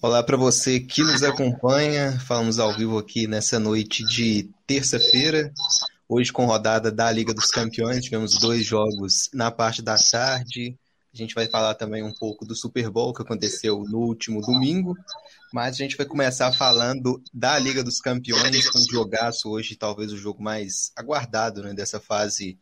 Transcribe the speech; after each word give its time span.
Olá 0.00 0.22
para 0.22 0.36
você 0.36 0.78
que 0.78 1.02
nos 1.02 1.24
acompanha. 1.24 2.20
Falamos 2.20 2.60
ao 2.60 2.72
vivo 2.72 2.98
aqui 2.98 3.26
nessa 3.26 3.58
noite 3.58 4.04
de 4.04 4.48
terça-feira. 4.64 5.52
Hoje 6.08 6.32
com 6.32 6.46
rodada 6.46 6.92
da 6.92 7.10
Liga 7.10 7.34
dos 7.34 7.46
Campeões, 7.46 8.04
tivemos 8.04 8.38
dois 8.38 8.64
jogos 8.64 9.28
na 9.34 9.50
parte 9.50 9.82
da 9.82 9.96
tarde. 9.98 10.78
A 11.12 11.16
gente 11.16 11.34
vai 11.34 11.48
falar 11.48 11.74
também 11.74 12.04
um 12.04 12.14
pouco 12.14 12.46
do 12.46 12.54
Super 12.54 12.88
Bowl 12.88 13.12
que 13.12 13.22
aconteceu 13.22 13.82
no 13.88 13.98
último 13.98 14.40
domingo. 14.40 14.94
Mas 15.52 15.74
a 15.74 15.78
gente 15.78 15.96
vai 15.96 16.06
começar 16.06 16.52
falando 16.52 17.20
da 17.34 17.58
Liga 17.58 17.82
dos 17.82 18.00
Campeões, 18.00 18.70
com 18.70 18.78
um 18.78 18.92
jogaço 18.92 19.50
hoje, 19.50 19.74
talvez 19.74 20.12
o 20.12 20.16
jogo 20.16 20.40
mais 20.40 20.92
aguardado 20.94 21.60
né, 21.64 21.74
dessa 21.74 21.98
fase, 21.98 22.56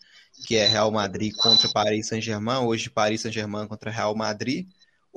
que 0.46 0.56
é 0.56 0.66
Real 0.66 0.90
Madrid 0.90 1.34
contra 1.36 1.68
Paris 1.68 2.08
Saint-Germain. 2.08 2.64
Hoje, 2.64 2.88
Paris 2.88 3.20
Saint-Germain 3.20 3.66
contra 3.66 3.90
Real 3.90 4.16
Madrid. 4.16 4.66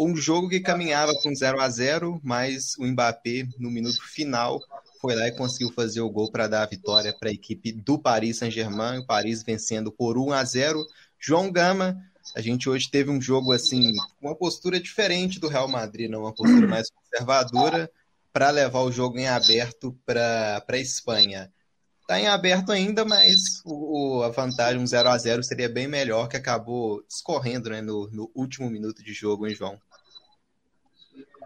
Um 0.02 0.16
jogo 0.16 0.48
que 0.48 0.62
caminhava 0.62 1.14
com 1.16 1.36
0 1.36 1.60
a 1.60 1.70
0 1.70 2.22
mas 2.24 2.74
o 2.78 2.86
Mbappé, 2.86 3.46
no 3.60 3.70
minuto 3.70 4.02
final, 4.02 4.62
foi 5.02 5.14
lá 5.14 5.28
e 5.28 5.36
conseguiu 5.36 5.74
fazer 5.74 6.00
o 6.00 6.10
gol 6.10 6.32
para 6.32 6.48
dar 6.48 6.64
a 6.64 6.68
vitória 6.68 7.12
para 7.12 7.28
a 7.28 7.34
equipe 7.34 7.74
do 7.74 8.00
Paris 8.00 8.38
Saint-Germain. 8.38 9.00
O 9.00 9.06
Paris 9.06 9.44
vencendo 9.44 9.92
por 9.92 10.18
1 10.18 10.32
a 10.32 10.42
0 10.46 10.88
João 11.20 11.52
Gama, 11.52 12.02
a 12.34 12.40
gente 12.40 12.70
hoje 12.70 12.90
teve 12.90 13.12
um 13.12 13.22
jogo 13.22 13.52
assim, 13.52 13.92
uma 14.22 14.34
postura 14.34 14.80
diferente 14.80 15.38
do 15.38 15.50
Real 15.50 15.68
Madrid, 15.68 16.10
não 16.10 16.22
uma 16.22 16.34
postura 16.34 16.66
mais 16.66 16.90
conservadora, 16.90 17.92
para 18.32 18.52
levar 18.52 18.80
o 18.84 18.92
jogo 18.94 19.20
em 19.20 19.28
aberto 19.28 20.00
para 20.06 20.64
a 20.66 20.78
Espanha. 20.78 21.52
Está 22.02 22.20
em 22.20 22.28
aberto 22.28 22.72
ainda, 22.72 23.04
mas 23.04 23.62
o, 23.66 24.24
a 24.24 24.30
vantagem, 24.30 24.82
um 24.82 24.88
0 24.88 25.10
a 25.10 25.18
0 25.18 25.44
seria 25.44 25.68
bem 25.68 25.90
melhor, 25.90 26.30
que 26.30 26.38
acabou 26.38 27.04
escorrendo 27.08 27.70
né, 27.70 27.82
no, 27.82 28.10
no 28.10 28.32
último 28.34 28.70
minuto 28.70 29.04
de 29.04 29.14
jogo, 29.14 29.46
hein, 29.46 29.54
João? 29.54 29.78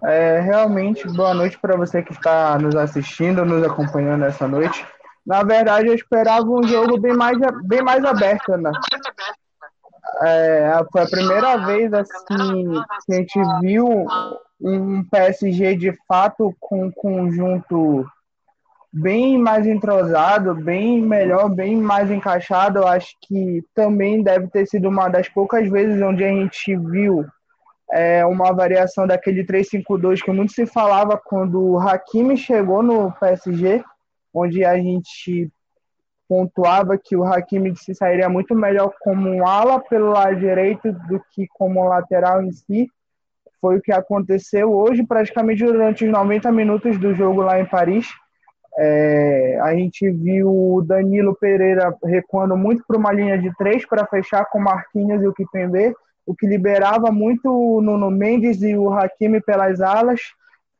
É, 0.05 0.41
realmente, 0.41 1.07
boa 1.07 1.33
noite 1.33 1.57
para 1.57 1.77
você 1.77 2.03
que 2.03 2.11
está 2.11 2.57
nos 2.57 2.75
assistindo, 2.75 3.45
nos 3.45 3.63
acompanhando 3.63 4.25
essa 4.25 4.47
noite. 4.47 4.85
Na 5.25 5.43
verdade, 5.43 5.87
eu 5.87 5.93
esperava 5.93 6.45
um 6.45 6.63
jogo 6.63 6.99
bem 6.99 7.13
mais, 7.13 7.37
bem 7.63 7.81
mais 7.81 8.03
aberto, 8.03 8.57
né? 8.57 8.71
É, 10.21 10.85
foi 10.91 11.01
a 11.01 11.07
primeira 11.07 11.57
vez 11.65 11.93
assim 11.93 12.83
que 13.05 13.13
a 13.13 13.15
gente 13.15 13.39
viu 13.61 14.05
um 14.59 15.03
PSG 15.05 15.75
de 15.77 15.93
fato 16.05 16.53
com 16.59 16.85
um 16.87 16.91
conjunto 16.91 18.05
bem 18.91 19.37
mais 19.37 19.65
entrosado, 19.65 20.53
bem 20.53 21.01
melhor, 21.01 21.49
bem 21.49 21.77
mais 21.77 22.11
encaixado. 22.11 22.79
Eu 22.79 22.87
acho 22.87 23.15
que 23.21 23.63
também 23.73 24.21
deve 24.21 24.47
ter 24.47 24.67
sido 24.67 24.89
uma 24.89 25.07
das 25.07 25.29
poucas 25.29 25.69
vezes 25.69 26.01
onde 26.01 26.25
a 26.25 26.29
gente 26.29 26.75
viu 26.75 27.25
é, 27.91 28.25
uma 28.25 28.51
variação 28.51 29.05
daquele 29.05 29.45
3-5-2 29.45 30.21
que 30.21 30.31
muito 30.31 30.53
se 30.53 30.65
falava 30.65 31.19
quando 31.23 31.61
o 31.61 31.79
Hakimi 31.79 32.37
chegou 32.37 32.81
no 32.81 33.11
PSG, 33.13 33.83
onde 34.33 34.63
a 34.65 34.75
gente 34.77 35.51
pontuava 36.27 36.97
que 36.97 37.15
o 37.15 37.23
Hakimi 37.23 37.75
se 37.75 37.93
sairia 37.93 38.27
muito 38.29 38.55
melhor 38.55 38.91
como 39.01 39.29
um 39.29 39.47
ala 39.47 39.79
pelo 39.79 40.11
lado 40.11 40.39
direito 40.39 40.91
do 40.91 41.21
que 41.31 41.47
como 41.53 41.87
lateral 41.87 42.41
em 42.41 42.51
si. 42.51 42.87
Foi 43.61 43.77
o 43.77 43.81
que 43.81 43.91
aconteceu 43.91 44.73
hoje, 44.73 45.05
praticamente 45.05 45.63
durante 45.63 46.05
os 46.05 46.11
90 46.11 46.51
minutos 46.51 46.97
do 46.97 47.13
jogo 47.13 47.41
lá 47.41 47.59
em 47.59 47.65
Paris. 47.65 48.07
É, 48.75 49.59
a 49.61 49.75
gente 49.75 50.09
viu 50.09 50.49
o 50.49 50.81
Danilo 50.81 51.35
Pereira 51.35 51.95
recuando 52.03 52.57
muito 52.57 52.83
para 52.87 52.97
uma 52.97 53.13
linha 53.13 53.37
de 53.37 53.55
três 53.55 53.85
para 53.85 54.07
fechar 54.07 54.45
com 54.45 54.59
Marquinhos 54.59 55.21
e 55.21 55.27
o 55.27 55.33
Kipembe 55.33 55.93
o 56.25 56.35
que 56.35 56.47
liberava 56.47 57.11
muito 57.11 57.49
o 57.49 57.81
Nuno 57.81 58.09
Mendes 58.09 58.61
e 58.61 58.75
o 58.75 58.91
Hakimi 58.91 59.41
pelas 59.41 59.81
alas, 59.81 60.21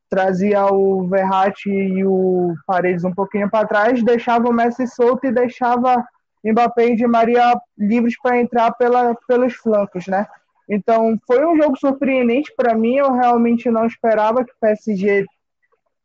trazia 0.10 0.66
o 0.68 1.08
Verratti 1.08 1.70
e 1.70 2.06
o 2.06 2.54
Paredes 2.66 3.04
um 3.04 3.14
pouquinho 3.14 3.50
para 3.50 3.68
trás, 3.68 4.04
deixava 4.04 4.48
o 4.48 4.54
Messi 4.54 4.88
solto 4.88 5.26
e 5.26 5.32
deixava 5.32 6.04
Mbappé 6.44 6.88
e 6.88 6.96
Di 6.96 7.08
Maria 7.08 7.60
livres 7.78 8.20
para 8.22 8.40
entrar 8.40 8.72
pela, 8.74 9.16
pelos 9.28 9.54
flancos, 9.56 10.08
né? 10.08 10.28
Então, 10.70 11.20
foi 11.28 11.46
um 11.46 11.58
jogo 11.58 11.78
surpreendente 11.78 12.54
para 12.56 12.76
mim, 12.76 12.96
eu 12.96 13.12
realmente 13.12 13.70
não 13.70 13.86
esperava 13.86 14.46
que 14.46 14.52
o 14.52 14.58
PSG 14.62 15.26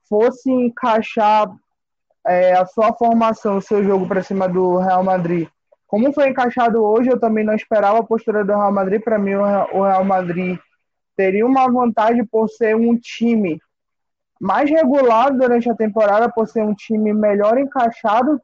fosse 0.08 0.50
encaixar 0.50 1.48
é, 2.26 2.54
a 2.54 2.66
sua 2.66 2.92
formação, 2.94 3.58
o 3.58 3.62
seu 3.62 3.84
jogo 3.84 4.06
para 4.08 4.22
cima 4.22 4.48
do 4.48 4.78
Real 4.78 5.04
Madrid 5.04 5.48
como 5.88 6.12
foi 6.12 6.28
encaixado 6.28 6.84
hoje, 6.84 7.08
eu 7.08 7.18
também 7.18 7.42
não 7.42 7.54
esperava 7.54 7.98
a 7.98 8.04
postura 8.04 8.44
do 8.44 8.52
Real 8.52 8.70
Madrid. 8.70 9.02
Para 9.02 9.18
mim, 9.18 9.34
o 9.34 9.82
Real 9.82 10.04
Madrid 10.04 10.58
teria 11.16 11.46
uma 11.46 11.66
vantagem 11.66 12.24
por 12.26 12.46
ser 12.48 12.76
um 12.76 12.96
time 12.96 13.58
mais 14.38 14.70
regulado 14.70 15.38
durante 15.38 15.68
a 15.68 15.74
temporada, 15.74 16.30
por 16.30 16.46
ser 16.46 16.62
um 16.62 16.74
time 16.74 17.12
melhor 17.14 17.58
encaixado 17.58 18.38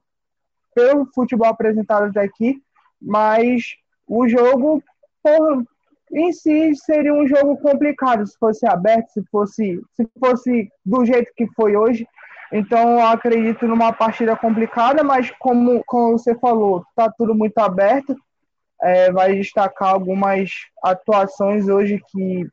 pelo 0.74 1.06
futebol 1.14 1.46
apresentado 1.46 2.06
até 2.06 2.22
aqui, 2.22 2.60
mas 3.00 3.76
o 4.08 4.26
jogo 4.26 4.82
por, 5.22 5.64
em 6.12 6.32
si 6.32 6.74
seria 6.74 7.12
um 7.12 7.26
jogo 7.28 7.58
complicado 7.58 8.26
se 8.26 8.36
fosse 8.38 8.66
aberto, 8.66 9.10
se 9.10 9.22
fosse, 9.30 9.80
se 9.94 10.08
fosse 10.18 10.68
do 10.84 11.04
jeito 11.04 11.30
que 11.36 11.46
foi 11.54 11.76
hoje. 11.76 12.08
Então, 12.52 13.00
eu 13.00 13.06
acredito 13.06 13.66
numa 13.66 13.92
partida 13.92 14.36
complicada, 14.36 15.02
mas 15.02 15.30
como, 15.38 15.82
como 15.84 16.18
você 16.18 16.34
falou, 16.34 16.84
está 16.90 17.10
tudo 17.10 17.34
muito 17.34 17.58
aberto. 17.58 18.16
É, 18.82 19.10
vai 19.10 19.34
destacar 19.34 19.90
algumas 19.90 20.50
atuações 20.82 21.68
hoje 21.68 22.02
que, 22.08 22.46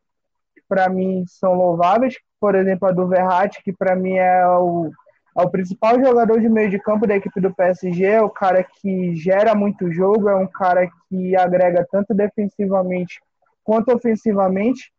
para 0.67 0.87
mim, 0.89 1.25
são 1.27 1.53
louváveis. 1.53 2.15
Por 2.39 2.55
exemplo, 2.55 2.87
a 2.87 2.91
do 2.91 3.07
Verratti, 3.07 3.61
que 3.63 3.73
para 3.73 3.95
mim 3.95 4.13
é 4.13 4.47
o, 4.47 4.91
é 5.37 5.41
o 5.41 5.49
principal 5.49 5.99
jogador 5.99 6.39
de 6.39 6.49
meio 6.49 6.69
de 6.69 6.79
campo 6.79 7.05
da 7.05 7.15
equipe 7.15 7.39
do 7.39 7.53
PSG, 7.53 8.05
é 8.05 8.21
o 8.21 8.29
cara 8.29 8.63
que 8.63 9.15
gera 9.15 9.53
muito 9.53 9.91
jogo, 9.91 10.29
é 10.29 10.35
um 10.35 10.47
cara 10.47 10.89
que 11.09 11.35
agrega 11.35 11.85
tanto 11.91 12.13
defensivamente 12.13 13.21
quanto 13.63 13.93
ofensivamente. 13.93 14.91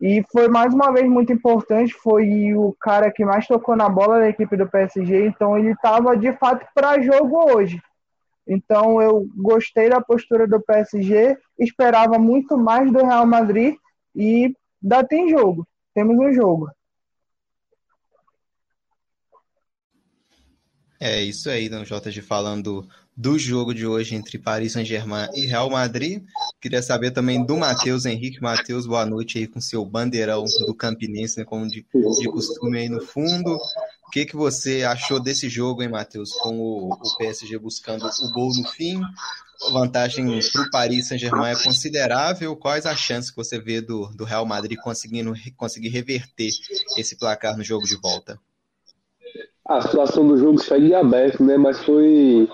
E 0.00 0.22
foi 0.30 0.46
mais 0.48 0.74
uma 0.74 0.92
vez 0.92 1.08
muito 1.08 1.32
importante, 1.32 1.94
foi 1.94 2.54
o 2.54 2.74
cara 2.78 3.10
que 3.10 3.24
mais 3.24 3.46
tocou 3.46 3.74
na 3.74 3.88
bola 3.88 4.18
da 4.18 4.28
equipe 4.28 4.56
do 4.56 4.68
PSG, 4.68 5.26
então 5.26 5.56
ele 5.56 5.70
estava 5.70 6.16
de 6.16 6.32
fato 6.34 6.66
para 6.74 7.00
jogo 7.00 7.54
hoje. 7.54 7.80
Então 8.46 9.00
eu 9.00 9.26
gostei 9.34 9.88
da 9.88 10.00
postura 10.00 10.46
do 10.46 10.60
PSG, 10.60 11.36
esperava 11.58 12.18
muito 12.18 12.56
mais 12.58 12.92
do 12.92 12.98
Real 13.04 13.26
Madrid 13.26 13.74
e 14.14 14.54
ainda 14.82 15.02
tem 15.02 15.30
jogo. 15.30 15.66
Temos 15.94 16.16
um 16.18 16.32
jogo. 16.32 16.70
É 21.00 21.22
isso 21.22 21.50
aí, 21.50 21.68
Dom 21.68 21.82
JG 21.82 22.22
falando 22.22 22.86
do 23.16 23.38
jogo 23.38 23.72
de 23.72 23.86
hoje 23.86 24.14
entre 24.14 24.38
Paris 24.38 24.72
Saint-Germain 24.72 25.28
e 25.34 25.46
Real 25.46 25.70
Madrid. 25.70 26.22
Queria 26.60 26.82
saber 26.82 27.12
também 27.12 27.44
do 27.44 27.56
Matheus 27.56 28.04
Henrique. 28.04 28.42
Matheus, 28.42 28.86
boa 28.86 29.06
noite 29.06 29.38
aí 29.38 29.46
com 29.46 29.58
seu 29.58 29.84
bandeirão 29.86 30.44
do 30.66 30.74
Campinense, 30.74 31.38
né, 31.38 31.44
como 31.44 31.66
de, 31.66 31.86
de, 32.20 32.28
costume 32.28 32.78
aí 32.78 32.88
no 32.90 33.00
fundo. 33.00 33.56
O 34.06 34.10
que, 34.10 34.26
que 34.26 34.36
você 34.36 34.82
achou 34.84 35.18
desse 35.18 35.48
jogo, 35.48 35.82
hein, 35.82 35.88
Matheus? 35.88 36.32
Com 36.34 36.58
o, 36.58 36.92
o 36.92 37.16
PSG 37.16 37.58
buscando 37.58 38.04
o 38.04 38.32
gol 38.32 38.52
no 38.54 38.68
fim. 38.68 39.00
A 39.66 39.70
vantagem 39.70 40.38
para 40.52 40.62
o 40.62 40.70
Paris 40.70 41.08
Saint-Germain 41.08 41.52
é 41.52 41.62
considerável. 41.64 42.54
Quais 42.54 42.84
as 42.84 42.98
chances 42.98 43.30
que 43.30 43.36
você 43.36 43.58
vê 43.58 43.80
do, 43.80 44.08
do 44.14 44.24
Real 44.24 44.44
Madrid 44.44 44.78
conseguindo 44.78 45.32
conseguir 45.56 45.88
reverter 45.88 46.50
esse 46.98 47.16
placar 47.16 47.56
no 47.56 47.64
jogo 47.64 47.86
de 47.86 47.96
volta? 47.96 48.38
A 49.66 49.80
situação 49.80 50.28
do 50.28 50.36
jogo 50.36 50.58
segue 50.58 50.94
aberto, 50.94 51.42
né? 51.42 51.56
Mas 51.56 51.82
foi 51.82 52.48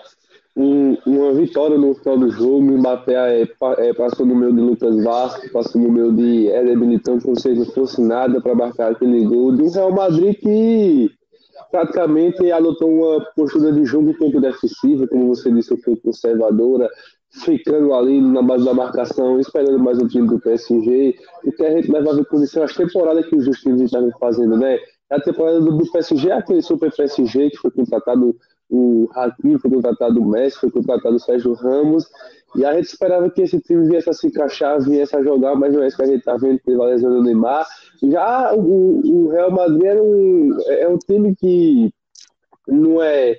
um, 0.56 0.96
uma 1.06 1.32
vitória 1.32 1.78
no 1.78 1.94
final 1.94 2.18
do 2.18 2.30
jogo. 2.30 2.58
O 2.58 2.78
Mbappé 2.78 3.42
é, 3.42 3.48
é, 3.78 3.94
passou 3.94 4.26
no 4.26 4.34
meio 4.34 4.52
de 4.52 4.60
Lucas 4.60 5.02
Vasco, 5.02 5.50
passou 5.52 5.80
no 5.80 5.90
meio 5.90 6.12
de 6.12 6.48
Éder 6.48 6.78
Militão, 6.78 7.18
como 7.20 7.38
se 7.38 7.54
não 7.54 7.66
fosse 7.66 8.00
nada 8.00 8.40
para 8.40 8.54
marcar 8.54 8.92
aquele 8.92 9.24
gol. 9.24 9.52
De 9.52 9.62
um 9.62 9.70
Real 9.70 9.92
Madrid 9.92 10.36
que 10.38 11.10
praticamente 11.70 12.50
adotou 12.52 12.90
uma 12.90 13.24
postura 13.34 13.72
de 13.72 13.84
jogo 13.84 14.10
um 14.10 14.14
pouco 14.14 14.40
defensiva, 14.40 15.06
como 15.08 15.28
você 15.28 15.50
disse, 15.50 15.72
um 15.72 15.80
pouco 15.80 16.02
conservadora, 16.02 16.88
ficando 17.44 17.94
ali 17.94 18.20
na 18.20 18.42
base 18.42 18.64
da 18.64 18.74
marcação, 18.74 19.40
esperando 19.40 19.78
mais 19.78 19.98
o 19.98 20.06
time 20.06 20.28
do 20.28 20.38
PSG, 20.38 21.14
o 21.44 21.52
que 21.52 21.64
a 21.64 21.70
gente 21.70 21.90
leva 21.90 22.10
a 22.12 22.42
isso 22.44 22.62
as 22.62 22.74
temporadas 22.74 23.26
que 23.26 23.36
os 23.36 23.60
times 23.60 23.82
estavam 23.82 24.10
fazendo, 24.20 24.56
né? 24.58 24.78
A 25.10 25.20
temporada 25.20 25.60
do, 25.60 25.92
PSG, 25.92 26.30
aquele 26.30 26.62
super 26.62 26.90
PSG 26.90 27.50
que 27.50 27.56
foi 27.56 27.70
contratado 27.70 28.36
o 28.72 29.06
Hakimi, 29.14 29.58
foi 29.58 29.70
contratado 29.70 30.18
o 30.18 30.24
Messi, 30.26 30.58
foi 30.58 30.70
contratado 30.70 31.16
o 31.16 31.20
Sérgio 31.20 31.52
Ramos, 31.52 32.08
e 32.56 32.64
a 32.64 32.72
gente 32.72 32.86
esperava 32.86 33.28
que 33.28 33.42
esse 33.42 33.60
time 33.60 33.86
viesse 33.86 34.08
a 34.08 34.14
se 34.14 34.28
encaixar, 34.28 34.80
viesse 34.80 35.14
a 35.14 35.22
jogar, 35.22 35.54
mas 35.54 35.74
não 35.74 35.82
é 35.82 35.88
isso 35.88 35.96
que 35.96 36.02
a 36.02 36.06
gente 36.06 36.20
está 36.20 36.38
vendo, 36.38 36.58
teve 36.64 36.80
a 36.80 36.86
lesão 36.86 37.10
do 37.10 37.22
Neymar. 37.22 37.66
Já 38.02 38.54
o, 38.54 39.00
o 39.04 39.28
Real 39.28 39.50
Madrid 39.50 39.84
é 39.84 40.00
um, 40.00 40.58
é 40.68 40.88
um 40.88 40.96
time 40.96 41.36
que 41.36 41.92
não 42.66 43.02
é, 43.02 43.36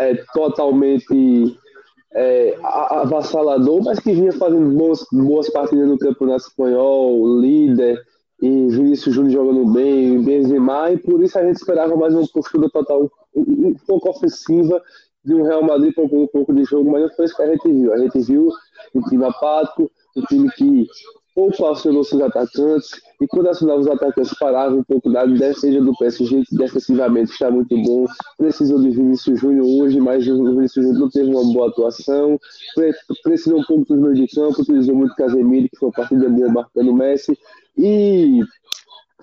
é 0.00 0.14
totalmente 0.34 1.56
é, 2.12 2.56
avassalador, 2.60 3.80
mas 3.84 4.00
que 4.00 4.12
vinha 4.12 4.32
fazendo 4.32 4.76
boas, 4.76 5.06
boas 5.12 5.48
partidas 5.50 5.88
no 5.88 5.98
Campeonato 5.98 6.48
Espanhol, 6.48 7.40
líder, 7.40 8.02
e 8.42 8.66
Vinícius 8.68 9.14
Júnior 9.14 9.32
jogando 9.32 9.72
bem, 9.72 10.20
Benzema, 10.20 10.90
e 10.90 10.98
por 10.98 11.22
isso 11.22 11.38
a 11.38 11.44
gente 11.44 11.56
esperava 11.56 11.96
mais 11.96 12.12
uma 12.12 12.26
postura 12.26 12.68
total 12.68 13.08
um, 13.34 13.74
pouco 13.86 14.10
ofensiva 14.10 14.82
de 15.24 15.34
um 15.34 15.42
Real 15.42 15.62
Madrid 15.62 15.94
com 15.94 16.04
um 16.04 16.26
pouco 16.26 16.52
de 16.54 16.64
jogo, 16.64 16.90
mas 16.90 17.14
foi 17.14 17.24
isso 17.24 17.36
que 17.36 17.42
a 17.42 17.50
gente 17.50 17.68
viu. 17.68 17.92
A 17.92 17.98
gente 17.98 18.18
viu 18.20 18.50
um 18.94 19.00
time 19.02 19.24
apático, 19.24 19.90
um 20.16 20.22
time 20.22 20.50
que 20.52 20.86
pouco 21.34 21.66
acionou 21.66 22.04
seus 22.04 22.22
atacantes, 22.22 22.90
e 23.20 23.26
quando 23.26 23.48
acionava 23.48 23.80
os 23.80 23.88
atacantes 23.88 24.32
paravam 24.38 24.78
um 24.78 24.84
pouco 24.84 25.10
da 25.10 25.26
defesa 25.26 25.80
do 25.80 25.96
PSG, 25.96 26.44
que 26.48 26.56
defensivamente 26.56 27.32
está 27.32 27.50
muito 27.50 27.76
bom. 27.82 28.06
Precisou 28.38 28.80
de 28.80 28.90
Vinícius 28.90 29.40
Júnior 29.40 29.66
hoje, 29.66 30.00
mas 30.00 30.26
o 30.28 30.44
Vinícius 30.44 30.86
Júnior 30.86 31.00
não 31.00 31.10
teve 31.10 31.30
uma 31.30 31.52
boa 31.52 31.68
atuação. 31.68 32.38
Precisou 33.22 33.58
um 33.58 33.64
pouco 33.64 33.84
dos 33.84 33.98
meio 33.98 34.14
de 34.14 34.28
campo, 34.28 34.62
utilizou 34.62 34.94
muito 34.94 35.14
Casemiro, 35.16 35.68
que 35.68 35.78
foi 35.78 35.88
uma 35.88 35.94
partida 35.94 36.28
boa 36.28 36.48
marcando 36.48 36.90
o 36.90 36.94
Messi. 36.94 37.36
E 37.76 38.40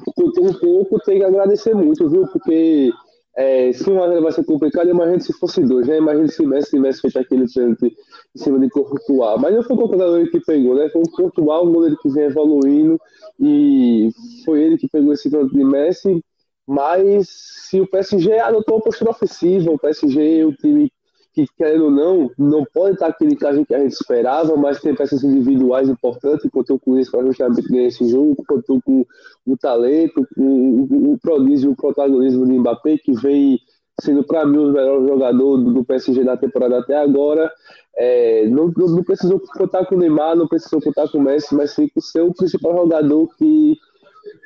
um 0.08 0.54
pouco 0.54 1.00
tem 1.06 1.19
que 1.19 1.24
agradecer 1.24 1.74
muito, 1.74 2.10
viu? 2.10 2.28
Porque 2.28 2.92
é, 3.36 3.72
se 3.72 3.89
uma 3.89 4.22
vai 4.22 4.31
ser 4.31 4.44
complicado, 4.44 4.89
imagina 4.89 5.19
se 5.19 5.31
fosse 5.33 5.62
dois, 5.63 5.88
né? 5.88 5.98
Imagina 5.98 6.28
se 6.28 6.45
Messi 6.45 6.72
tivesse 6.72 7.01
feito 7.01 7.19
aquele 7.19 7.45
pênalti 7.51 7.95
em 8.36 8.39
cima 8.39 8.60
de 8.60 8.69
Courtois. 8.69 9.42
Mas 9.42 9.56
não 9.56 9.63
foi 9.63 9.75
o 9.75 9.88
goleiro 9.88 10.30
que 10.30 10.39
pegou, 10.42 10.75
né? 10.75 10.89
Foi 10.89 11.01
o 11.01 11.10
Courtois, 11.10 11.68
um 11.68 11.72
goleiro 11.72 11.98
que 12.01 12.10
vem 12.10 12.24
evoluindo 12.25 13.00
e 13.39 14.10
foi 14.44 14.62
ele 14.62 14.78
que 14.78 14.88
pegou 14.89 15.13
esse 15.13 15.30
pênalti 15.30 15.54
de 15.54 15.63
Messi. 15.63 16.24
Mas 16.68 17.30
se 17.30 17.80
o 17.80 17.88
PSG 17.88 18.39
adotou 18.39 18.75
uma 18.75 18.83
postura 18.83 19.12
ofensiva, 19.12 19.72
o 19.72 19.80
PSG, 19.80 20.45
o 20.45 20.54
time 20.54 20.92
que, 21.33 21.45
querendo 21.57 21.86
ou 21.86 21.92
não, 21.92 22.30
não 22.38 22.66
pode 22.74 22.95
estar 22.95 23.07
aquele 23.07 23.36
caso 23.36 23.66
que 23.66 23.74
a 23.74 23.80
gente 23.80 23.94
esperava, 23.94 24.56
mas 24.57 24.81
tem 24.81 24.94
peças 24.94 25.24
individuais 25.24 25.88
importantes, 25.89 26.50
contou 26.51 26.80
com 26.80 26.98
isso 26.98 27.12
para 27.12 27.25
justamente 27.25 27.69
ganhar 27.69 27.88
esse 27.88 28.07
jogo, 28.10 28.44
contou 28.48 28.81
com 28.81 29.06
o 29.45 29.57
talento, 29.57 30.28
com 30.36 31.13
o, 31.13 31.18
prodígio, 31.22 31.72
o 31.72 31.75
protagonismo 31.75 32.45
de 32.45 32.60
Mbappé, 32.60 32.98
que 32.98 33.13
vem 33.13 33.60
sendo 34.01 34.24
para 34.24 34.45
mim 34.45 34.57
o 34.57 34.72
melhor 34.72 35.07
jogador 35.07 35.57
do 35.57 35.86
PSG 35.86 36.24
da 36.24 36.36
temporada 36.36 36.80
até 36.80 36.98
agora. 36.98 37.51
É, 37.95 38.48
não, 38.48 38.72
não, 38.75 39.04
precisou 39.04 39.39
contar 39.39 39.86
com 39.86 39.95
o 39.95 39.98
Neymar, 39.98 40.36
não 40.36 40.48
precisou 40.48 40.81
contar 40.81 41.10
com 41.10 41.18
o 41.18 41.22
Messi, 41.22 41.54
mas 41.56 41.72
sim 41.72 41.88
com 41.88 42.00
o 42.00 42.04
seu 42.04 42.34
principal 42.34 42.75
jogador 42.75 43.27
que 43.38 43.77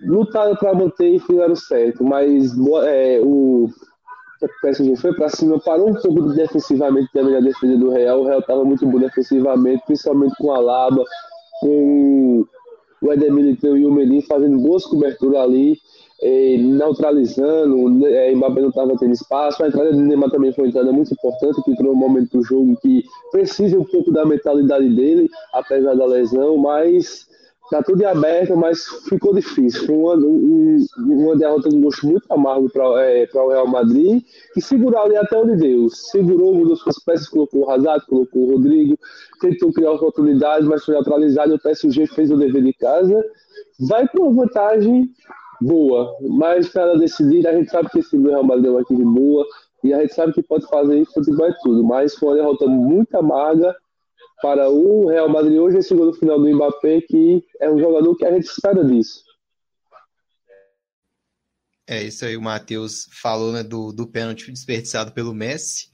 lutaram 0.04 0.56
para 0.56 0.74
manter 0.74 1.16
e 1.16 1.20
fizeram 1.20 1.56
certo. 1.56 2.04
Mas 2.04 2.54
é, 2.86 3.20
o 3.24 3.70
o 4.42 4.48
PSG 4.62 4.96
foi 4.98 5.14
para 5.16 5.30
cima, 5.30 5.60
parou 5.60 5.90
um 5.90 5.94
pouco 5.94 6.22
defensivamente 6.34 7.10
também 7.14 7.36
a 7.36 7.40
defesa 7.40 7.78
do 7.78 7.90
Real. 7.90 8.22
O 8.22 8.26
Real 8.26 8.40
estava 8.40 8.64
muito 8.66 8.86
bom 8.86 9.00
defensivamente, 9.00 9.84
principalmente 9.86 10.36
com 10.38 10.52
a 10.52 10.60
Laba, 10.60 11.04
com 11.62 12.46
o 13.02 13.14
Edemilitão 13.14 13.78
e 13.78 13.86
o 13.86 13.92
Melim 13.92 14.22
fazendo 14.22 14.58
boas 14.60 14.86
coberturas 14.86 15.40
ali, 15.40 15.80
neutralizando. 16.60 18.06
Eh, 18.06 18.34
Mbappé 18.36 18.62
não 18.62 18.70
estava 18.70 18.98
tendo 18.98 19.14
espaço. 19.14 19.64
A 19.64 19.68
entrada 19.68 19.94
de 19.94 20.02
Neymar 20.02 20.30
também 20.32 20.52
foi 20.54 20.66
uma 20.66 20.70
entrada 20.70 20.92
muito 20.92 21.14
importante, 21.14 21.62
que 21.64 21.72
entrou 21.72 21.94
um 21.94 21.96
momento 21.96 22.38
do 22.38 22.44
jogo 22.44 22.76
que 22.82 23.04
precisa 23.32 23.78
um 23.78 23.86
pouco 23.86 24.12
da 24.12 24.26
mentalidade 24.26 24.90
dele, 24.90 25.30
apesar 25.54 25.96
da 25.96 26.06
lesão, 26.06 26.58
mas 26.58 27.28
Tá 27.70 27.82
tudo 27.82 28.06
aberto, 28.06 28.56
mas 28.56 28.86
ficou 29.10 29.34
difícil. 29.34 29.88
Foi 29.88 29.96
uma, 29.96 30.16
um, 30.16 30.86
uma 31.00 31.36
derrota 31.36 31.70
com 31.70 31.82
gosto 31.82 32.06
muito 32.06 32.32
amargo 32.32 32.70
para 32.70 32.84
é, 33.04 33.28
o 33.34 33.50
Real 33.50 33.68
Madrid, 33.68 34.24
que 34.54 34.62
segurou 34.62 35.02
ali 35.02 35.18
até 35.18 35.36
onde 35.36 35.58
deu. 35.58 35.90
Segurou, 35.90 36.54
mudou 36.54 36.76
suas 36.76 37.04
peças, 37.04 37.28
colocou 37.28 37.66
o 37.66 37.70
Hazard, 37.72 38.06
colocou 38.06 38.44
o 38.44 38.52
Rodrigo, 38.52 38.98
tentou 39.42 39.74
criar 39.74 39.94
oportunidades, 39.94 40.68
mas 40.68 40.86
foi 40.86 40.94
neutralizado. 40.94 41.56
O 41.56 41.60
PSG 41.60 42.06
fez 42.08 42.30
o 42.30 42.38
dever 42.38 42.64
de 42.64 42.74
casa. 42.74 43.24
Vai 43.80 44.08
com 44.10 44.28
uma 44.28 44.44
vantagem 44.44 45.10
boa, 45.60 46.16
mas 46.22 46.70
para 46.70 46.96
decidir, 46.98 47.48
a 47.48 47.54
gente 47.54 47.72
sabe 47.72 47.90
que 47.90 48.00
esse 48.00 48.16
Real 48.18 48.44
Madrid 48.44 48.68
é 48.68 48.72
uma 48.72 48.82
equipe 48.82 49.04
boa 49.04 49.46
e 49.84 49.94
a 49.94 50.02
gente 50.02 50.14
sabe 50.14 50.34
que 50.34 50.44
pode 50.44 50.68
fazer 50.68 51.00
isso, 51.00 51.14
futebol 51.14 51.48
é 51.48 51.56
tudo. 51.64 51.84
Mas 51.84 52.14
foi 52.16 52.30
uma 52.30 52.36
derrota 52.36 52.68
muito 52.68 53.16
amarga 53.16 53.76
para 54.42 54.70
o 54.70 55.08
Real 55.08 55.30
Madrid 55.30 55.58
hoje 55.58 55.80
gol 55.96 56.08
no 56.08 56.14
final 56.14 56.40
do 56.40 56.54
Mbappé, 56.54 57.02
que 57.02 57.44
é 57.60 57.70
um 57.70 57.80
jogador 57.80 58.16
que 58.16 58.26
a 58.26 58.32
gente 58.32 58.46
espera 58.46 58.84
disso. 58.84 59.24
É 61.88 62.04
isso 62.04 62.26
aí, 62.26 62.36
o 62.36 62.42
Matheus 62.42 63.08
falou 63.12 63.52
né, 63.54 63.64
do, 63.64 63.92
do 63.92 64.08
pênalti 64.08 64.52
desperdiçado 64.52 65.12
pelo 65.12 65.36
Messi, 65.36 65.90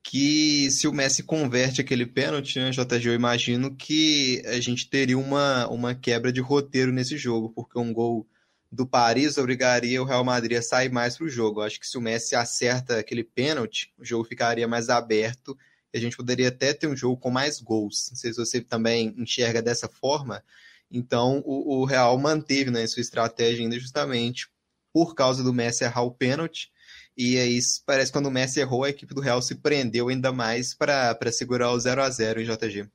que 0.00 0.70
se 0.70 0.86
o 0.86 0.92
Messi 0.92 1.24
converte 1.24 1.80
aquele 1.80 2.06
pênalti, 2.06 2.58
né, 2.58 2.70
JG, 2.70 3.08
eu 3.08 3.14
imagino 3.14 3.74
que 3.74 4.42
a 4.46 4.60
gente 4.60 4.88
teria 4.88 5.18
uma, 5.18 5.66
uma 5.68 5.94
quebra 5.94 6.32
de 6.32 6.40
roteiro 6.40 6.92
nesse 6.92 7.16
jogo, 7.16 7.50
porque 7.50 7.78
um 7.78 7.92
gol 7.92 8.26
do 8.70 8.86
Paris 8.86 9.38
obrigaria 9.38 10.02
o 10.02 10.04
Real 10.04 10.24
Madrid 10.24 10.58
a 10.58 10.62
sair 10.62 10.90
mais 10.90 11.16
para 11.16 11.26
o 11.26 11.30
jogo. 11.30 11.60
Eu 11.60 11.64
acho 11.64 11.80
que 11.80 11.86
se 11.86 11.96
o 11.96 12.00
Messi 12.00 12.36
acerta 12.36 12.98
aquele 12.98 13.24
pênalti, 13.24 13.92
o 13.98 14.04
jogo 14.04 14.24
ficaria 14.24 14.68
mais 14.68 14.88
aberto 14.88 15.56
a 15.94 16.00
gente 16.00 16.16
poderia 16.16 16.48
até 16.48 16.72
ter 16.72 16.88
um 16.88 16.96
jogo 16.96 17.16
com 17.16 17.30
mais 17.30 17.60
gols. 17.60 18.08
Não 18.10 18.16
sei 18.16 18.32
se 18.32 18.38
você 18.38 18.60
também 18.60 19.14
enxerga 19.16 19.62
dessa 19.62 19.88
forma. 19.88 20.42
Então, 20.90 21.40
o, 21.46 21.80
o 21.80 21.84
Real 21.84 22.18
manteve 22.18 22.70
né, 22.70 22.84
sua 22.86 23.00
estratégia 23.00 23.62
ainda 23.62 23.78
justamente 23.78 24.48
por 24.92 25.14
causa 25.14 25.42
do 25.42 25.52
Messi 25.52 25.84
errar 25.84 26.02
o 26.02 26.10
pênalti. 26.10 26.72
E 27.16 27.38
aí 27.38 27.58
parece 27.86 28.10
que 28.10 28.18
quando 28.18 28.26
o 28.26 28.30
Messi 28.30 28.60
errou, 28.60 28.82
a 28.82 28.90
equipe 28.90 29.14
do 29.14 29.20
Real 29.20 29.40
se 29.40 29.54
prendeu 29.54 30.08
ainda 30.08 30.32
mais 30.32 30.74
para 30.74 31.16
segurar 31.30 31.70
o 31.70 31.78
0 31.78 32.02
a 32.02 32.10
0 32.10 32.40
em 32.40 32.44
JG. 32.44 32.88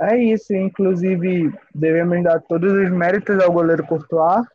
É 0.00 0.16
isso, 0.16 0.54
inclusive 0.54 1.52
devemos 1.74 2.24
dar 2.24 2.40
todos 2.40 2.72
os 2.72 2.90
méritos 2.90 3.38
ao 3.38 3.52
goleiro 3.52 3.86
Courtois, 3.86 4.46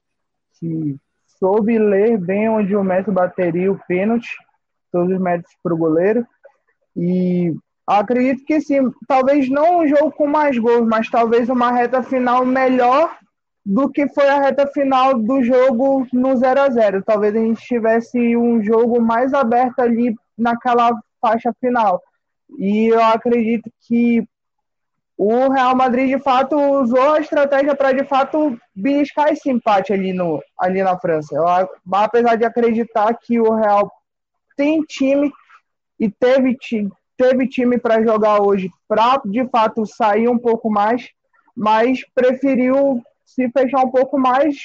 que 0.60 0.98
soube 1.40 1.78
ler 1.78 2.18
bem 2.18 2.50
onde 2.50 2.76
o 2.76 2.84
Messi 2.84 3.12
bateria 3.12 3.72
o 3.72 3.80
pênalti 3.88 4.36
todos 4.92 5.12
os 5.12 5.20
méritos 5.20 5.52
para 5.64 5.74
o 5.74 5.78
goleiro. 5.78 6.26
E 6.96 7.54
acredito 7.86 8.44
que 8.46 8.60
sim, 8.60 8.92
talvez 9.08 9.50
não 9.50 9.80
um 9.80 9.88
jogo 9.88 10.12
com 10.12 10.28
mais 10.28 10.58
gols, 10.58 10.88
mas 10.88 11.10
talvez 11.10 11.50
uma 11.50 11.72
reta 11.72 12.04
final 12.04 12.46
melhor 12.46 13.18
do 13.66 13.90
que 13.90 14.08
foi 14.08 14.28
a 14.30 14.40
reta 14.40 14.66
final 14.68 15.14
do 15.14 15.44
jogo 15.44 16.08
no 16.14 16.38
0 16.38 16.62
a 16.62 16.70
0 16.70 17.04
Talvez 17.04 17.36
a 17.36 17.40
gente 17.40 17.62
tivesse 17.62 18.38
um 18.38 18.64
jogo 18.64 19.02
mais 19.02 19.34
aberto 19.34 19.80
ali 19.80 20.16
naquela 20.38 20.90
faixa 21.22 21.54
final. 21.60 22.02
E 22.58 22.88
eu 22.88 23.04
acredito 23.04 23.70
que 23.88 24.26
o 25.18 25.50
Real 25.50 25.76
Madrid 25.76 26.16
de 26.16 26.24
fato 26.24 26.56
usou 26.56 27.14
a 27.14 27.20
estratégia 27.20 27.76
para 27.76 27.92
de 27.92 28.06
fato 28.06 28.58
beliscar 28.76 29.30
esse 29.30 29.50
empate 29.50 29.92
ali, 29.92 30.14
no, 30.14 30.42
ali 30.58 30.84
na 30.84 30.98
França. 30.98 31.36
Eu, 31.36 31.46
apesar 31.92 32.36
de 32.36 32.46
acreditar 32.46 33.14
que 33.16 33.40
o 33.40 33.54
Real 33.54 33.92
tem 34.58 34.82
time 34.82 35.32
e 36.00 36.10
teve, 36.10 36.58
teve 37.16 37.48
time 37.48 37.78
para 37.78 38.04
jogar 38.04 38.42
hoje 38.42 38.70
para 38.88 39.22
de 39.26 39.48
fato 39.50 39.86
sair 39.86 40.28
um 40.28 40.38
pouco 40.38 40.70
mais, 40.70 41.10
mas 41.56 42.00
preferiu 42.14 43.02
se 43.26 43.50
fechar 43.52 43.86
um 43.86 43.92
pouco 43.92 44.18
mais, 44.18 44.58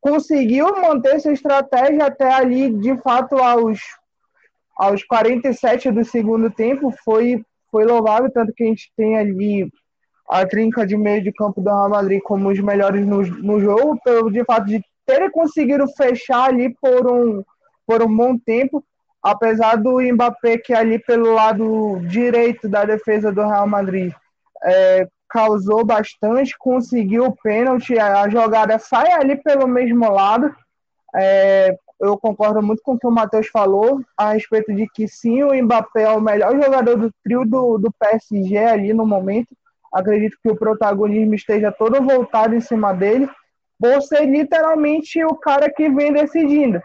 conseguiu 0.00 0.80
manter 0.80 1.20
sua 1.20 1.32
estratégia 1.32 2.06
até 2.06 2.32
ali 2.32 2.70
de 2.78 2.96
fato 3.02 3.36
aos 3.36 3.80
aos 4.76 5.04
47 5.04 5.92
do 5.92 6.04
segundo 6.04 6.50
tempo. 6.50 6.92
Foi 7.04 7.44
foi 7.70 7.84
louvável 7.84 8.30
tanto 8.30 8.52
que 8.54 8.62
a 8.62 8.66
gente 8.66 8.92
tem 8.96 9.16
ali 9.16 9.68
a 10.30 10.46
trinca 10.46 10.86
de 10.86 10.96
meio 10.96 11.22
de 11.22 11.32
campo 11.32 11.60
do 11.60 11.68
Real 11.68 11.90
Madrid 11.90 12.20
como 12.22 12.48
os 12.48 12.60
melhores 12.60 13.04
no, 13.06 13.22
no 13.22 13.60
jogo, 13.60 13.98
pelo 14.04 14.30
de 14.30 14.44
fato 14.44 14.66
de 14.66 14.82
terem 15.04 15.30
conseguido 15.30 15.86
fechar 15.96 16.50
ali 16.50 16.74
por 16.80 17.10
um, 17.10 17.42
por 17.86 18.02
um 18.02 18.16
bom 18.16 18.38
tempo 18.38 18.82
apesar 19.24 19.76
do 19.76 20.02
Mbappé 20.02 20.58
que 20.58 20.74
ali 20.74 20.98
pelo 20.98 21.32
lado 21.32 21.98
direito 22.00 22.68
da 22.68 22.84
defesa 22.84 23.32
do 23.32 23.40
Real 23.40 23.66
Madrid 23.66 24.12
é, 24.62 25.08
causou 25.30 25.82
bastante, 25.82 26.54
conseguiu 26.58 27.24
o 27.24 27.36
pênalti, 27.36 27.98
a 27.98 28.28
jogada 28.28 28.78
sai 28.78 29.10
ali 29.12 29.36
pelo 29.36 29.66
mesmo 29.66 30.10
lado. 30.10 30.54
É, 31.16 31.74
eu 31.98 32.18
concordo 32.18 32.62
muito 32.62 32.82
com 32.82 32.92
o 32.92 32.98
que 32.98 33.06
o 33.06 33.10
Matheus 33.10 33.46
falou 33.48 34.02
a 34.14 34.32
respeito 34.32 34.74
de 34.74 34.86
que 34.88 35.08
sim, 35.08 35.42
o 35.42 35.54
Mbappé 35.54 36.02
é 36.02 36.10
o 36.10 36.20
melhor 36.20 36.54
jogador 36.62 36.96
do 36.96 37.10
trio 37.22 37.46
do, 37.46 37.78
do 37.78 37.90
PSG 37.92 38.58
ali 38.58 38.92
no 38.92 39.06
momento. 39.06 39.56
Acredito 39.90 40.36
que 40.42 40.50
o 40.50 40.56
protagonismo 40.56 41.34
esteja 41.34 41.72
todo 41.72 42.02
voltado 42.02 42.54
em 42.54 42.60
cima 42.60 42.92
dele, 42.92 43.28
por 43.78 44.02
ser 44.02 44.26
literalmente 44.26 45.24
o 45.24 45.34
cara 45.34 45.70
que 45.70 45.88
vem 45.88 46.12
decidindo. 46.12 46.82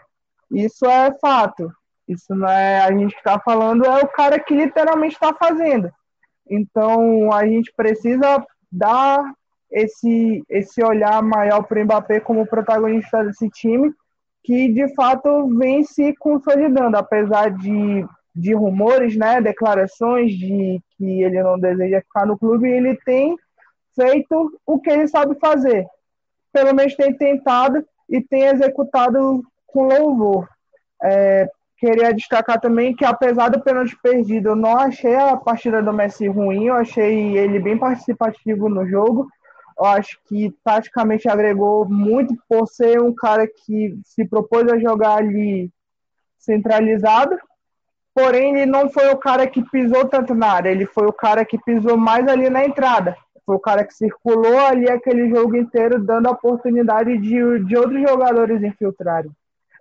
Isso 0.50 0.86
é 0.86 1.12
fato. 1.20 1.70
Isso 2.10 2.34
não 2.34 2.48
é 2.48 2.80
a 2.80 2.90
gente 2.90 3.14
está 3.14 3.38
falando, 3.38 3.84
é 3.84 4.02
o 4.02 4.08
cara 4.08 4.40
que 4.40 4.52
literalmente 4.52 5.14
está 5.14 5.32
fazendo. 5.32 5.92
Então 6.48 7.32
a 7.32 7.46
gente 7.46 7.72
precisa 7.72 8.44
dar 8.70 9.22
esse, 9.70 10.42
esse 10.48 10.82
olhar 10.82 11.22
maior 11.22 11.62
para 11.62 11.80
o 11.80 11.84
Mbappé 11.84 12.18
como 12.18 12.46
protagonista 12.46 13.22
desse 13.22 13.48
time, 13.50 13.94
que 14.42 14.72
de 14.72 14.92
fato 14.94 15.46
vem 15.56 15.84
se 15.84 16.12
consolidando, 16.16 16.96
apesar 16.96 17.50
de, 17.50 18.04
de 18.34 18.54
rumores, 18.54 19.16
né, 19.16 19.40
declarações 19.40 20.32
de 20.32 20.80
que 20.96 21.22
ele 21.22 21.40
não 21.40 21.60
deseja 21.60 22.00
ficar 22.00 22.26
no 22.26 22.36
clube, 22.36 22.68
ele 22.68 22.96
tem 23.04 23.36
feito 23.94 24.58
o 24.66 24.80
que 24.80 24.90
ele 24.90 25.06
sabe 25.06 25.38
fazer. 25.38 25.86
Pelo 26.52 26.74
menos 26.74 26.96
tem 26.96 27.14
tentado 27.14 27.86
e 28.08 28.20
tem 28.20 28.46
executado 28.46 29.44
com 29.68 29.84
louvor. 29.84 30.48
É, 31.04 31.48
queria 31.80 32.12
destacar 32.12 32.60
também 32.60 32.94
que, 32.94 33.04
apesar 33.06 33.48
do 33.48 33.60
pênalti 33.60 33.96
perdido, 34.02 34.50
eu 34.50 34.56
não 34.56 34.76
achei 34.76 35.16
a 35.16 35.34
partida 35.34 35.82
do 35.82 35.92
Messi 35.92 36.28
ruim, 36.28 36.66
eu 36.66 36.74
achei 36.74 37.38
ele 37.38 37.58
bem 37.58 37.78
participativo 37.78 38.68
no 38.68 38.86
jogo. 38.86 39.26
Eu 39.78 39.86
acho 39.86 40.20
que 40.26 40.54
taticamente 40.62 41.26
agregou 41.26 41.88
muito 41.88 42.36
por 42.46 42.68
ser 42.68 43.00
um 43.00 43.14
cara 43.14 43.46
que 43.46 43.98
se 44.04 44.26
propôs 44.26 44.70
a 44.70 44.78
jogar 44.78 45.16
ali 45.16 45.70
centralizado. 46.38 47.34
Porém, 48.14 48.54
ele 48.54 48.66
não 48.66 48.90
foi 48.90 49.08
o 49.08 49.16
cara 49.16 49.46
que 49.46 49.62
pisou 49.70 50.04
tanto 50.06 50.34
na 50.34 50.52
área, 50.52 50.68
ele 50.68 50.84
foi 50.84 51.06
o 51.06 51.12
cara 51.12 51.44
que 51.46 51.56
pisou 51.58 51.96
mais 51.96 52.28
ali 52.28 52.50
na 52.50 52.62
entrada. 52.62 53.16
Foi 53.46 53.56
o 53.56 53.60
cara 53.60 53.84
que 53.84 53.94
circulou 53.94 54.58
ali 54.58 54.90
aquele 54.90 55.30
jogo 55.30 55.56
inteiro, 55.56 55.98
dando 55.98 56.26
a 56.26 56.32
oportunidade 56.32 57.16
de, 57.16 57.64
de 57.64 57.76
outros 57.76 58.02
jogadores 58.02 58.62
infiltrarem. 58.62 59.30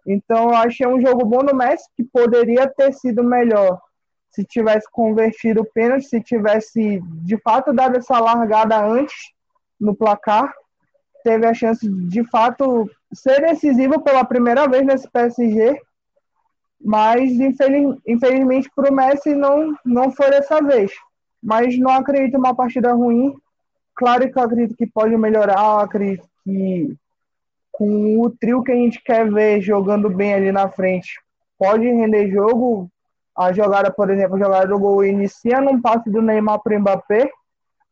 Então, 0.08 0.50
eu 0.50 0.56
achei 0.56 0.88
um 0.88 1.00
jogo 1.00 1.26
bom 1.26 1.44
no 1.44 1.56
Messi, 1.56 1.86
que 1.96 2.04
poderia 2.04 2.68
ter 2.68 2.94
sido 2.94 3.24
melhor 3.24 3.80
se 4.32 4.44
tivesse 4.44 4.88
convertido 4.92 5.62
o 5.62 5.66
pênalti, 5.66 6.06
se 6.06 6.22
tivesse 6.22 7.02
de 7.24 7.38
fato 7.42 7.74
dado 7.74 7.98
essa 7.98 8.20
largada 8.20 8.80
antes 8.84 9.32
no 9.80 9.96
placar. 9.96 10.54
Teve 11.24 11.46
a 11.46 11.54
chance 11.54 11.88
de, 12.08 12.24
fato 12.30 12.90
ser 13.14 13.42
decisivo 13.42 14.02
pela 14.02 14.24
primeira 14.24 14.68
vez 14.68 14.86
nesse 14.86 15.10
PSG, 15.10 15.82
mas 16.82 17.32
infeliz, 17.32 17.98
infelizmente 18.08 18.70
para 18.74 18.92
o 18.92 18.96
Messi 18.96 19.36
não, 19.36 19.76
não 19.84 20.12
foi 20.12 20.30
dessa 20.30 20.62
vez. 20.62 20.92
Mas 21.42 21.78
não 21.78 21.92
acredito 21.92 22.38
uma 22.38 22.56
partida 22.56 22.94
ruim. 22.94 23.36
Claro 23.96 24.32
que 24.32 24.38
eu 24.38 24.44
acredito 24.44 24.78
que 24.78 24.88
pode 24.88 25.16
melhorar, 25.18 25.82
acredito 25.82 26.28
que 26.44 26.96
com 27.80 28.20
o 28.20 28.30
trio 28.30 28.62
que 28.62 28.74
a 28.74 28.76
gente 28.76 29.02
quer 29.02 29.32
ver 29.32 29.62
jogando 29.62 30.10
bem 30.10 30.34
ali 30.34 30.52
na 30.52 30.68
frente, 30.70 31.18
pode 31.58 31.86
render 31.86 32.30
jogo. 32.30 32.92
A 33.38 33.54
jogada, 33.54 33.90
por 33.90 34.10
exemplo, 34.10 34.36
a 34.36 34.40
jogada 34.40 34.68
do 34.68 34.78
gol 34.78 35.06
inicia 35.06 35.62
num 35.62 35.82
passe 35.82 36.10
do 36.12 36.22
Neymar 36.22 36.60
para 36.62 36.76
o 36.76 36.80
Mbappé. 36.82 37.32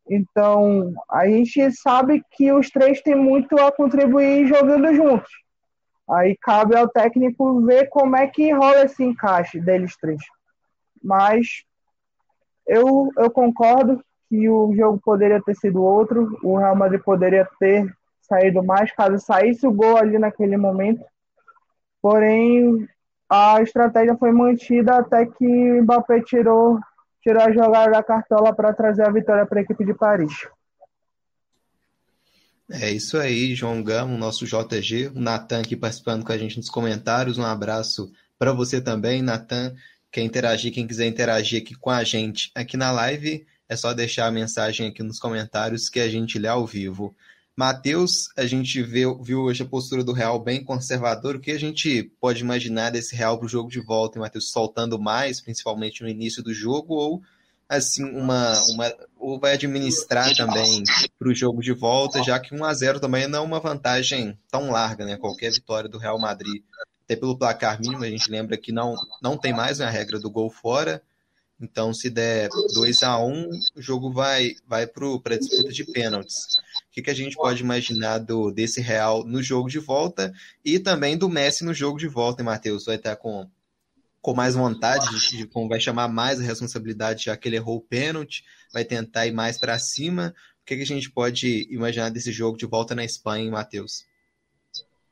Então, 0.10 0.94
a 1.10 1.26
gente 1.26 1.72
sabe 1.72 2.22
que 2.32 2.52
os 2.52 2.70
três 2.70 3.02
têm 3.02 3.16
muito 3.16 3.58
a 3.58 3.72
contribuir 3.72 4.46
jogando 4.46 4.94
juntos. 4.94 5.32
Aí 6.10 6.36
cabe 6.42 6.76
ao 6.76 6.90
técnico 6.90 7.62
ver 7.62 7.88
como 7.88 8.18
é 8.18 8.28
que 8.28 8.52
rola 8.52 8.84
esse 8.84 9.02
encaixe 9.02 9.58
deles 9.58 9.96
três. 9.96 10.20
Mas 11.02 11.64
eu, 12.68 13.10
eu 13.18 13.32
concordo 13.32 14.04
que 14.28 14.50
o 14.50 14.76
jogo 14.76 15.00
poderia 15.02 15.42
ter 15.42 15.56
sido 15.56 15.82
outro. 15.82 16.38
O 16.44 16.58
Real 16.58 16.76
Madrid 16.76 17.02
poderia 17.02 17.48
ter 17.58 17.90
saído 18.28 18.64
mais 18.64 18.92
caso 18.92 19.18
saísse 19.20 19.66
o 19.66 19.72
gol 19.72 19.98
ali 19.98 20.18
naquele 20.20 20.58
momento. 20.58 21.04
Porém, 22.02 22.88
a 23.30 23.62
estratégia 23.62 24.16
foi 24.18 24.32
mantida 24.32 24.98
até 24.98 25.26
que 25.26 25.46
o 25.46 25.84
Mbappé 25.84 26.22
tirou, 26.22 26.80
tirou 27.22 27.42
a 27.42 27.52
jogada 27.52 27.92
da 27.92 28.04
cartola 28.04 28.54
para 28.54 28.74
trazer 28.74 29.04
a 29.04 29.12
vitória 29.12 29.46
para 29.46 29.60
a 29.60 29.64
equipe 29.64 29.84
de 29.84 29.94
Paris. 29.94 30.48
É 32.70 32.92
isso 32.92 33.18
aí, 33.18 33.56
João 33.56 33.82
Gamo, 33.82 34.18
nosso 34.18 34.46
JG, 34.46 35.08
o 35.16 35.20
Natan 35.20 35.62
aqui 35.62 35.76
participando 35.76 36.26
com 36.26 36.34
a 36.34 36.38
gente 36.38 36.58
nos 36.58 36.70
comentários. 36.70 37.38
Um 37.38 37.46
abraço 37.46 38.12
para 38.38 38.52
você 38.52 38.82
também, 38.82 39.22
Natan. 39.22 39.74
Quer 40.12 40.22
interagir, 40.22 40.74
quem 40.74 40.86
quiser 40.86 41.08
interagir 41.08 41.62
aqui 41.62 41.76
com 41.76 41.90
a 41.90 42.04
gente 42.04 42.52
aqui 42.54 42.76
na 42.76 42.92
live, 42.92 43.46
é 43.70 43.76
só 43.76 43.94
deixar 43.94 44.28
a 44.28 44.32
mensagem 44.32 44.88
aqui 44.88 45.02
nos 45.02 45.20
comentários 45.20 45.90
que 45.90 46.00
a 46.00 46.10
gente 46.10 46.38
lê 46.38 46.48
ao 46.48 46.66
vivo. 46.66 47.16
Matheus, 47.58 48.30
a 48.38 48.46
gente 48.46 48.84
viu, 48.84 49.18
viu 49.20 49.42
hoje 49.42 49.64
a 49.64 49.66
postura 49.66 50.04
do 50.04 50.14
Real 50.14 50.40
bem 50.40 50.64
conservador. 50.64 51.36
O 51.36 51.40
que 51.40 51.50
a 51.50 51.60
gente 51.60 52.04
pode 52.22 52.42
imaginar 52.42 52.92
desse 52.92 53.16
Real 53.16 53.36
para 53.36 53.48
o 53.48 53.50
jogo 53.50 53.68
de 53.68 53.80
volta, 53.80 54.20
Matheus? 54.20 54.52
Soltando 54.52 55.00
mais, 55.00 55.42
principalmente 55.42 56.04
no 56.04 56.08
início 56.08 56.44
do 56.44 56.54
jogo, 56.54 56.94
ou 56.94 57.24
assim, 57.68 58.04
uma, 58.04 58.54
uma 58.70 58.94
ou 59.18 59.40
vai 59.40 59.54
administrar 59.54 60.36
também 60.36 60.84
para 61.18 61.28
o 61.28 61.34
jogo 61.34 61.60
de 61.64 61.74
volta, 61.74 62.24
já 62.24 62.40
que 62.40 62.54
1 62.54 62.64
a 62.64 62.74
0 62.76 63.00
também 63.00 63.28
não 63.28 63.40
é 63.40 63.42
uma 63.42 63.60
vantagem 63.60 64.38
tão 64.52 64.70
larga, 64.70 65.04
né? 65.04 65.18
Qualquer 65.18 65.52
vitória 65.52 65.90
do 65.90 65.98
Real 65.98 66.20
Madrid, 66.20 66.62
até 67.04 67.16
pelo 67.16 67.36
placar 67.36 67.82
mínimo, 67.82 68.04
a 68.04 68.10
gente 68.10 68.30
lembra 68.30 68.56
que 68.56 68.72
não, 68.72 68.94
não 69.20 69.36
tem 69.36 69.52
mais 69.52 69.80
né, 69.80 69.86
a 69.86 69.90
regra 69.90 70.20
do 70.20 70.30
gol 70.30 70.52
fora. 70.52 71.02
Então, 71.60 71.92
se 71.92 72.12
der 72.12 72.50
2 72.76 73.02
a 73.02 73.18
1 73.18 73.50
o 73.76 73.82
jogo 73.82 74.12
vai, 74.12 74.54
vai 74.68 74.86
para 74.86 75.34
a 75.34 75.40
disputa 75.40 75.72
de 75.72 75.84
pênaltis. 75.86 76.60
O 76.98 77.00
que, 77.00 77.04
que 77.04 77.12
a 77.12 77.16
gente 77.16 77.36
pode 77.36 77.62
imaginar 77.62 78.18
do, 78.18 78.50
desse 78.50 78.82
Real 78.82 79.24
no 79.24 79.40
jogo 79.40 79.70
de 79.70 79.78
volta 79.78 80.34
e 80.66 80.80
também 80.80 81.16
do 81.16 81.30
Messi 81.30 81.64
no 81.64 81.72
jogo 81.72 82.00
de 82.00 82.08
volta, 82.08 82.42
hein, 82.42 82.48
Matheus? 82.48 82.86
Vai 82.86 82.96
estar 82.96 83.16
com, 83.16 83.46
com 84.20 84.34
mais 84.34 84.56
vontade, 84.56 85.08
de, 85.12 85.38
de, 85.38 85.46
com, 85.46 85.68
vai 85.68 85.80
chamar 85.80 86.08
mais 86.08 86.40
a 86.40 86.44
responsabilidade, 86.44 87.26
já 87.26 87.38
que 87.38 87.48
ele 87.48 87.56
errou 87.56 87.78
o 87.78 87.82
pênalti, 87.82 88.44
vai 88.74 88.84
tentar 88.84 89.28
ir 89.28 89.32
mais 89.32 89.60
para 89.60 89.78
cima. 89.78 90.34
O 90.64 90.66
que, 90.66 90.76
que 90.76 90.82
a 90.82 90.88
gente 90.88 91.12
pode 91.12 91.68
imaginar 91.70 92.10
desse 92.10 92.32
jogo 92.32 92.58
de 92.58 92.66
volta 92.66 92.96
na 92.96 93.06
Espanha, 93.06 93.46
hein, 93.46 93.52
Matheus? 93.52 94.04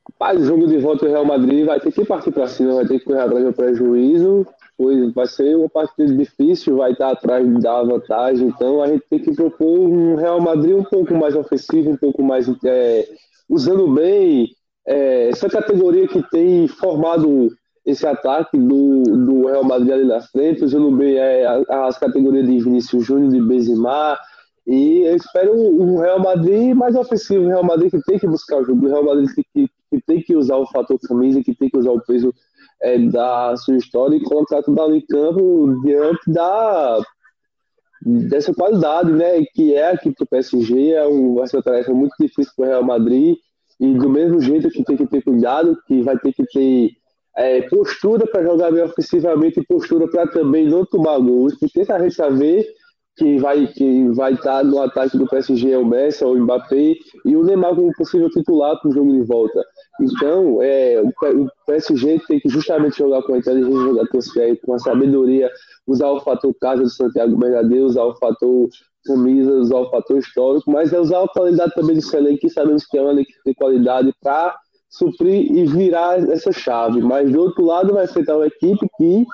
Rapaz, 0.10 0.42
o 0.42 0.46
jogo 0.46 0.66
de 0.66 0.80
volta 0.80 1.06
do 1.06 1.12
Real 1.12 1.26
Madrid 1.26 1.68
vai 1.68 1.80
ter 1.80 1.92
que 1.92 2.04
partir 2.04 2.32
para 2.32 2.48
cima, 2.48 2.74
vai 2.74 2.88
ter 2.88 2.98
que 2.98 3.06
correr 3.06 3.22
atrás 3.22 3.46
do 3.46 3.54
prejuízo 3.54 4.48
pois 4.78 5.14
vai 5.14 5.28
ser 5.28 5.56
uma 5.56 5.70
partida 5.70 6.14
difícil, 6.14 6.78
vai 6.78 6.92
estar 6.92 7.12
atrás 7.12 7.48
da 7.62 7.84
vantagem, 7.84 8.48
então 8.48 8.82
a 8.82 8.88
gente 8.88 9.06
tem 9.10 9.20
que 9.20 9.34
propor 9.34 9.80
um 9.80 10.16
Real 10.16 10.42
Madrid 10.42 10.76
um 10.76 10.84
pouco 10.84 11.14
mais 11.14 11.36
ofensivo, 11.36 11.92
um 11.92 11.98
pouco 11.98 12.24
mais 12.24 12.48
é, 12.66 13.08
usando 13.50 13.88
bem 13.94 14.50
é, 14.86 15.30
essa 15.30 15.50
categoria 15.50 16.08
que 16.08 16.22
tem 16.30 16.68
formado 16.68 17.50
esse 17.86 18.06
ataque 18.06 18.58
do, 18.58 19.04
do 19.04 19.46
Real 19.46 19.64
Madrid 19.64 19.92
ali 19.92 20.06
na 20.06 20.22
frente, 20.22 20.64
usando 20.64 20.92
bem 20.92 21.18
é, 21.18 21.46
as 21.70 21.98
categorias 21.98 22.48
de 22.48 22.60
Vinícius 22.60 23.06
Júnior, 23.06 23.32
de 23.32 23.42
Benzema, 23.42 24.18
e 24.66 25.02
eu 25.06 25.16
espero 25.16 25.54
um 25.54 26.00
Real 26.00 26.20
Madrid 26.20 26.76
mais 26.76 26.96
ofensivo, 26.96 27.46
um 27.46 27.50
Real 27.50 27.64
Madrid 27.64 27.92
que 27.92 28.02
tem 28.02 28.18
que 28.18 28.28
buscar 28.28 28.58
o 28.58 28.66
jogo, 28.66 28.86
um 28.86 28.90
Real 28.90 29.06
Madrid 29.06 29.30
que, 29.34 29.44
que, 29.54 29.70
que 29.92 30.02
tem 30.02 30.22
que 30.22 30.36
usar 30.36 30.58
o 30.58 30.66
fator 30.66 31.00
camisa, 31.00 31.44
que 31.44 31.54
tem 31.54 31.70
que 31.70 31.78
usar 31.78 31.92
o 31.92 32.02
peso 32.02 32.34
é, 32.82 32.98
da 33.00 33.56
sua 33.58 33.78
história 33.78 34.16
e 34.16 34.24
colocar 34.24 34.62
tudo 34.64 34.82
ali 34.82 34.98
em 34.98 35.06
campo 35.06 35.82
diante 35.84 36.32
da 36.32 37.02
dessa 38.30 38.54
qualidade, 38.54 39.12
né, 39.12 39.44
que 39.54 39.74
é 39.74 39.90
aqui 39.90 40.12
para 40.12 40.24
o 40.24 40.28
PSG, 40.28 40.92
é 40.92 41.08
um, 41.08 41.40
uma 41.40 41.64
tarefa 41.64 41.92
muito 41.92 42.14
difícil 42.20 42.54
para 42.56 42.66
o 42.66 42.70
Real 42.70 42.84
Madrid, 42.84 43.36
e 43.80 43.94
do 43.96 44.10
mesmo 44.10 44.40
jeito 44.40 44.70
que 44.70 44.84
tem 44.84 44.96
que 44.96 45.08
ter 45.08 45.24
cuidado, 45.24 45.76
que 45.88 46.04
vai 46.04 46.18
ter 46.20 46.32
que 46.32 46.46
ter 46.46 46.92
é, 47.36 47.62
postura 47.64 48.26
para 48.28 48.44
jogar 48.44 48.72
bem 48.72 48.84
ofensivamente 48.84 49.60
e 49.60 49.66
postura 49.66 50.08
para 50.08 50.28
também 50.28 50.68
não 50.68 50.86
tomar 50.86 51.18
gols, 51.20 51.58
porque 51.60 51.82
a 51.92 52.00
gente 52.00 52.16
que 53.18 53.38
vai 53.40 53.66
que 53.68 54.10
vai 54.10 54.34
estar 54.34 54.64
no 54.64 54.82
ataque 54.82 55.18
do 55.18 55.28
PSG 55.28 55.72
é 55.72 55.78
o 55.78 55.86
Messi, 55.86 56.24
é 56.24 56.28
o 56.28 56.38
Mbappé 56.38 56.96
e 57.26 57.36
o 57.36 57.44
Neymar 57.44 57.76
como 57.76 57.92
possível 57.94 58.30
titular 58.30 58.80
para 58.80 58.90
o 58.90 58.94
jogo 58.94 59.12
de 59.14 59.22
volta. 59.24 59.64
Então, 60.02 60.62
é, 60.62 61.02
o 61.02 61.48
PSG 61.66 62.22
tem 62.28 62.40
que 62.40 62.50
justamente 62.50 62.98
jogar 62.98 63.22
com 63.24 63.34
a 63.34 63.38
inteligência, 63.38 63.80
jogar 63.80 64.08
com 64.08 64.74
a 64.74 64.80
sabedoria, 64.80 65.50
usar 65.88 66.10
o 66.10 66.20
fator 66.20 66.54
casa 66.60 66.84
do 66.84 66.90
Santiago 66.90 67.38
Bernabéu, 67.38 67.86
usar 67.86 68.04
o 68.04 68.16
fator 68.16 68.68
camisa, 69.06 69.52
usar 69.52 69.78
o 69.78 69.90
fator 69.90 70.18
histórico, 70.18 70.70
mas 70.70 70.92
é 70.92 71.00
usar 71.00 71.24
a 71.24 71.28
qualidade 71.28 71.74
também 71.76 71.98
do 71.98 72.16
elenco, 72.18 72.40
que 72.40 72.50
sabemos 72.50 72.86
que 72.86 72.98
é 72.98 73.02
uma 73.02 73.22
equipe 73.22 73.40
de 73.46 73.54
qualidade 73.54 74.14
para 74.22 74.58
suprir 74.90 75.52
e 75.52 75.66
virar 75.66 76.18
essa 76.32 76.52
chave. 76.52 77.02
Mas 77.02 77.32
do 77.32 77.42
outro 77.42 77.66
lado 77.66 77.94
vai 77.94 78.06
enfrentar 78.06 78.38
uma 78.38 78.48
equipe 78.48 78.88
que 78.98 79.26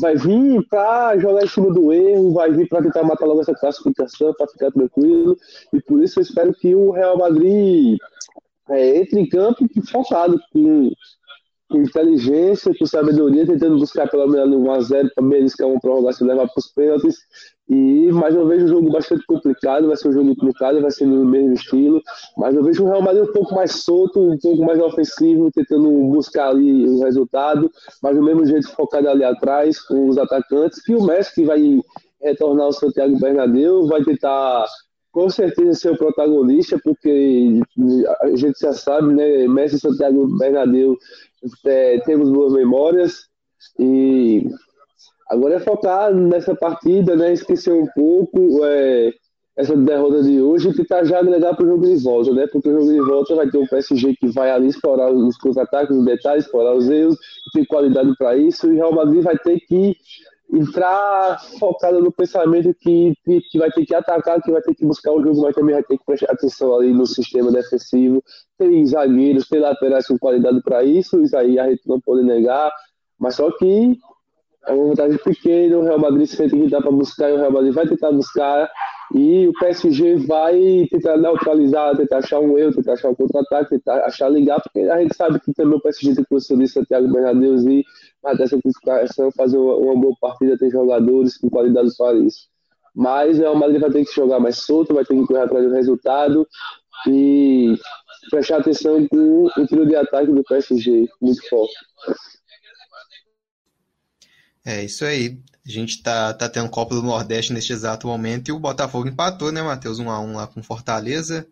vai 0.00 0.16
vir 0.16 0.66
para 0.68 1.18
jogar 1.18 1.44
em 1.44 1.48
cima 1.48 1.72
do 1.72 1.92
erro, 1.92 2.32
vai 2.32 2.50
vir 2.52 2.68
para 2.68 2.82
tentar 2.82 3.02
matar 3.02 3.26
logo 3.26 3.40
essa 3.40 3.54
classificação, 3.54 4.34
para 4.34 4.48
ficar 4.48 4.70
tranquilo. 4.70 5.36
E 5.72 5.80
por 5.82 6.02
isso 6.02 6.18
eu 6.18 6.22
espero 6.22 6.52
que 6.54 6.74
o 6.74 6.90
Real 6.90 7.18
Madrid 7.18 7.98
é, 8.70 8.98
entre 8.98 9.20
em 9.20 9.28
campo 9.28 9.66
focado, 9.90 10.38
com, 10.52 10.90
com, 11.68 11.82
inteligência, 11.82 12.72
com 12.78 12.86
sabedoria, 12.86 13.46
tentando 13.46 13.78
buscar 13.78 14.08
pelo 14.08 14.26
menos 14.26 14.56
um 14.56 14.64
1x0 14.64 15.10
para 15.14 15.26
beliscar 15.26 15.68
uma 15.68 15.80
prorrogação 15.80 16.26
levar 16.26 16.48
para 16.48 16.58
os 16.58 16.68
pênaltis. 16.68 17.16
E, 17.68 18.10
mas 18.12 18.34
eu 18.34 18.46
vejo 18.46 18.64
um 18.64 18.68
jogo 18.68 18.90
bastante 18.90 19.26
complicado, 19.26 19.88
vai 19.88 19.96
ser 19.96 20.08
um 20.08 20.12
jogo 20.12 20.34
complicado, 20.34 20.80
vai 20.80 20.90
ser 20.90 21.04
no 21.04 21.24
mesmo 21.24 21.52
estilo, 21.52 22.00
mas 22.38 22.54
eu 22.54 22.64
vejo 22.64 22.82
o 22.82 22.88
Real 22.88 23.02
Madrid 23.02 23.24
um 23.24 23.32
pouco 23.32 23.54
mais 23.54 23.72
solto, 23.84 24.18
um 24.18 24.38
pouco 24.38 24.64
mais 24.64 24.80
ofensivo, 24.80 25.50
tentando 25.52 25.90
buscar 26.10 26.48
ali 26.48 26.88
o 26.88 27.00
resultado, 27.02 27.70
mas 28.02 28.16
do 28.16 28.22
mesmo 28.22 28.46
jeito 28.46 28.70
focado 28.70 29.08
ali 29.08 29.22
atrás, 29.22 29.80
com 29.82 30.08
os 30.08 30.16
atacantes, 30.16 30.80
e 30.88 30.94
o 30.94 31.02
Messi 31.04 31.34
que 31.34 31.44
vai 31.44 31.60
retornar 32.22 32.66
ao 32.66 32.72
Santiago 32.72 33.18
Bernabéu, 33.18 33.86
vai 33.86 34.02
tentar 34.02 34.64
com 35.12 35.28
certeza 35.30 35.74
ser 35.74 35.92
o 35.92 35.98
protagonista, 35.98 36.78
porque 36.82 37.60
a 38.20 38.36
gente 38.36 38.58
já 38.60 38.72
sabe, 38.72 39.14
né? 39.14 39.46
Messi 39.48 39.78
Santiago 39.78 40.26
Bernabéu 40.38 40.96
é, 41.66 42.00
temos 42.00 42.30
boas 42.30 42.52
memórias 42.52 43.28
e 43.78 44.46
agora 45.28 45.56
é 45.56 45.60
focar 45.60 46.14
nessa 46.14 46.54
partida, 46.54 47.16
né? 47.16 47.32
Esquecer 47.32 47.72
um 47.72 47.86
pouco, 47.94 48.64
é, 48.64 49.12
essa 49.58 49.76
derrota 49.76 50.22
de 50.22 50.40
hoje 50.40 50.68
e 50.68 50.74
tentar 50.74 51.02
já 51.04 51.18
agregar 51.18 51.54
para 51.56 51.64
o 51.64 51.68
jogo 51.68 51.84
de 51.84 51.96
volta, 51.96 52.32
né? 52.32 52.46
Porque 52.46 52.68
o 52.68 52.80
jogo 52.80 52.92
de 52.92 53.00
volta 53.00 53.34
vai 53.34 53.50
ter 53.50 53.58
um 53.58 53.66
PSG 53.66 54.14
que 54.14 54.28
vai 54.28 54.52
ali 54.52 54.68
explorar 54.68 55.10
os 55.10 55.36
contra-ataques, 55.36 55.96
os 55.96 56.04
detalhes, 56.04 56.44
explorar 56.44 56.74
os 56.76 56.88
erros, 56.88 57.16
tem 57.52 57.64
qualidade 57.64 58.14
para 58.16 58.36
isso, 58.36 58.68
e 58.68 58.70
o 58.70 58.74
Real 58.74 58.92
Madrid 58.92 59.20
vai 59.20 59.36
ter 59.36 59.58
que 59.60 59.96
entrar 60.52 61.38
focado 61.58 62.00
no 62.00 62.10
pensamento 62.10 62.74
que, 62.80 63.12
que 63.24 63.58
vai 63.58 63.70
ter 63.70 63.84
que 63.84 63.94
atacar, 63.94 64.40
que 64.40 64.50
vai 64.50 64.62
ter 64.62 64.74
que 64.74 64.84
buscar 64.84 65.12
o 65.12 65.22
jogo, 65.22 65.42
mas 65.42 65.54
também 65.54 65.74
vai 65.74 65.84
ter 65.84 65.98
que 65.98 66.04
prestar 66.04 66.32
atenção 66.32 66.74
ali 66.74 66.92
no 66.92 67.06
sistema 67.06 67.52
defensivo. 67.52 68.22
Tem 68.56 68.84
zagueiros, 68.86 69.48
tem 69.48 69.60
laterais 69.60 70.06
com 70.06 70.18
qualidade 70.18 70.60
para 70.62 70.82
isso, 70.82 71.22
isso 71.22 71.36
aí 71.36 71.58
a 71.58 71.68
gente 71.68 71.86
não 71.86 72.00
pode 72.00 72.22
negar, 72.24 72.70
mas 73.18 73.34
só 73.34 73.50
que 73.52 73.98
é 74.66 74.72
uma 74.72 74.88
vantagem 74.88 75.18
pequena, 75.18 75.78
o 75.78 75.82
Real 75.82 75.98
Madrid 75.98 76.26
sente 76.26 76.56
que 76.56 76.68
dá 76.68 76.80
para 76.80 76.90
buscar, 76.90 77.30
e 77.30 77.34
o 77.34 77.38
Real 77.38 77.52
Madrid 77.52 77.72
vai 77.72 77.86
tentar 77.86 78.12
buscar, 78.12 78.70
e 79.14 79.48
o 79.48 79.52
PSG 79.54 80.16
vai 80.26 80.86
tentar 80.90 81.16
neutralizar, 81.16 81.96
tentar 81.96 82.18
achar 82.18 82.40
um 82.40 82.58
erro, 82.58 82.74
tentar 82.74 82.92
achar 82.92 83.08
um 83.08 83.14
contra-ataque, 83.14 83.70
tentar 83.70 84.04
achar 84.04 84.28
ligar, 84.28 84.60
porque 84.60 84.80
a 84.80 85.00
gente 85.00 85.16
sabe 85.16 85.40
que 85.40 85.52
também 85.54 85.78
o 85.78 85.80
PSG 85.80 86.14
tem 86.14 86.24
posição 86.24 86.58
de 86.58 86.68
Santiago 86.68 87.10
Bernabéu 87.10 87.56
e 87.56 87.84
mas 88.22 88.38
essa 88.40 88.60
classificação 88.60 89.32
fazer 89.32 89.56
uma, 89.56 89.98
boa 89.98 90.14
partida, 90.20 90.58
tem 90.58 90.70
jogadores 90.70 91.38
com 91.38 91.48
qualidade 91.48 91.88
para 91.96 92.18
isso. 92.18 92.48
Mas 92.94 93.38
o 93.38 93.42
Real 93.42 93.56
Madrid 93.56 93.80
vai 93.80 93.90
ter 93.90 94.04
que 94.04 94.12
jogar 94.12 94.40
mais 94.40 94.58
solto, 94.58 94.92
vai 94.92 95.04
ter 95.04 95.14
que 95.14 95.26
correr 95.26 95.42
atrás 95.42 95.64
do 95.64 95.72
resultado 95.72 96.46
e 97.06 97.76
prestar 98.30 98.58
atenção 98.58 99.06
com 99.08 99.46
o 99.56 99.66
tiro 99.66 99.86
de 99.86 99.94
ataque 99.94 100.32
do 100.32 100.42
PSG, 100.42 101.08
muito 101.20 101.48
forte. 101.48 101.74
É 104.66 104.84
isso 104.84 105.04
aí. 105.04 105.38
A 105.68 105.70
gente 105.70 106.02
tá, 106.02 106.32
tá 106.32 106.48
tendo 106.48 106.70
Copa 106.70 106.94
do 106.94 107.02
Nordeste 107.02 107.52
neste 107.52 107.74
exato 107.74 108.06
momento 108.06 108.48
e 108.48 108.52
o 108.52 108.58
Botafogo 108.58 109.06
empatou, 109.06 109.52
né, 109.52 109.60
Matheus? 109.60 110.00
1x1 110.00 110.32
lá 110.32 110.46
com 110.46 110.62
Fortaleza. 110.62 111.46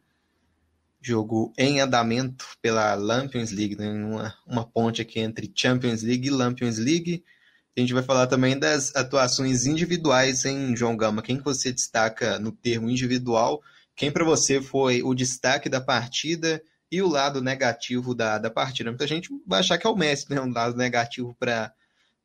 Jogo 1.02 1.52
em 1.58 1.80
andamento 1.80 2.46
pela 2.62 2.94
Lampions 2.94 3.52
League, 3.52 3.76
né? 3.76 3.90
uma, 3.90 4.35
uma 4.46 4.64
ponte 4.64 5.02
aqui 5.02 5.20
entre 5.20 5.52
Champions 5.54 6.02
League 6.02 6.28
e 6.28 6.30
Lampions 6.30 6.78
League. 6.78 7.23
A 7.76 7.80
gente 7.80 7.92
vai 7.92 8.02
falar 8.02 8.26
também 8.26 8.58
das 8.58 8.96
atuações 8.96 9.66
individuais 9.66 10.46
em 10.46 10.75
João 10.75 10.96
Gama. 10.96 11.20
Quem 11.20 11.37
que 11.37 11.44
você 11.44 11.70
destaca 11.70 12.38
no 12.38 12.50
termo 12.50 12.88
individual? 12.88 13.62
Quem 13.94 14.11
para 14.11 14.25
você 14.25 14.62
foi 14.62 15.02
o 15.02 15.12
destaque 15.12 15.68
da 15.68 15.80
partida 15.80 16.62
e 16.90 17.02
o 17.02 17.08
lado 17.08 17.42
negativo 17.42 18.14
da, 18.14 18.38
da 18.38 18.50
partida? 18.50 18.90
Muita 18.90 19.06
gente 19.06 19.28
vai 19.46 19.61
achar 19.61 19.76
que 19.76 19.87
é 19.87 19.90
o 19.90 19.94
Messi, 19.94 20.30
né? 20.30 20.40
Um 20.40 20.50
lado 20.50 20.75
negativo 20.75 21.37
para 21.38 21.70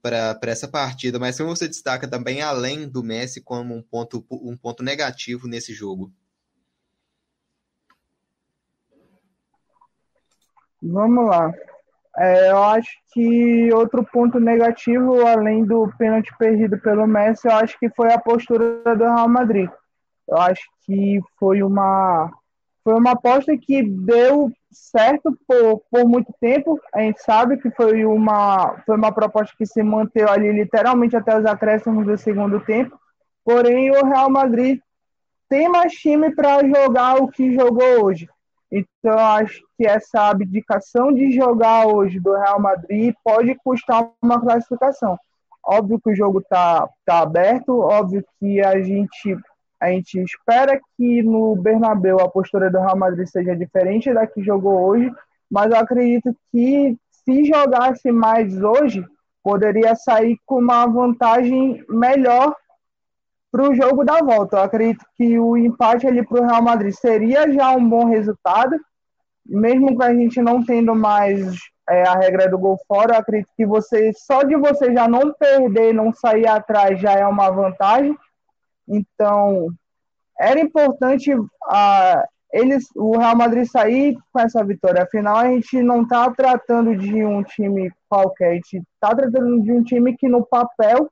para 0.02 0.40
essa 0.44 0.68
partida, 0.68 1.20
mas 1.20 1.38
como 1.38 1.56
você 1.56 1.68
destaca 1.68 2.08
também 2.08 2.42
além 2.42 2.88
do 2.88 3.04
Messi 3.04 3.42
como 3.42 3.76
um 3.76 3.82
ponto, 3.82 4.26
um 4.32 4.58
ponto 4.58 4.82
negativo 4.82 5.48
nesse 5.48 5.74
jogo? 5.74 6.12
Vamos 10.82 11.28
lá. 11.28 11.54
É, 12.18 12.52
eu 12.52 12.64
acho 12.64 12.90
que 13.14 13.72
outro 13.74 14.04
ponto 14.04 14.40
negativo, 14.40 15.26
além 15.26 15.64
do 15.64 15.88
pênalti 15.98 16.36
perdido 16.38 16.78
pelo 16.80 17.08
Messi, 17.08 17.48
eu 17.48 17.54
acho 17.54 17.78
que 17.80 17.90
foi 17.90 18.12
a 18.12 18.20
postura 18.20 18.96
do 18.96 19.04
Real 19.04 19.30
Madrid. 19.30 19.70
Eu 20.28 20.38
acho 20.38 20.62
que 20.86 21.20
foi 21.38 21.62
uma 21.62 22.32
foi 22.84 22.96
uma 22.96 23.12
aposta 23.12 23.56
que 23.56 23.84
deu 23.84 24.52
certo 24.72 25.38
por, 25.48 25.82
por 25.92 26.06
muito 26.06 26.34
tempo. 26.40 26.80
A 26.94 27.02
gente 27.02 27.22
sabe 27.22 27.58
que 27.58 27.70
foi 27.72 28.06
uma, 28.06 28.82
foi 28.86 28.96
uma 28.96 29.12
proposta 29.12 29.54
que 29.58 29.66
se 29.66 29.84
manteve 29.84 30.30
ali 30.30 30.52
literalmente 30.52 31.16
até 31.16 31.38
os 31.38 31.46
acréscimos 31.46 32.06
do 32.06 32.18
segundo 32.18 32.60
tempo. 32.60 33.00
Porém, 33.44 33.92
o 33.92 34.06
Real 34.06 34.30
Madrid 34.30 34.80
tem 35.50 35.68
mais 35.68 35.94
time 35.94 36.34
para 36.34 36.66
jogar 36.66 37.22
o 37.22 37.28
que 37.28 37.54
jogou 37.54 38.06
hoje. 38.06 38.30
Então, 38.72 39.20
acho 39.20 39.62
que 39.78 39.86
essa 39.86 40.30
abdicação 40.30 41.12
de 41.12 41.32
jogar 41.32 41.88
hoje 41.88 42.20
do 42.20 42.34
Real 42.34 42.60
Madrid 42.60 43.14
pode 43.22 43.54
custar 43.56 44.10
uma 44.22 44.40
classificação. 44.40 45.18
Óbvio 45.64 46.00
que 46.00 46.10
o 46.10 46.16
jogo 46.16 46.40
está 46.40 46.90
tá 47.06 47.20
aberto, 47.20 47.80
óbvio 47.80 48.24
que 48.40 48.62
a 48.62 48.82
gente 48.82 49.38
a 49.82 49.90
gente 49.90 50.22
espera 50.22 50.80
que 50.96 51.24
no 51.24 51.56
Bernabéu 51.56 52.20
a 52.20 52.30
postura 52.30 52.70
do 52.70 52.78
Real 52.78 52.96
Madrid 52.96 53.26
seja 53.26 53.56
diferente 53.56 54.14
da 54.14 54.28
que 54.28 54.44
jogou 54.44 54.80
hoje, 54.80 55.12
mas 55.50 55.72
eu 55.72 55.78
acredito 55.78 56.36
que 56.52 56.96
se 57.10 57.46
jogasse 57.46 58.12
mais 58.12 58.62
hoje, 58.62 59.04
poderia 59.44 59.96
sair 59.96 60.38
com 60.46 60.60
uma 60.60 60.86
vantagem 60.86 61.84
melhor 61.90 62.56
para 63.52 63.70
o 63.70 63.74
jogo 63.74 64.04
da 64.06 64.20
volta. 64.20 64.58
Eu 64.58 64.64
acredito 64.64 65.04
que 65.18 65.40
o 65.40 65.58
empate 65.58 66.06
ali 66.06 66.24
para 66.26 66.42
o 66.42 66.46
Real 66.46 66.62
Madrid 66.62 66.94
seria 66.94 67.52
já 67.52 67.72
um 67.72 67.90
bom 67.90 68.06
resultado, 68.06 68.80
mesmo 69.44 69.98
que 69.98 70.04
a 70.04 70.14
gente 70.14 70.40
não 70.42 70.64
tendo 70.64 70.96
mais 70.96 71.58
é, 71.90 72.08
a 72.08 72.14
regra 72.14 72.48
do 72.48 72.60
gol 72.60 72.80
fora, 72.88 73.16
eu 73.16 73.20
acredito 73.20 73.50
que 73.58 73.66
você 73.66 74.14
só 74.14 74.44
de 74.44 74.56
você 74.56 74.94
já 74.94 75.08
não 75.08 75.34
perder, 75.34 75.92
não 75.92 76.14
sair 76.14 76.48
atrás 76.48 77.00
já 77.00 77.14
é 77.14 77.26
uma 77.26 77.50
vantagem. 77.50 78.16
Então, 78.88 79.70
era 80.40 80.60
importante 80.60 81.34
uh, 81.34 82.24
eles, 82.52 82.86
o 82.96 83.18
Real 83.18 83.36
Madrid 83.36 83.66
sair 83.66 84.18
com 84.32 84.40
essa 84.40 84.64
vitória. 84.64 85.04
Afinal, 85.04 85.38
a 85.38 85.48
gente 85.48 85.82
não 85.82 86.04
está 86.04 86.30
tratando 86.32 86.96
de 86.96 87.24
um 87.24 87.44
time 87.44 87.92
qualquer, 88.10 88.52
a 88.52 88.56
gente 88.56 88.84
está 88.94 89.16
tratando 89.16 89.62
de 89.62 89.72
um 89.72 89.84
time 89.84 90.16
que 90.18 90.28
no 90.28 90.46
papel 90.46 91.10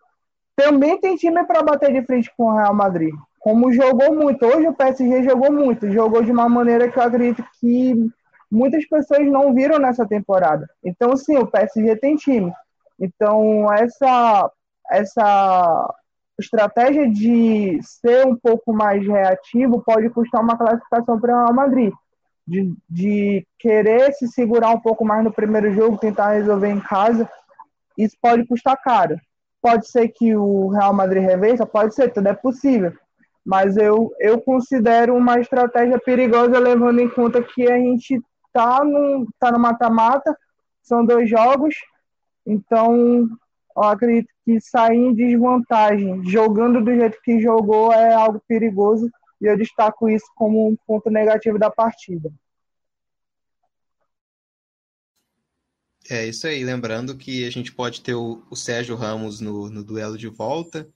também 0.55 0.99
tem 0.99 1.15
time 1.15 1.43
para 1.45 1.63
bater 1.63 1.93
de 1.93 2.05
frente 2.05 2.29
com 2.35 2.45
o 2.45 2.55
Real 2.55 2.73
Madrid. 2.73 3.13
Como 3.39 3.71
jogou 3.71 4.13
muito, 4.13 4.45
hoje 4.45 4.67
o 4.67 4.73
PSG 4.73 5.23
jogou 5.23 5.51
muito, 5.51 5.89
jogou 5.89 6.21
de 6.21 6.31
uma 6.31 6.49
maneira 6.49 6.91
que 6.91 6.99
eu 6.99 7.03
acredito 7.03 7.41
que 7.59 7.95
muitas 8.51 8.85
pessoas 8.85 9.25
não 9.31 9.53
viram 9.53 9.79
nessa 9.79 10.05
temporada. 10.05 10.67
Então, 10.83 11.15
sim, 11.15 11.37
o 11.37 11.47
PSG 11.47 11.95
tem 11.95 12.17
time. 12.17 12.51
Então, 12.99 13.71
essa, 13.71 14.51
essa 14.91 15.95
estratégia 16.39 17.09
de 17.09 17.79
ser 17.83 18.25
um 18.25 18.35
pouco 18.35 18.73
mais 18.73 19.05
reativo 19.05 19.83
pode 19.85 20.09
custar 20.09 20.41
uma 20.41 20.57
classificação 20.57 21.19
para 21.19 21.33
o 21.33 21.43
Real 21.43 21.53
Madrid. 21.53 21.93
De, 22.47 22.73
de 22.89 23.47
querer 23.59 24.11
se 24.13 24.27
segurar 24.27 24.71
um 24.71 24.79
pouco 24.79 25.05
mais 25.05 25.23
no 25.23 25.31
primeiro 25.31 25.71
jogo, 25.71 25.99
tentar 25.99 26.31
resolver 26.31 26.69
em 26.69 26.79
casa, 26.79 27.29
isso 27.95 28.17
pode 28.19 28.47
custar 28.47 28.81
caro. 28.81 29.19
Pode 29.61 29.87
ser 29.87 30.07
que 30.07 30.35
o 30.35 30.69
Real 30.69 30.93
Madrid 30.93 31.21
reversa, 31.21 31.65
pode 31.65 31.93
ser, 31.93 32.11
tudo 32.11 32.27
é 32.27 32.33
possível. 32.33 32.93
Mas 33.45 33.77
eu, 33.77 34.11
eu 34.19 34.41
considero 34.41 35.15
uma 35.15 35.39
estratégia 35.39 35.99
perigosa, 35.99 36.57
levando 36.57 36.99
em 36.99 37.09
conta 37.09 37.43
que 37.43 37.69
a 37.69 37.77
gente 37.77 38.19
está 38.47 38.83
no, 38.83 39.27
tá 39.39 39.51
no 39.51 39.59
mata-mata, 39.59 40.35
são 40.81 41.05
dois 41.05 41.29
jogos, 41.29 41.75
então 42.45 43.27
eu 43.75 43.83
acredito 43.83 44.29
que 44.45 44.59
sair 44.59 44.97
em 44.97 45.13
desvantagem, 45.13 46.23
jogando 46.29 46.83
do 46.83 46.93
jeito 46.93 47.19
que 47.23 47.39
jogou, 47.39 47.93
é 47.93 48.13
algo 48.13 48.41
perigoso 48.47 49.09
e 49.41 49.45
eu 49.45 49.57
destaco 49.57 50.09
isso 50.09 50.25
como 50.35 50.67
um 50.67 50.75
ponto 50.85 51.09
negativo 51.09 51.57
da 51.57 51.69
partida. 51.69 52.31
É 56.09 56.25
isso 56.25 56.47
aí, 56.47 56.63
lembrando 56.63 57.15
que 57.15 57.45
a 57.45 57.51
gente 57.51 57.71
pode 57.71 58.01
ter 58.01 58.15
o, 58.15 58.43
o 58.49 58.55
Sérgio 58.55 58.95
Ramos 58.95 59.39
no, 59.39 59.69
no 59.69 59.83
duelo 59.83 60.17
de 60.17 60.27
volta 60.27 60.89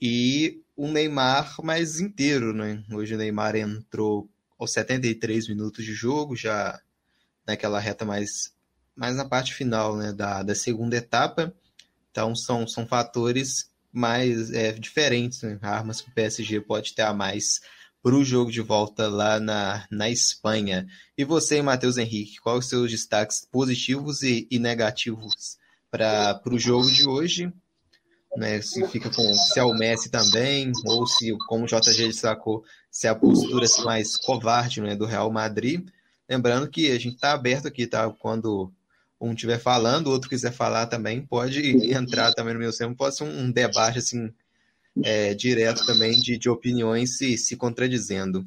e 0.00 0.60
o 0.74 0.88
Neymar 0.88 1.54
mais 1.62 2.00
inteiro, 2.00 2.52
né? 2.52 2.82
Hoje 2.92 3.14
o 3.14 3.18
Neymar 3.18 3.54
entrou 3.54 4.28
aos 4.58 4.72
73 4.72 5.48
minutos 5.48 5.84
de 5.84 5.92
jogo, 5.92 6.34
já 6.34 6.80
naquela 7.46 7.78
reta 7.78 8.04
mais, 8.04 8.52
mais 8.96 9.14
na 9.14 9.24
parte 9.24 9.54
final 9.54 9.96
né, 9.96 10.12
da, 10.12 10.42
da 10.42 10.54
segunda 10.56 10.96
etapa. 10.96 11.54
Então 12.12 12.36
são, 12.36 12.68
são 12.68 12.86
fatores 12.86 13.72
mais 13.90 14.52
é, 14.52 14.72
diferentes, 14.72 15.42
né? 15.42 15.58
armas 15.62 16.00
que 16.00 16.10
o 16.10 16.14
PSG 16.14 16.60
pode 16.60 16.94
ter 16.94 17.02
a 17.02 17.12
mais 17.12 17.60
para 18.02 18.14
o 18.14 18.24
jogo 18.24 18.50
de 18.50 18.60
volta 18.60 19.08
lá 19.08 19.40
na, 19.40 19.86
na 19.90 20.10
Espanha. 20.10 20.86
E 21.16 21.24
você, 21.24 21.62
Matheus 21.62 21.96
Henrique, 21.96 22.40
quais 22.40 22.60
os 22.60 22.68
seus 22.68 22.90
destaques 22.90 23.46
positivos 23.50 24.22
e, 24.22 24.46
e 24.50 24.58
negativos 24.58 25.56
para 25.90 26.40
o 26.46 26.58
jogo 26.58 26.90
de 26.90 27.08
hoje? 27.08 27.52
Né, 28.34 28.62
se 28.62 28.86
fica 28.88 29.10
com 29.10 29.34
se 29.34 29.60
é 29.60 29.62
o 29.62 29.74
Messi 29.74 30.10
também, 30.10 30.72
ou 30.86 31.06
se, 31.06 31.36
como 31.46 31.64
o 31.64 31.66
JG 31.66 32.06
destacou, 32.06 32.64
se 32.90 33.06
é 33.06 33.10
a 33.10 33.14
postura 33.14 33.66
mais 33.84 34.16
covarde 34.16 34.80
né, 34.80 34.96
do 34.96 35.04
Real 35.04 35.30
Madrid. 35.30 35.86
Lembrando 36.26 36.66
que 36.68 36.90
a 36.90 36.98
gente 36.98 37.16
está 37.16 37.32
aberto 37.32 37.68
aqui, 37.68 37.86
tá? 37.86 38.10
Quando 38.10 38.72
um 39.22 39.32
estiver 39.32 39.58
falando, 39.58 40.08
o 40.08 40.10
outro 40.10 40.28
quiser 40.28 40.52
falar 40.52 40.86
também, 40.86 41.24
pode 41.24 41.60
entrar 41.92 42.32
também 42.32 42.54
no 42.54 42.60
meu 42.60 42.76
tempo, 42.76 42.96
pode 42.96 43.16
ser 43.16 43.24
um, 43.24 43.50
debate 43.50 43.98
assim 43.98 44.32
é, 45.04 45.32
direto 45.32 45.86
também 45.86 46.18
de, 46.20 46.36
de 46.36 46.50
opiniões 46.50 47.16
se, 47.16 47.38
se 47.38 47.56
contradizendo. 47.56 48.46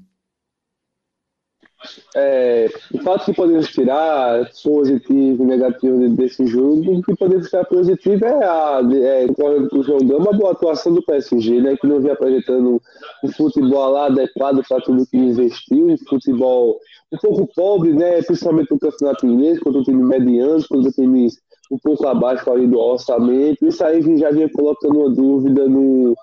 É, 2.16 2.70
o 2.94 2.98
fato 3.00 3.26
que 3.26 3.34
podemos 3.34 3.68
tirar 3.68 4.50
positivo 4.64 5.44
e 5.44 5.46
negativo 5.46 6.10
desse 6.10 6.46
jogo, 6.48 6.98
o 6.98 7.02
que 7.02 7.16
podemos 7.16 7.50
tirar 7.50 7.66
positivo 7.66 8.26
é, 8.26 8.46
a, 8.46 8.82
é 8.94 9.26
o 9.72 9.84
João 9.84 10.00
Gama, 10.00 10.30
uma 10.30 10.38
boa 10.38 10.52
atuação 10.52 10.94
do 10.94 11.04
PSG, 11.04 11.62
né, 11.62 11.76
que 11.78 11.88
não 11.88 12.00
vinha 12.00 12.14
apresentando 12.14 12.82
um 13.24 13.32
futebol 13.32 13.98
adequado 13.98 14.62
para 14.68 14.82
tudo 14.82 15.06
que 15.06 15.18
investiu, 15.18 15.88
um 15.88 15.98
futebol 16.10 16.80
um 17.12 17.18
pouco 17.18 17.48
pobre, 17.56 17.94
né, 17.94 18.22
principalmente 18.22 18.72
no 18.72 18.80
campeonato 18.80 19.26
inglês, 19.26 19.60
contra 19.60 19.80
o 19.80 19.84
time 19.84 20.04
mediano, 20.04 20.64
contra 20.68 20.92
times 20.92 21.38
um 21.72 21.78
pouco 21.80 22.08
abaixo 22.08 22.50
ali 22.52 22.68
do 22.68 22.80
orçamento. 22.80 23.66
Isso 23.66 23.84
aí 23.84 24.02
já 24.18 24.32
vinha 24.32 24.50
colocando 24.50 25.00
uma 25.00 25.10
dúvida 25.10 25.68
no. 25.68 26.16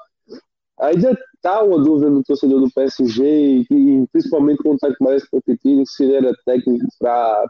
Ainda 0.83 1.17
está 1.37 1.63
uma 1.63 1.79
dúvida 1.79 2.11
no 2.11 2.25
torcedor 2.25 2.61
do 2.61 2.71
PSG, 2.73 3.65
e 3.71 4.07
principalmente 4.11 4.63
com 4.63 4.75
o 4.75 4.79
técnico 4.79 5.05
mais 5.05 5.25
competitivo, 5.29 5.85
se 5.87 6.03
ele 6.03 6.17
era 6.17 6.35
técnico 6.45 6.87
para 6.99 7.45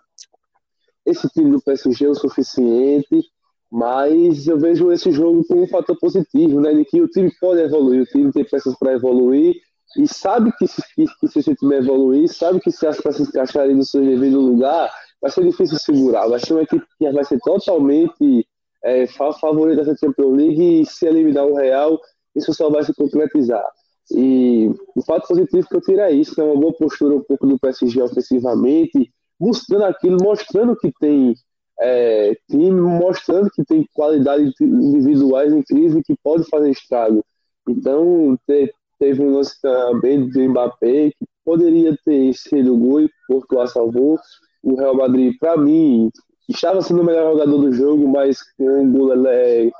esse 1.06 1.26
time 1.30 1.50
do 1.50 1.62
PSG 1.62 2.08
o 2.08 2.14
suficiente. 2.14 3.22
Mas 3.70 4.46
eu 4.46 4.58
vejo 4.58 4.92
esse 4.92 5.10
jogo 5.10 5.42
como 5.46 5.62
um 5.62 5.66
fator 5.66 5.98
positivo, 5.98 6.60
né? 6.60 6.74
De 6.74 6.84
que 6.84 7.00
o 7.00 7.08
time 7.08 7.32
pode 7.40 7.60
evoluir, 7.60 8.02
o 8.02 8.06
time 8.06 8.30
tem 8.30 8.44
peças 8.44 8.76
para 8.78 8.92
evoluir 8.92 9.54
e 9.96 10.06
sabe 10.06 10.52
que 10.58 10.66
se, 10.66 10.82
que, 10.94 11.06
que 11.18 11.28
se 11.28 11.38
esse 11.38 11.54
time 11.54 11.76
evoluir, 11.76 12.28
sabe 12.28 12.60
que 12.60 12.70
se 12.70 12.86
as 12.86 13.00
peças 13.00 13.28
encaixarem 13.28 13.74
no 13.74 13.84
seu 13.84 14.02
devido 14.04 14.40
lugar, 14.40 14.90
vai 15.20 15.30
ser 15.30 15.44
difícil 15.44 15.78
segurar. 15.78 16.28
Vai 16.28 16.38
ser 16.38 16.52
uma 16.52 16.62
equipe 16.62 16.84
que 16.98 17.10
vai 17.10 17.24
ser 17.24 17.38
totalmente 17.40 18.46
é, 18.84 19.06
favorita 19.06 19.84
da 19.84 19.96
Champions 19.96 20.36
League 20.36 20.82
e 20.82 20.86
se 20.86 21.06
eliminar 21.06 21.46
o 21.46 21.54
Real, 21.54 21.98
isso 22.34 22.52
só 22.54 22.70
vai 22.70 22.82
se 22.82 22.94
concretizar. 22.94 23.64
E 24.10 24.70
o 24.96 25.02
fato 25.02 25.28
positivo 25.28 25.66
que 25.68 25.76
eu 25.76 25.80
tiro 25.80 26.00
é 26.00 26.12
isso, 26.12 26.40
é 26.40 26.44
uma 26.44 26.60
boa 26.60 26.72
postura 26.72 27.14
um 27.14 27.22
pouco 27.22 27.46
do 27.46 27.58
PSG 27.58 28.02
ofensivamente, 28.02 29.12
mostrando 29.38 29.84
aquilo, 29.84 30.18
mostrando 30.22 30.76
que 30.76 30.92
tem 31.00 31.34
é, 31.80 32.36
time, 32.50 32.80
mostrando 32.80 33.50
que 33.50 33.64
tem 33.64 33.86
qualidades 33.94 34.52
individuais 34.60 35.52
incríveis 35.52 36.04
que 36.06 36.14
pode 36.22 36.44
fazer 36.48 36.70
estrago. 36.70 37.24
Então, 37.68 38.38
te, 38.46 38.72
teve 38.98 39.22
um 39.22 39.34
lance 39.34 39.60
também 39.60 40.28
do 40.28 40.48
Mbappé 40.48 41.10
que 41.10 41.26
poderia 41.44 41.96
ter 42.04 42.32
sido 42.34 42.76
gol 42.76 43.00
e 43.00 43.10
Porto 43.26 43.66
salvou, 43.66 44.18
o 44.62 44.76
Real 44.76 44.94
Madrid, 44.94 45.34
para 45.40 45.56
mim, 45.56 46.10
estava 46.48 46.80
sendo 46.82 47.02
o 47.02 47.04
melhor 47.04 47.32
jogador 47.32 47.58
do 47.58 47.72
jogo, 47.72 48.06
mas 48.08 48.38
com 48.56 48.84
o 48.84 48.92
gol 48.92 49.26
é, 49.26 49.70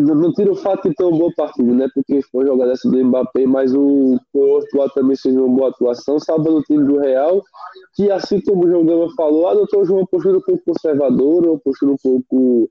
não, 0.00 0.32
tira 0.32 0.50
o 0.50 0.56
fato 0.56 0.88
de 0.88 0.94
ter 0.94 1.04
uma 1.04 1.18
boa 1.18 1.32
partida, 1.36 1.72
né? 1.72 1.88
Porque 1.94 2.20
foi 2.30 2.46
jogada 2.46 2.72
essa 2.72 2.88
do 2.88 3.04
Mbappé, 3.04 3.46
mas 3.46 3.74
o 3.74 4.18
Porto 4.32 4.94
também 4.94 5.16
fez 5.16 5.36
uma 5.36 5.48
boa 5.48 5.70
atuação, 5.70 6.18
salvando 6.18 6.58
o 6.58 6.62
time 6.62 6.84
do 6.84 6.98
Real, 6.98 7.42
que 7.94 8.10
assim 8.10 8.40
como 8.40 8.64
o 8.64 8.68
João 8.68 8.84
Gama 8.84 9.08
falou, 9.16 9.48
adotou 9.48 9.84
uma 9.84 10.06
postura 10.06 10.38
um 10.38 10.42
pouco 10.42 10.64
conservadora, 10.64 11.50
uma 11.50 11.60
postura 11.60 11.92
um 11.92 11.96
pouco 12.02 12.70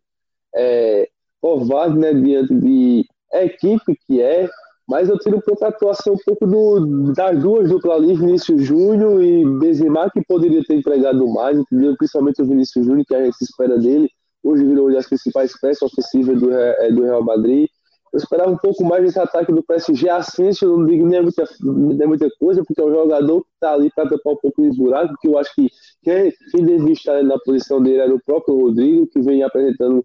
é, 0.55 1.07
covarde, 1.41 1.97
né? 1.97 2.13
Diante 2.13 2.53
de 2.55 3.05
equipe 3.31 3.95
que 4.07 4.21
é, 4.21 4.49
mas 4.89 5.07
eu 5.07 5.19
tiro 5.19 5.37
um 5.37 5.41
pouco 5.41 5.63
a 5.63 5.67
atuação 5.67 6.13
um 6.13 6.17
pouco 6.25 6.47
do, 6.47 7.13
das 7.13 7.39
duas 7.39 7.69
duplas 7.69 7.97
ali, 7.97 8.15
Vinícius 8.15 8.63
Júnior 8.63 9.21
e 9.21 9.45
Benzema, 9.59 10.09
que 10.09 10.19
poderia 10.27 10.63
ter 10.63 10.77
entregado 10.77 11.27
mais, 11.31 11.59
entendeu? 11.59 11.95
principalmente 11.95 12.41
o 12.41 12.45
Vinícius 12.45 12.85
Júnior, 12.87 13.05
que 13.05 13.13
a 13.13 13.23
gente 13.23 13.39
espera 13.39 13.77
dele. 13.77 14.09
Hoje 14.43 14.65
virou 14.65 14.87
uma 14.87 14.93
das 14.93 15.07
principais 15.07 15.59
peças 15.59 15.81
ofensivas 15.81 16.39
do, 16.39 16.51
é, 16.51 16.91
do 16.91 17.03
Real 17.03 17.23
Madrid. 17.23 17.67
Eu 18.11 18.17
esperava 18.17 18.49
um 18.49 18.57
pouco 18.57 18.83
mais 18.83 19.03
desse 19.03 19.19
ataque 19.19 19.51
do 19.51 19.63
PSG. 19.63 20.09
Asensio, 20.09 20.77
não 20.77 20.85
digo 20.85 21.05
nem 21.05 21.19
é 21.19 21.21
muita, 21.21 21.43
nem 21.61 22.01
é 22.01 22.07
muita 22.07 22.29
coisa, 22.39 22.63
porque 22.63 22.81
é 22.81 22.85
um 22.85 22.93
jogador 22.93 23.41
que 23.41 23.49
está 23.53 23.73
ali 23.73 23.91
para 23.93 24.09
tapar 24.09 24.33
um 24.33 24.37
pouco 24.37 24.61
de 24.61 24.75
buraco, 24.75 25.13
que 25.21 25.27
eu 25.27 25.37
acho 25.37 25.53
que 25.53 25.67
quem, 26.01 26.33
quem 26.51 26.65
devia 26.65 26.93
estar 26.93 27.23
na 27.23 27.37
posição 27.39 27.81
dele 27.81 27.99
era 27.99 28.13
o 28.13 28.23
próprio 28.23 28.59
Rodrigo, 28.59 29.07
que 29.07 29.21
vem 29.21 29.43
apresentando 29.43 30.03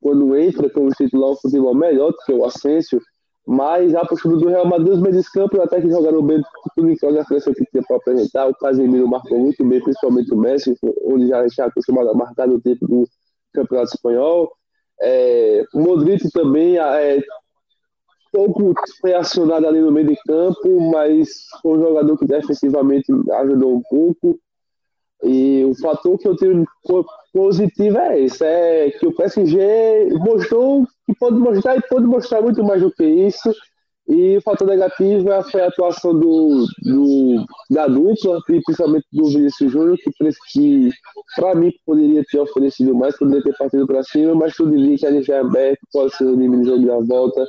quando 0.00 0.36
entra 0.36 0.68
como 0.68 0.90
titular 0.90 1.30
um 1.30 1.36
futebol 1.36 1.74
melhor 1.74 2.10
do 2.10 2.18
que 2.26 2.32
o 2.32 2.44
Asensio 2.44 3.00
mas 3.46 3.94
a 3.94 4.04
postura 4.06 4.36
do 4.36 4.48
Real 4.48 4.66
Madrid, 4.66 4.94
os 4.94 5.00
meios 5.00 5.22
de 5.22 5.30
campo, 5.30 5.60
até 5.60 5.80
que 5.80 5.90
jogaram 5.90 6.22
bem 6.22 6.40
tudo 6.74 6.88
em 6.88 6.94
a 6.94 7.24
seleção 7.24 7.52
que 7.52 7.64
tinha 7.66 7.82
para 7.82 7.96
apresentar. 7.96 8.48
O 8.48 8.54
Casemiro 8.54 9.06
marcou 9.06 9.38
muito 9.38 9.62
bem, 9.66 9.82
principalmente 9.82 10.32
o 10.32 10.36
Messi, 10.36 10.74
onde 11.04 11.28
já 11.28 11.44
está 11.44 11.66
acostumado 11.66 12.08
a 12.08 12.14
marcar 12.14 12.48
no 12.48 12.60
tempo 12.60 12.86
do 12.86 13.06
Campeonato 13.54 13.94
Espanhol. 13.94 14.52
É, 15.00 15.64
o 15.74 15.80
Modric 15.80 16.30
também 16.30 16.78
é 16.78 17.22
pouco 18.32 18.74
reacionado 19.04 19.66
ali 19.66 19.80
no 19.80 19.92
meio 19.92 20.08
de 20.08 20.16
campo, 20.26 20.90
mas 20.90 21.28
foi 21.62 21.78
um 21.78 21.82
jogador 21.82 22.18
que 22.18 22.26
defensivamente 22.26 23.12
ajudou 23.32 23.76
um 23.76 23.82
pouco. 23.88 24.38
E 25.22 25.64
o 25.64 25.74
fator 25.76 26.18
que 26.18 26.28
eu 26.28 26.36
tenho 26.36 26.66
positivo 27.32 27.96
é 27.98 28.20
esse, 28.20 28.44
é 28.44 28.90
que 28.90 29.06
o 29.06 29.14
PSG 29.14 30.08
mostrou 30.18 30.84
que 31.06 31.14
pode 31.14 31.36
mostrar 31.36 31.76
e 31.76 31.82
pode 31.88 32.04
mostrar 32.06 32.42
muito 32.42 32.62
mais 32.62 32.82
do 32.82 32.90
que 32.92 33.04
isso. 33.04 33.50
E 34.06 34.36
o 34.36 34.42
fator 34.42 34.68
negativo 34.68 35.32
é 35.32 35.42
foi 35.44 35.62
a 35.62 35.68
atuação 35.68 36.18
do, 36.18 36.66
do 36.82 37.44
da 37.70 37.86
dupla, 37.86 38.38
principalmente 38.44 39.06
do 39.10 39.30
Vinícius 39.30 39.72
Júnior, 39.72 39.96
que, 39.96 40.10
que 40.52 40.90
para 41.36 41.54
mim 41.54 41.72
poderia 41.86 42.22
ter 42.30 42.38
oferecido 42.38 42.94
mais, 42.94 43.16
poderia 43.16 43.42
ter 43.42 43.56
partido 43.56 43.86
para 43.86 44.02
cima, 44.02 44.34
mas 44.34 44.54
tudo 44.54 44.76
indica 44.76 44.98
que 44.98 45.06
a 45.06 45.12
gente 45.12 45.32
é 45.32 45.38
aberto, 45.38 45.80
pode 45.90 46.14
ser 46.14 46.24
o 46.24 46.36
no 46.36 46.64
jogo 46.64 46.86
da 46.86 46.98
volta. 47.00 47.46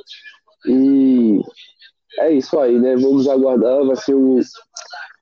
E 0.66 1.40
é 2.20 2.32
isso 2.32 2.58
aí, 2.58 2.78
né? 2.78 2.96
Vamos 2.96 3.28
aguardar, 3.28 3.84
vai 3.84 3.96
ser 3.96 4.14
o, 4.14 4.40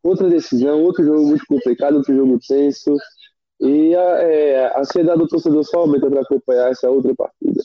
outra 0.05 0.29
decisão, 0.31 0.85
outro 0.85 1.05
jogo 1.05 1.27
muito 1.27 1.44
complicado, 1.47 1.97
outro 1.97 2.14
jogo 2.14 2.38
tenso. 2.47 2.97
E 3.61 3.94
a, 3.94 4.23
é, 4.23 4.66
a 4.66 4.81
ansiedade 4.81 5.18
do 5.18 5.27
torcedor 5.27 5.64
só 5.64 5.81
aumenta 5.81 6.09
para 6.09 6.20
acompanhar 6.20 6.70
essa 6.70 6.88
outra 6.88 7.12
partida. 7.14 7.61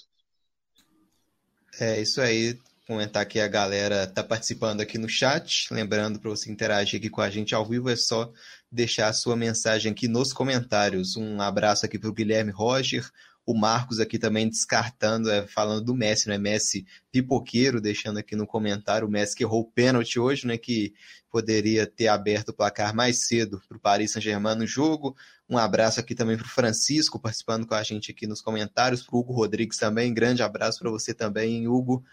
É 1.79 2.01
isso 2.01 2.19
aí. 2.19 2.58
Comentar 2.89 3.23
que 3.28 3.39
a 3.39 3.47
galera 3.47 4.08
tá 4.08 4.23
participando 4.23 4.82
aqui 4.82 4.97
no 4.97 5.08
chat. 5.08 5.71
Lembrando 5.71 6.19
para 6.19 6.32
você 6.32 6.52
interagir 6.52 6.99
aqui 6.99 7.08
com 7.08 7.21
a 7.21 7.30
gente 7.30 7.54
ao 7.54 7.63
vivo, 7.63 7.88
é 7.88 7.95
só 7.95 8.32
deixar 8.71 9.10
a 9.10 9.13
sua 9.13 9.36
mensagem 9.36 9.91
aqui 9.91 10.08
nos 10.08 10.34
comentários. 10.34 11.15
Um 11.15 11.39
abraço 11.39 11.86
aqui 11.86 11.99
para 11.99 12.10
o 12.10 12.13
Guilherme 12.13 12.49
Roger, 12.49 13.08
o 13.45 13.54
Marcos 13.54 13.99
aqui 13.99 14.17
também 14.17 14.49
descartando, 14.49 15.30
é, 15.30 15.45
falando 15.45 15.86
do 15.86 15.93
Messi, 15.93 16.30
né? 16.30 16.39
Messi 16.39 16.84
pipoqueiro, 17.12 17.80
deixando 17.80 18.17
aqui 18.17 18.36
no 18.36 18.47
comentário 18.47 19.08
o 19.08 19.12
Messi 19.12 19.36
que 19.36 19.43
errou 19.43 19.62
o 19.62 19.71
pênalti 19.71 20.19
hoje, 20.19 20.47
né? 20.47 20.58
Que 20.58 20.91
poderia 21.30 21.86
ter 21.86 22.08
aberto 22.08 22.49
o 22.49 22.54
placar 22.54 22.95
mais 22.95 23.28
cedo 23.28 23.62
para 23.69 23.78
o 23.78 23.80
Paris 23.80 24.13
Saint-Germain 24.13 24.56
no 24.56 24.65
jogo. 24.65 25.15
Um 25.47 25.60
abraço 25.60 25.99
aqui 25.99 26.15
também 26.15 26.38
para 26.38 26.47
o 26.47 26.49
Francisco, 26.49 27.19
participando 27.19 27.67
com 27.67 27.75
a 27.75 27.84
gente 27.84 28.10
aqui 28.10 28.25
nos 28.25 28.41
comentários, 28.41 29.04
para 29.04 29.15
o 29.15 29.19
Hugo 29.19 29.32
Rodrigues 29.32 29.78
também. 29.78 30.12
Grande 30.12 30.41
abraço 30.41 30.80
para 30.80 30.89
você 30.89 31.13
também, 31.13 31.67
Hugo. 31.67 32.04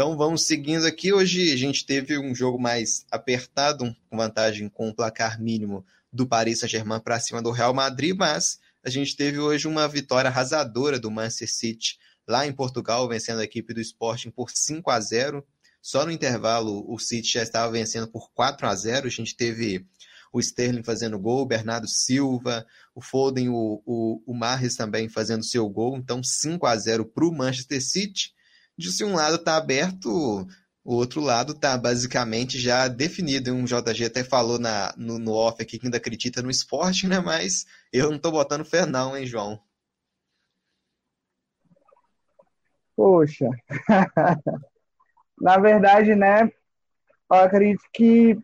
Então 0.00 0.16
vamos 0.16 0.46
seguindo 0.46 0.86
aqui. 0.86 1.12
Hoje 1.12 1.52
a 1.52 1.56
gente 1.58 1.84
teve 1.84 2.18
um 2.18 2.34
jogo 2.34 2.58
mais 2.58 3.04
apertado, 3.10 3.94
com 4.08 4.16
vantagem 4.16 4.66
com 4.66 4.88
o 4.88 4.94
placar 4.94 5.38
mínimo 5.38 5.84
do 6.10 6.26
Paris 6.26 6.60
Saint-Germain 6.60 7.00
para 7.00 7.20
cima 7.20 7.42
do 7.42 7.50
Real 7.50 7.74
Madrid, 7.74 8.16
mas 8.16 8.58
a 8.82 8.88
gente 8.88 9.14
teve 9.14 9.38
hoje 9.38 9.68
uma 9.68 9.86
vitória 9.86 10.30
arrasadora 10.30 10.98
do 10.98 11.10
Manchester 11.10 11.52
City 11.52 11.98
lá 12.26 12.46
em 12.46 12.52
Portugal, 12.54 13.06
vencendo 13.10 13.40
a 13.40 13.44
equipe 13.44 13.74
do 13.74 13.80
Sporting 13.82 14.30
por 14.30 14.50
5 14.50 14.90
a 14.90 14.98
0. 14.98 15.46
Só 15.82 16.06
no 16.06 16.10
intervalo 16.10 16.82
o 16.90 16.98
City 16.98 17.34
já 17.34 17.42
estava 17.42 17.70
vencendo 17.70 18.08
por 18.08 18.30
4 18.32 18.68
a 18.68 18.74
0. 18.74 19.06
A 19.06 19.10
gente 19.10 19.36
teve 19.36 19.84
o 20.32 20.40
Sterling 20.40 20.82
fazendo 20.82 21.18
gol, 21.18 21.42
o 21.42 21.46
Bernardo 21.46 21.86
Silva, 21.86 22.66
o 22.94 23.02
Foden, 23.02 23.50
o, 23.50 23.82
o, 23.84 24.22
o 24.26 24.34
Marres 24.34 24.76
também 24.76 25.10
fazendo 25.10 25.44
seu 25.44 25.68
gol. 25.68 25.98
Então 25.98 26.22
5 26.22 26.66
a 26.66 26.74
0 26.74 27.04
para 27.04 27.26
o 27.26 27.30
Manchester 27.30 27.84
City. 27.86 28.32
De 28.80 28.90
se 28.90 29.04
um 29.04 29.14
lado 29.14 29.34
está 29.34 29.58
aberto, 29.58 30.08
o 30.82 30.94
outro 30.94 31.20
lado 31.20 31.52
está 31.52 31.76
basicamente 31.76 32.58
já 32.58 32.88
definido. 32.88 33.52
Um 33.52 33.66
JG 33.66 34.06
até 34.06 34.24
falou 34.24 34.58
na, 34.58 34.94
no, 34.96 35.18
no, 35.18 35.34
off 35.34 35.62
aqui 35.62 35.78
que 35.78 35.86
ainda 35.86 35.98
acredita 35.98 36.40
no 36.40 36.50
esporte, 36.50 37.06
né? 37.06 37.20
Mas 37.20 37.66
eu 37.92 38.08
não 38.08 38.16
estou 38.16 38.32
botando 38.32 38.64
fé 38.64 38.86
não, 38.86 39.14
hein, 39.14 39.26
João? 39.26 39.60
Poxa. 42.96 43.50
na 45.38 45.58
verdade, 45.58 46.14
né? 46.14 46.50
Eu 47.30 47.36
acredito 47.36 47.84
que 47.92 48.38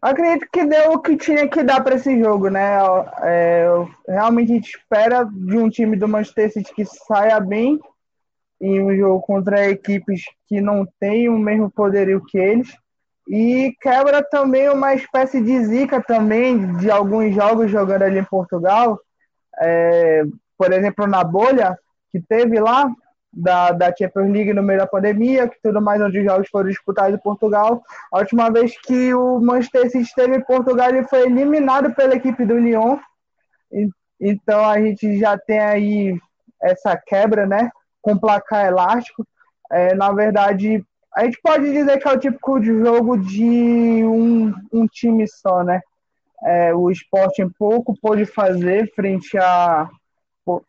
acredito 0.00 0.46
que 0.52 0.64
deu 0.64 0.92
o 0.92 1.02
que 1.02 1.16
tinha 1.16 1.48
que 1.48 1.64
dar 1.64 1.82
para 1.82 1.96
esse 1.96 2.20
jogo, 2.20 2.48
né? 2.48 2.78
É, 3.22 3.66
realmente 4.06 4.52
a 4.52 4.54
gente 4.54 4.76
espera 4.76 5.24
de 5.24 5.58
um 5.58 5.68
time 5.68 5.96
do 5.96 6.06
Manchester 6.06 6.52
City 6.52 6.72
que 6.72 6.84
saia 6.84 7.40
bem 7.40 7.80
em 8.62 8.80
um 8.80 8.96
jogo 8.96 9.20
contra 9.20 9.68
equipes 9.68 10.22
que 10.46 10.60
não 10.60 10.86
têm 11.00 11.28
o 11.28 11.36
mesmo 11.36 11.68
poderio 11.68 12.24
que 12.24 12.38
eles. 12.38 12.68
E 13.28 13.76
quebra 13.80 14.22
também 14.22 14.70
uma 14.70 14.94
espécie 14.94 15.42
de 15.42 15.64
zica 15.64 16.00
também 16.00 16.76
de 16.76 16.90
alguns 16.90 17.34
jogos 17.34 17.70
jogando 17.70 18.02
ali 18.02 18.20
em 18.20 18.24
Portugal. 18.24 18.98
É, 19.60 20.22
por 20.56 20.72
exemplo, 20.72 21.06
na 21.06 21.24
bolha 21.24 21.76
que 22.10 22.20
teve 22.20 22.60
lá, 22.60 22.88
da, 23.32 23.72
da 23.72 23.94
Champions 23.96 24.30
League 24.30 24.52
no 24.52 24.62
meio 24.62 24.80
da 24.80 24.86
pandemia, 24.86 25.48
que 25.48 25.56
tudo 25.62 25.80
mais, 25.80 26.00
onde 26.00 26.18
os 26.18 26.24
jogos 26.24 26.48
foram 26.50 26.68
disputados 26.68 27.14
em 27.14 27.22
Portugal. 27.22 27.82
A 28.12 28.18
última 28.18 28.50
vez 28.50 28.78
que 28.80 29.14
o 29.14 29.40
Manchester 29.40 29.90
City 29.90 30.04
esteve 30.04 30.36
em 30.36 30.44
Portugal, 30.44 30.90
ele 30.90 31.04
foi 31.04 31.22
eliminado 31.22 31.94
pela 31.94 32.14
equipe 32.14 32.44
do 32.44 32.58
Lyon. 32.58 32.98
Então 34.20 34.64
a 34.64 34.78
gente 34.78 35.18
já 35.18 35.38
tem 35.38 35.58
aí 35.58 36.20
essa 36.62 36.96
quebra, 36.96 37.46
né? 37.46 37.70
Com 38.02 38.18
placar 38.18 38.66
elástico. 38.66 39.26
É, 39.70 39.94
na 39.94 40.12
verdade, 40.12 40.84
a 41.14 41.24
gente 41.24 41.40
pode 41.42 41.72
dizer 41.72 41.98
que 41.98 42.06
é 42.06 42.12
o 42.12 42.18
típico 42.18 42.60
de 42.60 42.78
jogo 42.78 43.16
de 43.16 44.04
um, 44.04 44.52
um 44.72 44.86
time 44.86 45.26
só, 45.26 45.64
né? 45.64 45.80
É, 46.44 46.74
o 46.74 46.90
Sporting 46.90 47.48
pouco 47.58 47.96
pôde 47.96 48.26
fazer 48.26 48.92
frente 48.94 49.38
a 49.38 49.88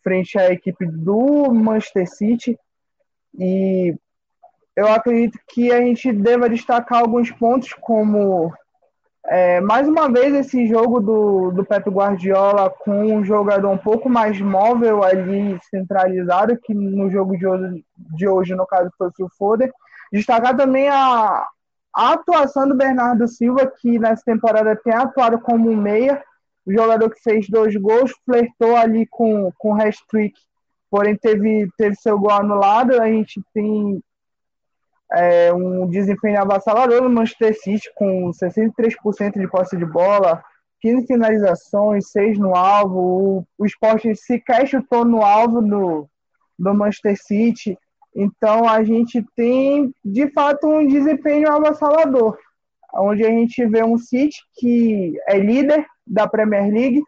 frente 0.04 0.38
à 0.38 0.52
equipe 0.52 0.86
do 0.86 1.52
Manchester 1.52 2.08
City 2.08 2.60
e 3.39 3.96
eu 4.76 4.88
acredito 4.88 5.39
que 5.48 5.72
a 5.72 5.82
gente 5.82 6.12
deva 6.12 6.50
destacar 6.50 7.00
alguns 7.02 7.32
pontos 7.32 7.74
como 7.74 8.54
é, 9.28 9.62
mais 9.62 9.88
uma 9.88 10.12
vez 10.12 10.34
esse 10.34 10.68
jogo 10.68 11.00
do, 11.00 11.52
do 11.52 11.66
Pep 11.66 11.90
Guardiola 11.90 12.70
com 12.70 13.16
um 13.16 13.24
jogador 13.24 13.70
um 13.70 13.78
pouco 13.78 14.10
mais 14.10 14.40
móvel 14.40 15.04
ali 15.04 15.58
centralizado 15.70 16.58
que 16.58 16.74
no 16.74 17.10
jogo 17.10 17.38
de 17.38 17.48
hoje, 17.48 17.86
de 17.98 18.28
hoje 18.28 18.56
no 18.56 18.66
caso 18.66 18.92
foi 18.98 19.10
o 19.20 19.30
Foden 19.38 19.72
destacar 20.12 20.56
também 20.56 20.90
a, 20.90 21.48
a 21.96 22.14
atuação 22.14 22.68
do 22.68 22.76
Bernardo 22.76 23.28
Silva 23.28 23.72
que 23.80 23.98
nessa 23.98 24.24
temporada 24.26 24.76
tem 24.76 24.94
atuado 24.94 25.40
como 25.40 25.70
um 25.70 25.76
meia 25.76 26.22
o 26.66 26.72
jogador 26.72 27.10
que 27.10 27.22
fez 27.22 27.48
dois 27.50 27.76
gols, 27.76 28.12
flertou 28.26 28.76
ali 28.76 29.06
com, 29.08 29.52
com 29.58 29.74
o 29.74 29.82
hat-trick, 29.82 30.34
porém 30.90 31.16
teve, 31.16 31.70
teve 31.78 31.96
seu 31.96 32.18
gol 32.18 32.32
anulado. 32.32 33.02
A 33.02 33.08
gente 33.08 33.42
tem 33.54 34.02
é, 35.13 35.54
um 35.54 35.88
desempenho 35.88 36.41
avassalador 36.41 37.04
no 37.04 37.10
Manchester 37.10 37.56
City, 37.62 37.89
com 37.95 38.32
63% 38.32 39.39
de 39.39 39.47
posse 39.47 39.78
de 39.78 39.86
bola, 39.86 40.43
15 40.82 41.08
finalizações, 41.08 42.10
6 42.10 42.39
no 42.39 42.56
alvo. 42.56 42.99
O, 42.99 43.47
o 43.58 43.65
Sport 43.65 44.04
sequer 44.15 44.67
chutou 44.67 45.06
no 45.06 45.23
alvo 45.23 45.62
do, 45.62 46.08
do 46.58 46.73
Manchester 46.73 47.15
City. 47.21 47.78
Então 48.15 48.67
a 48.67 48.84
gente 48.84 49.23
tem, 49.36 49.93
de 50.04 50.30
fato, 50.32 50.67
um 50.67 50.86
desempenho 50.86 51.52
avassalador, 51.52 52.38
onde 52.95 53.23
a 53.23 53.30
gente 53.30 53.65
vê 53.65 53.84
um 53.84 53.97
City 53.97 54.38
que 54.56 55.13
é 55.28 55.38
líder 55.38 55.86
da 56.06 56.28
Premier 56.28 56.71
League 56.71 57.02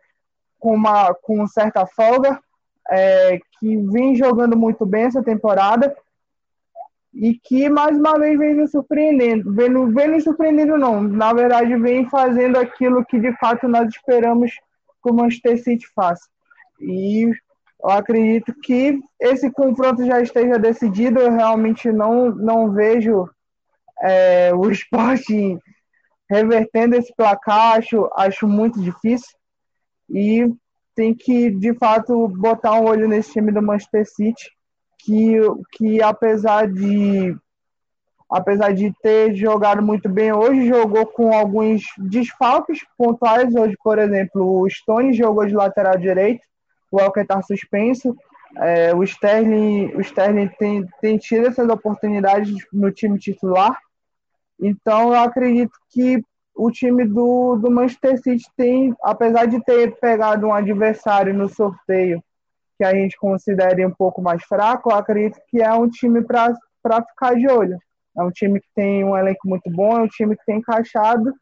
com 0.59 0.73
uma 0.73 1.13
com 1.13 1.45
certa 1.47 1.85
folga, 1.85 2.39
é, 2.89 3.39
que 3.59 3.77
vem 3.77 4.15
jogando 4.15 4.57
muito 4.57 4.85
bem 4.85 5.03
essa 5.03 5.23
temporada 5.23 5.95
e 7.15 7.39
que 7.41 7.69
mais 7.69 7.97
uma 7.97 8.19
vez 8.19 8.37
vem 8.37 8.53
nos 8.53 8.71
surpreendendo, 8.71 9.53
vem, 9.53 9.93
vem 9.93 10.07
nos 10.09 10.23
surpreendendo 10.25 10.77
não, 10.77 11.01
na 11.01 11.31
verdade 11.33 11.77
vem 11.77 12.09
fazendo 12.09 12.57
aquilo 12.57 13.05
que 13.05 13.17
de 13.17 13.31
fato 13.37 13.67
nós 13.67 13.87
esperamos 13.87 14.51
que 14.51 15.09
o 15.09 15.13
Manchester 15.13 15.63
City 15.63 15.87
faça. 15.95 16.27
E 16.79 17.31
eu 17.81 17.89
acredito 17.89 18.53
que 18.61 18.99
esse 19.19 19.49
confronto 19.49 20.05
já 20.05 20.19
esteja 20.21 20.59
decidido, 20.59 21.19
eu 21.19 21.31
realmente 21.31 21.89
não, 21.91 22.31
não 22.31 22.71
vejo 22.71 23.29
é, 24.01 24.53
o 24.53 24.69
esporte 24.71 25.57
revertendo 26.29 26.95
esse 26.95 27.13
placar, 27.15 27.77
acho, 27.77 28.09
acho 28.15 28.47
muito 28.47 28.81
difícil. 28.81 29.29
E 30.09 30.51
tem 30.95 31.13
que, 31.13 31.51
de 31.51 31.73
fato, 31.75 32.27
botar 32.27 32.73
um 32.73 32.85
olho 32.85 33.07
nesse 33.07 33.33
time 33.33 33.51
do 33.51 33.61
Manchester 33.61 34.05
City, 34.05 34.54
que, 35.05 35.39
que 35.73 36.01
apesar 36.01 36.67
de 36.67 37.37
apesar 38.29 38.73
de 38.73 38.91
ter 39.03 39.35
jogado 39.35 39.83
muito 39.83 40.09
bem 40.09 40.33
hoje, 40.33 40.67
jogou 40.67 41.05
com 41.05 41.31
alguns 41.31 41.83
desfalques 41.97 42.79
pontuais. 42.97 43.53
Hoje, 43.55 43.77
por 43.83 43.99
exemplo, 43.99 44.61
o 44.61 44.69
Stone 44.69 45.13
jogou 45.13 45.45
de 45.45 45.53
lateral 45.53 45.97
direito, 45.97 46.41
o 46.91 46.99
Elker 46.99 47.23
está 47.23 47.41
suspenso. 47.43 48.15
É, 48.57 48.95
o 48.95 49.03
Sterling, 49.03 49.93
o 49.95 50.01
Sterling 50.01 50.47
tem, 50.57 50.87
tem 51.01 51.17
tido 51.17 51.47
essas 51.47 51.69
oportunidades 51.69 52.55
no 52.73 52.91
time 52.91 53.19
titular. 53.19 53.77
Então, 54.59 55.13
eu 55.13 55.19
acredito 55.19 55.73
que 55.89 56.23
o 56.55 56.71
time 56.71 57.05
do, 57.05 57.57
do 57.57 57.69
Manchester 57.69 58.17
City 58.21 58.45
tem, 58.55 58.95
apesar 59.03 59.45
de 59.45 59.63
ter 59.63 59.95
pegado 59.99 60.47
um 60.47 60.53
adversário 60.53 61.33
no 61.33 61.49
sorteio 61.49 62.23
que 62.77 62.83
a 62.83 62.93
gente 62.93 63.17
considere 63.17 63.85
um 63.85 63.91
pouco 63.91 64.21
mais 64.21 64.43
fraco, 64.43 64.91
eu 64.91 64.95
acredito 64.95 65.39
que 65.49 65.61
é 65.61 65.73
um 65.73 65.89
time 65.89 66.23
para 66.23 66.53
ficar 67.05 67.35
de 67.35 67.47
olho. 67.47 67.77
É 68.17 68.23
um 68.23 68.31
time 68.31 68.59
que 68.59 68.67
tem 68.73 69.03
um 69.03 69.17
elenco 69.17 69.47
muito 69.47 69.69
bom, 69.69 69.97
é 69.97 70.01
um 70.01 70.07
time 70.07 70.35
que 70.35 70.45
tem 70.45 70.57
encaixado 70.57 71.33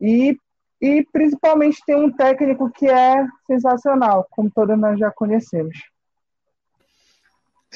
e, 0.00 0.36
e 0.80 1.04
principalmente 1.12 1.82
tem 1.86 1.96
um 1.96 2.10
técnico 2.10 2.70
que 2.70 2.86
é 2.88 3.26
sensacional, 3.46 4.26
como 4.30 4.50
todos 4.50 4.78
nós 4.78 4.98
já 4.98 5.10
conhecemos. 5.10 5.76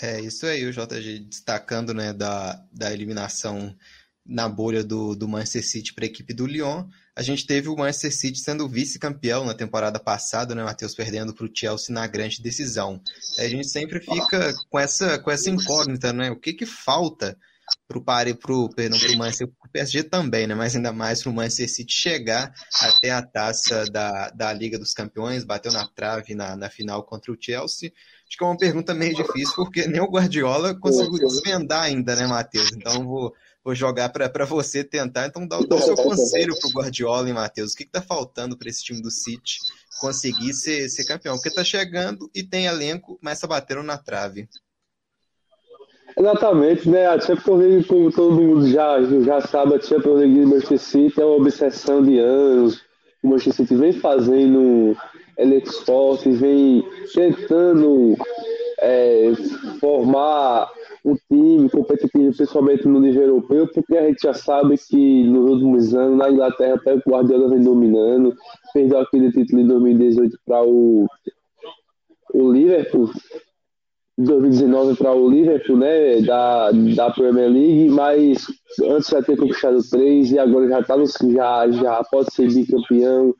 É 0.00 0.20
isso 0.20 0.46
aí, 0.46 0.64
o 0.64 0.72
JG 0.72 1.18
destacando 1.28 1.92
né, 1.92 2.14
da, 2.14 2.64
da 2.72 2.90
eliminação 2.90 3.74
na 4.24 4.48
bolha 4.48 4.85
do, 4.85 5.14
do 5.14 5.28
Manchester 5.28 5.66
City 5.66 5.92
para 5.92 6.04
a 6.04 6.06
equipe 6.06 6.32
do 6.32 6.46
Lyon. 6.46 6.85
A 7.14 7.22
gente 7.22 7.46
teve 7.46 7.68
o 7.68 7.76
Manchester 7.76 8.14
City 8.14 8.38
sendo 8.38 8.68
vice-campeão 8.68 9.44
na 9.44 9.54
temporada 9.54 9.98
passada, 9.98 10.54
né, 10.54 10.62
Matheus, 10.62 10.94
perdendo 10.94 11.35
para 11.35 11.44
o 11.44 11.50
Chelsea 11.52 11.94
na 11.94 12.06
grande 12.06 12.40
decisão. 12.40 13.00
A 13.38 13.46
gente 13.48 13.68
sempre 13.68 14.00
fica 14.00 14.54
com 14.70 14.78
essa, 14.78 15.18
com 15.18 15.30
essa 15.30 15.50
incógnita, 15.50 16.12
né? 16.12 16.30
O 16.30 16.37
que, 16.37 16.52
que 16.52 16.64
falta 16.64 17.37
para 17.87 17.98
o 17.98 18.37
pro, 18.37 18.68
perdão, 18.70 18.98
pro 18.98 19.16
Manchester, 19.16 19.48
pro 19.48 19.70
PSG 19.70 20.04
também, 20.04 20.46
né? 20.46 20.54
Mas 20.54 20.74
ainda 20.74 20.92
mais 20.92 21.22
para 21.22 21.30
o 21.30 21.35
Manchester 21.35 21.68
City 21.68 21.92
chegar 21.92 22.52
até 22.80 23.11
a 23.11 23.22
taça 23.22 23.85
da, 23.90 24.30
da 24.30 24.52
Liga 24.52 24.78
dos 24.78 24.94
Campeões, 24.94 25.44
bateu 25.44 25.72
na 25.72 25.87
trave 25.87 26.35
na, 26.35 26.56
na 26.56 26.70
final 26.70 27.02
contra 27.02 27.32
o 27.32 27.37
Chelsea. 27.38 27.92
Acho 28.26 28.38
que 28.38 28.44
é 28.44 28.46
uma 28.46 28.56
pergunta 28.56 28.94
meio 28.94 29.14
difícil, 29.14 29.54
porque 29.56 29.87
nem 29.87 30.00
o 30.00 30.11
Guardiola 30.11 30.74
conseguiu 30.74 31.18
desvendar 31.18 31.82
ainda, 31.82 32.16
né, 32.16 32.26
Matheus? 32.26 32.72
Então 32.72 33.04
vou 33.04 33.35
vou 33.64 33.75
jogar 33.75 34.09
para 34.11 34.44
você 34.44 34.83
tentar. 34.83 35.27
Então, 35.27 35.46
dá, 35.46 35.59
dá 35.61 35.77
o 35.77 35.81
seu 35.81 35.94
conselho 35.94 36.59
para 36.59 36.68
o 36.68 36.72
Guardiola 36.72 37.29
e 37.29 37.33
Matheus. 37.33 37.72
O 37.72 37.77
que 37.77 37.85
está 37.85 38.03
faltando 38.03 38.57
para 38.57 38.68
esse 38.68 38.83
time 38.83 39.01
do 39.01 39.11
City 39.11 39.59
conseguir 40.01 40.53
ser, 40.53 40.88
ser 40.88 41.05
campeão? 41.05 41.37
Porque 41.37 41.48
está 41.48 41.64
chegando 41.64 42.31
e 42.35 42.42
tem 42.42 42.66
elenco, 42.66 43.18
mas 43.22 43.38
está 43.38 43.46
batendo 43.46 43.83
na 43.83 43.96
trave. 43.96 44.48
Exatamente, 46.18 46.88
né? 46.88 47.07
A 47.07 47.18
Champions 47.18 47.59
League, 47.59 47.85
como 47.85 48.12
todo 48.12 48.35
mundo 48.35 48.68
já, 48.68 49.03
já 49.03 49.40
sabe, 49.40 49.77
a 49.77 49.81
Champions 49.81 50.18
League 50.18 50.40
do 50.40 50.48
Manchester 50.48 50.79
City 50.79 51.20
é 51.20 51.25
uma 51.25 51.37
obsessão 51.37 52.03
de 52.03 52.18
anos. 52.18 52.83
O 53.22 53.29
Manchester 53.29 53.66
City 53.66 53.77
vem 53.77 53.92
fazendo 53.92 54.96
elencos 55.38 55.79
fortes, 55.81 56.38
vem 56.38 56.85
tentando 57.14 58.16
é, 58.79 59.33
formar 59.81 60.70
um 61.04 61.16
time 61.28 61.68
competitivo, 61.68 62.36
principalmente 62.36 62.86
no 62.86 63.00
nível 63.00 63.22
europeu, 63.22 63.68
porque 63.72 63.96
a 63.96 64.06
gente 64.06 64.22
já 64.22 64.32
sabe 64.32 64.76
que 64.78 65.24
nos 65.24 65.50
últimos 65.50 65.94
anos 65.94 66.16
na 66.16 66.30
Inglaterra 66.30 66.74
até 66.74 66.94
o 66.94 67.02
Guardiola 67.06 67.48
vem 67.48 67.62
dominando, 67.62 68.34
perdeu 68.72 69.00
aquele 69.00 69.32
título 69.32 69.62
em 69.62 69.66
2018 69.66 70.38
para 70.46 70.62
o, 70.62 71.06
o 72.34 72.52
Liverpool, 72.52 73.10
2019 74.16 74.96
para 74.96 75.12
o 75.12 75.28
Liverpool, 75.28 75.76
né, 75.76 76.20
da, 76.20 76.70
da 76.70 77.10
Premier 77.10 77.50
League, 77.50 77.88
mas 77.88 78.46
antes 78.84 79.08
já 79.08 79.22
ter 79.22 79.36
conquistado 79.36 79.78
três 79.90 80.30
e 80.30 80.38
agora 80.38 80.68
já 80.68 80.82
tá 80.84 80.96
no, 80.96 81.04
já, 81.06 81.70
já 81.70 82.04
pode 82.04 82.32
ser 82.32 82.52
bicampeão. 82.52 83.34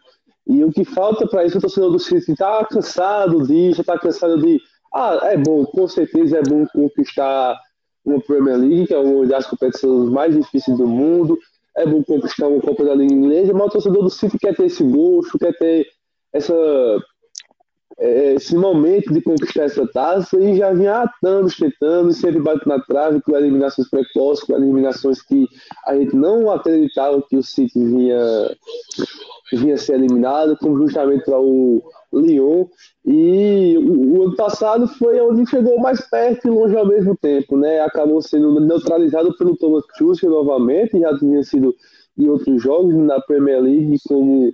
E 0.47 0.65
o 0.65 0.73
que 0.73 0.85
falta 0.85 1.27
para 1.29 1.45
isso, 1.45 1.59
o 1.59 1.61
torcedor 1.61 1.93
do 1.93 2.01
City 2.01 2.33
está 2.33 2.65
cansado 2.65 3.47
disso, 3.47 3.83
está 3.83 3.97
cansado 3.97 4.39
de 4.39 4.61
ah, 4.95 5.21
é 5.25 5.37
bom, 5.37 5.65
com 5.65 5.89
certeza 5.89 6.39
é 6.39 6.43
bom 6.43 6.67
conquistar 6.67 7.59
uma 8.05 8.21
Premier 8.21 8.57
League, 8.57 8.87
que 8.87 8.95
é 8.95 8.99
uma 8.99 9.27
das 9.27 9.47
competições 9.47 10.11
mais 10.11 10.35
difíceis 10.37 10.77
do 10.77 10.87
mundo. 10.87 11.39
É 11.77 11.87
bom 11.87 12.03
conquistar 12.03 12.49
uma 12.49 12.61
Copa 12.61 12.85
da 12.85 12.95
Liga 12.95 13.15
Inglesa, 13.15 13.55
mas 13.55 13.67
o 13.67 13.71
torcedor 13.71 14.03
do 14.03 14.11
City 14.11 14.39
quer 14.39 14.55
ter 14.55 14.67
esse 14.67 14.85
gosto, 14.85 15.39
quer 15.39 15.57
ter 15.57 15.87
essa, 16.33 16.55
esse 17.99 18.57
momento 18.57 19.13
de 19.13 19.21
conquistar 19.21 19.65
essa 19.65 19.87
taça 19.87 20.39
e 20.41 20.57
já 20.57 20.73
vinha 20.73 21.05
há 21.05 21.29
anos 21.29 21.57
tentando, 21.57 22.13
sempre 22.13 22.41
bate 22.41 22.67
na 22.67 22.81
trave 22.81 23.21
com 23.23 23.37
eliminações 23.37 23.89
precoces, 23.89 24.45
com 24.45 24.57
eliminações 24.57 25.23
que 25.23 25.47
a 25.87 25.95
gente 25.95 26.15
não 26.17 26.51
acreditava 26.51 27.23
que 27.23 27.37
o 27.37 27.43
City 27.43 27.79
vinha, 27.79 28.57
vinha 29.53 29.77
ser 29.77 29.95
eliminado, 29.95 30.57
como 30.59 30.77
justamente 30.79 31.25
para 31.25 31.39
o 31.39 31.83
Lyon. 32.13 32.67
E 33.05 33.77
o, 33.79 34.19
o, 34.19 34.23
ano 34.25 34.37
passado 34.37 34.87
foi 34.87 35.21
onde 35.21 35.49
chegou 35.49 35.79
mais 35.79 36.01
perto 36.09 36.47
e 36.47 36.51
longe 36.51 36.77
ao 36.77 36.87
mesmo 36.87 37.17
tempo, 37.17 37.57
né? 37.57 37.81
Acabou 37.81 38.21
sendo 38.23 38.61
neutralizado 38.61 39.37
pelo 39.37 39.57
Thomas 39.57 39.85
Tuchel 39.99 40.31
novamente, 40.31 40.99
já 40.99 41.17
tinha 41.19 41.43
sido 41.43 41.75
em 42.19 42.29
outros 42.29 42.63
jogos 42.63 42.95
na 42.95 43.21
Premier 43.21 43.61
League, 43.61 43.97
como 44.07 44.53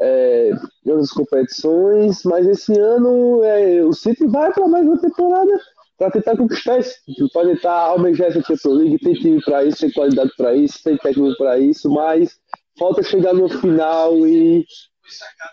é, 0.00 0.50
em 0.84 0.90
outras 0.90 1.10
competições, 1.10 2.22
mas 2.24 2.46
esse 2.46 2.78
ano 2.78 3.42
é, 3.44 3.82
o 3.84 3.92
City 3.92 4.26
vai 4.26 4.52
para 4.52 4.68
mais 4.68 4.86
uma 4.86 4.98
temporada 4.98 5.60
para 5.98 6.10
tentar 6.10 6.36
conquistar 6.36 6.82
título, 6.82 7.30
para 7.32 7.48
tentar 7.48 7.72
almejar 7.72 8.28
essa 8.28 8.40
Champions 8.40 8.76
League. 8.76 8.98
Tem 8.98 9.14
time 9.14 9.40
para 9.44 9.64
isso, 9.64 9.80
tem 9.80 9.92
qualidade 9.92 10.32
para 10.36 10.54
isso, 10.54 10.82
tem 10.82 10.96
técnico 10.96 11.36
para 11.36 11.58
isso, 11.58 11.88
mas 11.90 12.36
falta 12.78 13.02
chegar 13.02 13.32
no 13.34 13.48
final 13.48 14.26
e 14.26 14.64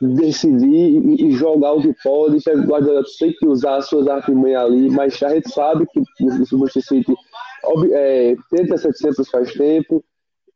decidir 0.02 1.04
e 1.20 1.32
jogar 1.32 1.74
o 1.74 1.82
que 1.82 1.94
pode. 2.04 2.38
O 2.38 2.64
Guardiola 2.64 3.04
tem 3.20 3.34
que 3.34 3.48
usar 3.48 3.78
as 3.78 3.88
suas 3.88 4.08
artimanhas 4.08 4.64
ali, 4.64 4.90
mas 4.90 5.22
a 5.22 5.36
gente 5.36 5.52
sabe 5.52 5.86
que 5.88 6.00
o 6.00 6.58
Manchester 6.58 6.84
City 6.84 7.14
é, 7.92 8.36
tenta 8.50 8.76
essa 8.76 8.92
Champions 8.94 9.30
faz 9.30 9.54
tempo 9.54 10.04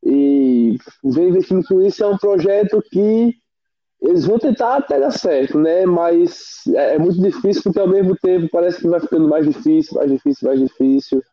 e 0.03 0.77
vem 1.03 1.29
investindo 1.29 1.63
com 1.67 1.81
isso. 1.81 2.03
É 2.03 2.07
um 2.07 2.17
projeto 2.17 2.81
que 2.91 3.35
eles 4.03 4.25
vão 4.25 4.37
tentar 4.37 4.77
até 4.77 4.99
dar 4.99 5.11
certo, 5.11 5.57
né? 5.57 5.85
Mas 5.85 6.61
é, 6.75 6.95
é, 6.95 6.99
muito 6.99 7.21
difícil 7.21 7.63
porque 7.63 7.79
ao 7.79 7.87
mesmo 7.87 8.15
tempo 8.17 8.49
parece 8.51 8.81
que 8.81 8.87
vai 8.87 8.99
ficando 8.99 9.27
mais 9.29 9.47
difícil, 9.47 9.95
mais 9.95 10.11
difícil, 10.11 10.47
mais 10.47 10.59
difícil. 10.59 11.23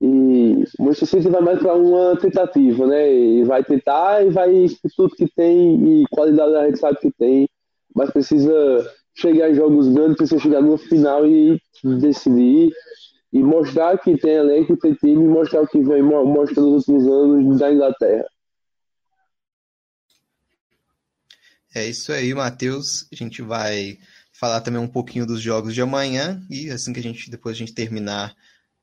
E 0.00 0.64
o 0.78 0.84
Manchester 0.84 1.08
City 1.08 1.28
vai 1.28 1.40
mais 1.40 1.58
para 1.60 1.74
uma 1.74 2.16
tentativa, 2.16 2.86
né? 2.86 3.12
E 3.12 3.44
vai 3.44 3.62
tentar 3.62 4.26
e 4.26 4.30
vai 4.30 4.66
tudo 4.96 5.14
que 5.14 5.28
tem 5.34 6.00
e 6.00 6.04
qualidade 6.10 6.54
a 6.56 6.66
gente 6.66 6.78
sabe 6.78 6.98
que 6.98 7.10
tem, 7.12 7.48
mas 7.94 8.10
precisa 8.10 8.90
chegar 9.14 9.50
em 9.50 9.54
jogos 9.54 9.88
grandes, 9.88 10.16
precisa 10.16 10.40
chegar 10.40 10.62
no 10.62 10.76
final 10.76 11.24
e 11.26 11.60
decidir 12.00 12.70
e 13.32 13.42
mostrar 13.42 13.98
que 13.98 14.16
tem 14.16 14.32
elenco, 14.32 14.76
tem 14.76 14.94
time, 14.94 15.24
mostrar 15.24 15.62
o 15.62 15.68
que 15.68 15.80
vem 15.82 16.02
mostrando 16.02 16.70
nos 16.70 16.88
últimos 16.88 17.06
anos 17.06 17.58
da 17.58 17.72
Inglaterra. 17.72 18.26
É 21.74 21.86
isso 21.86 22.12
aí, 22.12 22.32
Matheus. 22.34 23.06
A 23.12 23.16
gente 23.16 23.42
vai 23.42 23.98
falar 24.32 24.60
também 24.60 24.80
um 24.80 24.88
pouquinho 24.88 25.26
dos 25.26 25.40
jogos 25.40 25.74
de 25.74 25.82
amanhã 25.82 26.40
e 26.48 26.70
assim 26.70 26.92
que 26.92 27.00
a 27.00 27.02
gente 27.02 27.30
depois 27.30 27.56
a 27.56 27.58
gente 27.58 27.74
terminar 27.74 28.34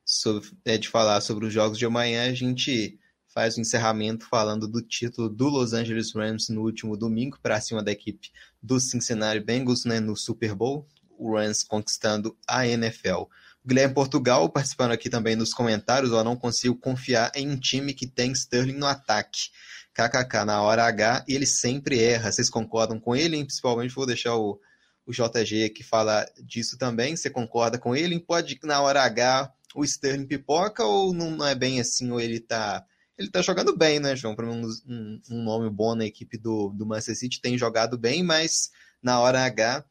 sobre, 0.04 0.48
é, 0.64 0.78
de 0.78 0.88
falar 0.88 1.20
sobre 1.20 1.46
os 1.46 1.52
jogos 1.52 1.78
de 1.78 1.84
amanhã, 1.84 2.30
a 2.30 2.34
gente 2.34 2.98
faz 3.36 3.56
o 3.56 3.60
encerramento 3.60 4.26
falando 4.28 4.68
do 4.68 4.80
título 4.80 5.28
do 5.28 5.48
Los 5.48 5.72
Angeles 5.72 6.14
Rams 6.14 6.48
no 6.48 6.62
último 6.62 6.96
domingo 6.96 7.38
para 7.42 7.60
cima 7.60 7.82
da 7.82 7.90
equipe 7.90 8.30
do 8.62 8.78
Cincinnati 8.78 9.40
Bengals 9.40 9.84
né, 9.84 10.00
no 10.00 10.16
Super 10.16 10.54
Bowl, 10.54 10.86
o 11.18 11.34
Rams 11.34 11.62
conquistando 11.62 12.36
a 12.46 12.66
NFL. 12.66 13.24
Guilherme 13.66 13.94
Portugal 13.94 14.48
participando 14.48 14.92
aqui 14.92 15.10
também 15.10 15.34
nos 15.34 15.52
comentários, 15.52 16.12
eu 16.12 16.22
não 16.22 16.36
consigo 16.36 16.76
confiar 16.76 17.32
em 17.34 17.50
um 17.50 17.58
time 17.58 17.92
que 17.92 18.06
tem 18.06 18.32
Sterling 18.32 18.78
no 18.78 18.86
ataque. 18.86 19.50
KKK 19.96 20.44
na 20.44 20.60
hora 20.60 20.84
H 20.84 21.24
e 21.26 21.34
ele 21.34 21.46
sempre 21.46 21.98
erra. 22.02 22.30
Vocês 22.30 22.50
concordam 22.50 23.00
com 23.00 23.16
ele? 23.16 23.42
Principalmente 23.42 23.94
vou 23.94 24.04
deixar 24.04 24.36
o, 24.36 24.60
o 25.06 25.12
JG 25.12 25.70
que 25.70 25.82
fala 25.82 26.26
disso 26.44 26.76
também. 26.76 27.16
Você 27.16 27.30
concorda 27.30 27.78
com 27.78 27.96
ele? 27.96 28.20
Pode 28.20 28.60
na 28.62 28.82
hora 28.82 29.02
H 29.02 29.50
o 29.74 29.82
Sterling 29.82 30.26
pipoca 30.26 30.84
ou 30.84 31.14
não 31.14 31.46
é 31.46 31.54
bem 31.54 31.80
assim? 31.80 32.10
Ou 32.10 32.20
ele 32.20 32.40
tá 32.40 32.84
ele 33.16 33.30
tá 33.30 33.40
jogando 33.40 33.74
bem, 33.74 33.98
né, 33.98 34.14
João? 34.14 34.36
Um, 34.38 34.66
um, 34.86 35.22
um, 35.30 35.42
nome 35.42 35.70
bom 35.70 35.94
na 35.94 36.04
equipe 36.04 36.36
do, 36.36 36.68
do 36.68 36.84
Manchester 36.84 37.16
City 37.16 37.40
tem 37.40 37.56
jogado 37.56 37.96
bem, 37.96 38.22
mas 38.22 38.70
na 39.02 39.18
hora 39.18 39.46
H 39.46 39.82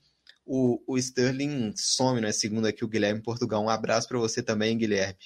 o, 0.46 0.80
o 0.86 1.00
Sterling 1.00 1.74
some, 1.76 2.22
né? 2.22 2.32
Segundo 2.32 2.68
aqui 2.68 2.86
o 2.86 2.88
Guilherme 2.88 3.24
Portugal. 3.24 3.63
Um 3.63 3.70
abraço 3.70 4.08
para 4.08 4.20
você 4.20 4.44
também, 4.44 4.78
Guilherme. 4.78 5.18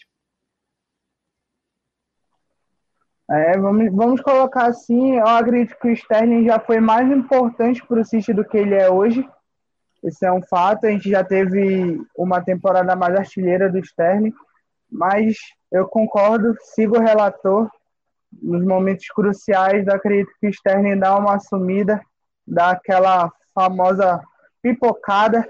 É, 3.32 3.56
vamos, 3.60 3.94
vamos 3.94 4.22
colocar 4.22 4.65
assim, 4.65 5.18
eu 5.18 5.28
acredito 5.28 5.78
que 5.80 5.89
o 5.89 5.92
Sterling 5.92 6.46
já 6.46 6.60
foi 6.60 6.80
mais 6.80 7.08
importante 7.12 7.86
para 7.86 8.02
o 8.02 8.04
City 8.06 8.34
do 8.34 8.44
que 8.44 8.58
ele 8.58 8.74
é 8.74 8.89
hoje. 8.89 9.24
Esse 10.04 10.26
é 10.26 10.32
um 10.32 10.42
fato. 10.42 10.88
A 10.88 10.89
gente 10.89 11.12
já 11.12 11.24
teve 11.24 12.02
uma 12.18 12.42
temporada 12.42 12.96
mais 12.96 13.15
artilheira 13.15 13.70
do 13.70 13.78
Sterling, 13.78 14.34
mas 14.92 15.38
eu 15.72 15.88
concordo, 15.88 16.56
sigo 16.74 16.98
o 16.98 17.02
relator. 17.02 17.70
Nos 18.42 18.65
momentos 18.65 19.08
cruciais, 19.10 19.86
eu 19.86 19.94
acredito 19.94 20.32
que 20.42 20.48
o 20.48 20.50
Sterling 20.50 20.98
dá 20.98 21.15
uma 21.15 21.39
sumida, 21.39 22.02
dá 22.48 22.72
aquela 22.72 23.32
famosa 23.54 24.24
pipocada, 24.60 25.48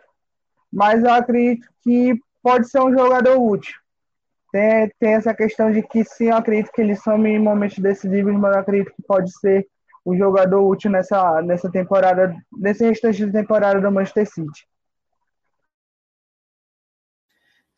mas 0.71 1.01
eu 1.01 1.13
acredito 1.13 1.65
que 1.81 2.19
pode 2.43 2.69
ser 2.69 2.81
um 2.81 2.91
jogador 2.91 3.37
útil 3.41 3.78
tem, 4.51 4.91
tem 4.99 5.13
essa 5.13 5.33
questão 5.33 5.71
de 5.71 5.81
que 5.83 6.03
sim, 6.03 6.25
eu 6.25 6.35
acredito 6.35 6.71
que 6.71 6.81
ele 6.81 6.95
some 6.95 7.29
em 7.29 7.39
momentos 7.39 7.77
decisivos, 7.77 8.33
mas 8.33 8.53
eu 8.53 8.61
acredito 8.61 8.93
que 8.95 9.03
pode 9.03 9.31
ser 9.39 9.67
um 10.05 10.17
jogador 10.17 10.67
útil 10.67 10.89
nessa, 10.89 11.41
nessa 11.41 11.69
temporada, 11.69 12.35
nesse 12.57 12.85
restante 12.85 13.25
de 13.25 13.31
temporada 13.31 13.79
do 13.79 13.91
Manchester 13.91 14.27
City. 14.27 14.67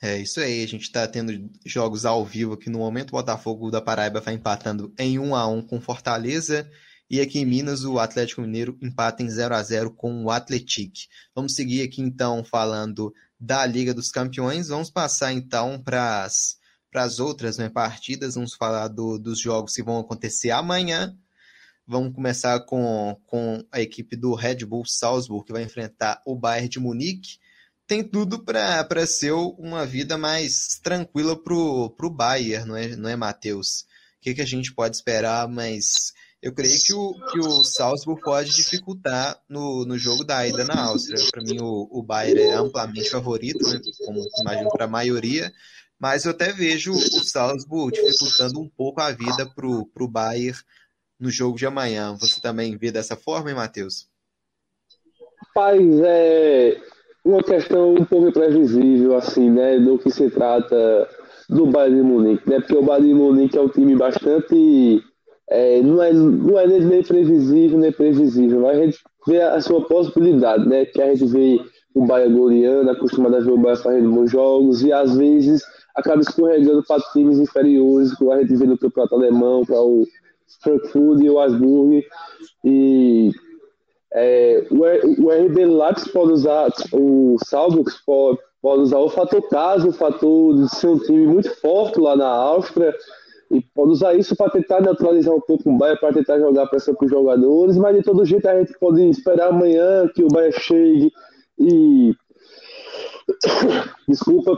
É 0.03 0.17
isso 0.17 0.39
aí, 0.39 0.63
a 0.63 0.67
gente 0.67 0.83
está 0.83 1.07
tendo 1.07 1.49
jogos 1.63 2.05
ao 2.05 2.25
vivo 2.25 2.53
aqui 2.53 2.69
no 2.69 2.79
momento. 2.79 3.09
O 3.09 3.17
Botafogo 3.17 3.69
da 3.69 3.79
Paraíba 3.79 4.19
vai 4.19 4.33
empatando 4.33 4.91
em 4.97 5.19
1 5.19 5.35
a 5.35 5.47
1 5.47 5.61
com 5.61 5.79
Fortaleza. 5.79 6.67
E 7.07 7.21
aqui 7.21 7.39
em 7.39 7.45
Minas, 7.45 7.83
o 7.83 7.99
Atlético 7.99 8.41
Mineiro 8.41 8.77
empata 8.81 9.21
em 9.21 9.29
0 9.29 9.53
a 9.53 9.61
0 9.61 9.91
com 9.91 10.23
o 10.23 10.31
Atlético. 10.31 10.93
Vamos 11.35 11.53
seguir 11.53 11.83
aqui 11.83 12.01
então 12.01 12.43
falando 12.43 13.13
da 13.39 13.63
Liga 13.65 13.93
dos 13.93 14.09
Campeões. 14.09 14.69
Vamos 14.69 14.89
passar 14.89 15.33
então 15.33 15.79
para 15.79 16.23
as 16.23 16.60
para 16.91 17.03
as 17.03 17.19
outras 17.19 17.57
né, 17.57 17.69
partidas, 17.69 18.35
vamos 18.35 18.53
falar 18.53 18.89
do, 18.89 19.17
dos 19.17 19.39
jogos 19.39 19.73
que 19.73 19.81
vão 19.81 19.99
acontecer 19.99 20.51
amanhã. 20.51 21.15
Vamos 21.87 22.13
começar 22.13 22.59
com, 22.61 23.17
com 23.25 23.65
a 23.71 23.81
equipe 23.81 24.15
do 24.15 24.35
Red 24.35 24.65
Bull 24.65 24.85
Salzburg, 24.85 25.45
que 25.45 25.53
vai 25.53 25.63
enfrentar 25.63 26.21
o 26.25 26.35
Bayern 26.35 26.69
de 26.69 26.79
Munique. 26.79 27.39
Tem 27.87 28.03
tudo 28.03 28.43
para 28.43 29.05
ser 29.05 29.31
uma 29.31 29.85
vida 29.85 30.17
mais 30.17 30.79
tranquila 30.83 31.35
para 31.41 31.53
o 31.55 32.09
Bayern, 32.13 32.67
não 32.67 32.77
é, 32.77 32.95
não 32.95 33.09
é 33.09 33.15
Matheus? 33.15 33.81
O 34.17 34.21
que, 34.21 34.35
que 34.35 34.41
a 34.41 34.45
gente 34.45 34.73
pode 34.73 34.95
esperar, 34.95 35.47
mas 35.47 36.13
eu 36.41 36.53
creio 36.53 36.81
que 36.81 36.93
o, 36.93 37.13
que 37.31 37.39
o 37.39 37.63
Salzburg 37.63 38.21
pode 38.21 38.51
dificultar 38.51 39.39
no, 39.47 39.85
no 39.85 39.97
jogo 39.97 40.23
da 40.23 40.47
ida 40.47 40.65
na 40.65 40.85
Áustria. 40.85 41.23
Para 41.31 41.43
mim, 41.43 41.57
o, 41.61 41.87
o 41.91 42.03
Bayern 42.03 42.41
é 42.41 42.53
amplamente 42.53 43.09
favorito, 43.09 43.67
né, 43.69 43.79
como 44.05 44.25
imagino 44.39 44.69
para 44.69 44.85
a 44.85 44.89
maioria, 44.89 45.51
mas 46.01 46.25
eu 46.25 46.31
até 46.31 46.51
vejo 46.51 46.91
o 46.91 47.23
Salzburg 47.23 47.93
dificultando 47.93 48.59
um 48.59 48.67
pouco 48.67 48.99
a 48.99 49.11
vida 49.11 49.47
para 49.55 49.67
o 49.67 50.07
Bayern 50.07 50.57
no 51.19 51.29
jogo 51.29 51.55
de 51.55 51.67
amanhã. 51.67 52.17
Você 52.19 52.41
também 52.41 52.75
vê 52.75 52.91
dessa 52.91 53.15
forma, 53.15 53.51
hein, 53.51 53.55
Matheus? 53.55 54.07
Rapaz, 55.37 55.79
é 56.03 56.81
uma 57.23 57.43
questão 57.43 57.93
um 57.93 58.03
pouco 58.03 58.29
imprevisível, 58.29 59.15
assim, 59.15 59.51
né, 59.51 59.77
do 59.77 59.99
que 59.99 60.09
se 60.09 60.27
trata 60.31 61.07
do 61.47 61.67
Bayern 61.67 61.97
de 61.97 62.03
Munique, 62.03 62.49
né, 62.49 62.59
porque 62.59 62.75
o 62.75 62.83
Bayern 62.83 63.07
de 63.09 63.13
Munique 63.13 63.57
é 63.57 63.61
um 63.61 63.69
time 63.69 63.95
bastante, 63.95 65.03
é, 65.51 65.81
não, 65.83 66.01
é, 66.01 66.11
não 66.11 66.59
é 66.59 66.65
nem 66.65 67.03
previsível, 67.03 67.77
nem 67.77 67.91
previsível, 67.91 68.61
mas 68.61 68.79
a 68.79 68.85
gente 68.85 68.97
vê 69.27 69.39
a 69.39 69.61
sua 69.61 69.85
possibilidade, 69.85 70.67
né, 70.67 70.83
que 70.85 70.99
a 70.99 71.13
gente 71.13 71.31
vê 71.31 71.59
o 71.93 72.07
Bayern 72.07 72.35
goleando, 72.35 72.89
acostumado 72.89 73.35
a 73.35 73.39
ver 73.39 73.51
o 73.51 73.57
Bayern 73.57 73.83
fazendo 73.83 74.11
bons 74.11 74.31
jogos, 74.31 74.81
e 74.81 74.91
às 74.91 75.15
vezes 75.15 75.61
acaba 75.95 76.21
escorregando 76.21 76.83
para 76.87 77.01
times 77.13 77.39
inferiores, 77.39 78.13
como 78.13 78.31
a 78.31 78.39
gente 78.39 78.55
vê 78.55 78.65
no 78.65 78.77
campeonato 78.77 79.15
alemão, 79.15 79.65
para 79.65 79.81
o 79.81 80.05
Frankfurt 80.61 81.21
e 81.21 81.29
o 81.29 81.39
Asburg. 81.39 82.05
E 82.63 83.31
é, 84.13 84.67
o, 84.69 85.29
RB 85.29 85.65
Leipzig 85.65 86.11
pode 86.11 86.33
usar, 86.33 86.69
o 86.91 87.37
Salzburg 87.45 87.89
pode, 88.05 88.39
pode 88.61 88.81
usar 88.83 88.99
o 88.99 89.09
fator 89.09 89.41
caso, 89.49 89.89
o 89.89 89.93
fator 89.93 90.55
de 90.55 90.69
ser 90.75 90.87
um 90.87 90.99
time 90.99 91.27
muito 91.27 91.49
forte 91.61 91.99
lá 91.99 92.15
na 92.15 92.27
Áustria, 92.27 92.93
e 93.49 93.61
pode 93.73 93.91
usar 93.91 94.13
isso 94.13 94.35
para 94.35 94.51
tentar 94.51 94.81
neutralizar 94.81 95.33
um 95.33 95.41
pouco 95.41 95.69
o 95.69 95.77
Bayern, 95.77 95.99
para 95.99 96.13
tentar 96.13 96.39
jogar 96.39 96.67
pressão 96.67 96.95
para 96.95 97.05
os 97.05 97.11
jogadores, 97.11 97.77
mas 97.77 97.95
de 97.95 98.03
todo 98.03 98.25
jeito 98.25 98.47
a 98.47 98.59
gente 98.59 98.77
pode 98.79 99.01
esperar 99.09 99.49
amanhã 99.49 100.07
que 100.13 100.23
o 100.23 100.27
Bayern 100.27 100.57
chegue 100.59 101.11
e. 101.59 102.13
Desculpa, 104.07 104.57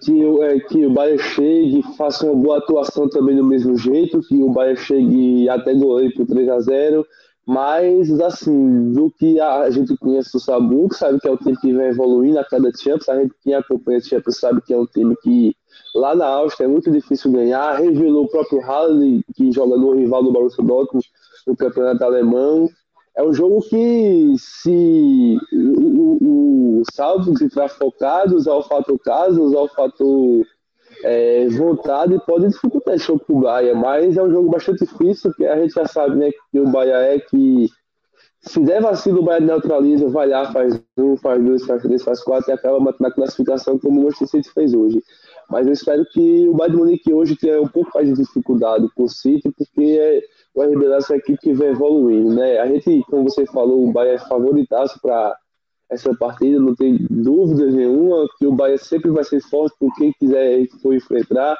que, 0.00 0.22
é, 0.42 0.60
que 0.60 0.86
o 0.86 0.90
Bayern 0.90 1.22
chegue 1.22 1.82
faça 1.96 2.26
uma 2.26 2.34
boa 2.34 2.58
atuação 2.58 3.08
também 3.08 3.36
do 3.36 3.44
mesmo 3.44 3.76
jeito, 3.76 4.20
que 4.20 4.42
o 4.42 4.50
Bayern 4.50 4.78
chegue 4.78 5.48
até 5.48 5.74
goleiro 5.74 6.14
por 6.14 6.26
3 6.26 6.48
a 6.48 6.60
0 6.60 7.06
mas 7.46 8.10
assim, 8.20 8.92
do 8.92 9.10
que 9.10 9.38
a 9.38 9.68
gente 9.68 9.94
conhece 9.98 10.32
do 10.32 10.40
Sabu, 10.40 10.88
sabe 10.94 11.20
que 11.20 11.28
é 11.28 11.30
um 11.30 11.36
time 11.36 11.56
que 11.58 11.72
vem 11.74 11.88
evoluindo 11.88 12.38
a 12.38 12.44
cada 12.44 12.70
Champions, 12.74 13.08
a 13.08 13.20
gente 13.20 13.34
que 13.42 13.52
acompanha 13.52 13.98
o 13.98 14.02
Champions 14.02 14.38
sabe 14.38 14.62
que 14.62 14.72
é 14.72 14.78
um 14.78 14.86
time 14.86 15.14
que 15.22 15.54
lá 15.94 16.14
na 16.14 16.26
Áustria 16.26 16.64
é 16.64 16.68
muito 16.68 16.90
difícil 16.90 17.30
ganhar, 17.30 17.74
revelou 17.74 18.24
o 18.24 18.28
próprio 18.28 18.60
Halle, 18.60 19.22
que 19.34 19.52
joga 19.52 19.76
no 19.76 19.92
rival 19.92 20.22
do 20.22 20.32
Borussia 20.32 20.64
Dortmund 20.64 21.06
no 21.46 21.54
campeonato 21.54 22.02
alemão, 22.02 22.66
é 23.16 23.22
um 23.22 23.32
jogo 23.32 23.60
que 23.62 24.34
se 24.38 25.38
o, 25.52 25.82
o, 25.82 26.80
o 26.80 26.82
Salvo 26.92 27.32
entrar 27.42 27.68
focado, 27.68 28.36
usar 28.36 28.54
o 28.54 28.62
fator 28.62 28.98
casa, 28.98 29.40
usar 29.40 29.60
o 29.60 29.68
fator 29.68 30.44
é, 31.04 31.48
vontade, 31.48 32.20
pode 32.26 32.48
dificultar 32.48 32.94
esse 32.94 33.06
jogo 33.06 33.24
pro 33.24 33.40
Bahia, 33.40 33.74
mas 33.74 34.16
é 34.16 34.22
um 34.22 34.30
jogo 34.30 34.50
bastante 34.50 34.84
difícil, 34.84 35.30
porque 35.30 35.46
a 35.46 35.60
gente 35.60 35.74
já 35.74 35.86
sabe 35.86 36.16
né, 36.16 36.30
que 36.50 36.60
o 36.60 36.70
Bahia 36.70 36.96
é 36.96 37.18
que 37.20 37.68
Se 38.46 38.60
der 38.60 38.82
vacilo, 38.82 39.20
o 39.20 39.24
Bayern 39.24 39.46
neutraliza, 39.46 40.08
vai 40.08 40.28
lá, 40.28 40.52
faz 40.52 40.78
um, 40.98 41.16
faz 41.16 41.42
dois, 41.42 41.64
faz 41.64 41.82
três, 41.82 42.02
faz 42.02 42.22
quatro 42.22 42.50
e 42.50 42.52
acaba 42.52 42.94
na 43.00 43.10
classificação 43.10 43.78
como 43.78 44.00
o 44.00 44.04
Manchester 44.04 44.28
City 44.28 44.50
fez 44.50 44.74
hoje. 44.74 45.02
Mas 45.48 45.66
eu 45.66 45.72
espero 45.72 46.04
que 46.12 46.46
o 46.48 46.52
Bayern 46.52 46.76
de 46.76 46.82
Munique 46.82 47.12
hoje 47.12 47.36
tenha 47.36 47.60
um 47.60 47.68
pouco 47.68 47.90
mais 47.94 48.06
de 48.06 48.14
dificuldade 48.14 48.86
com 48.94 49.04
o 49.04 49.08
City, 49.08 49.50
porque 49.56 50.22
o 50.54 50.62
RB 50.62 50.84
é 50.84 50.88
uma 50.88 51.16
equipe 51.16 51.38
que 51.38 51.52
vem 51.54 51.68
evoluindo, 51.68 52.34
né? 52.34 52.58
A 52.58 52.66
gente, 52.66 53.02
como 53.08 53.24
você 53.24 53.46
falou, 53.46 53.88
o 53.88 53.92
Bayern 53.92 54.22
é 54.22 54.28
favoritaço 54.28 55.00
para 55.00 55.36
essa 55.90 56.14
partida, 56.14 56.60
não 56.60 56.74
tem 56.74 56.98
dúvida 57.10 57.70
nenhuma 57.70 58.26
que 58.38 58.46
o 58.46 58.52
Bayern 58.52 58.78
sempre 58.78 59.10
vai 59.10 59.24
ser 59.24 59.40
forte 59.40 59.74
por 59.78 59.94
quem 59.94 60.12
quiser 60.18 60.66
for 60.82 60.94
enfrentar, 60.94 61.56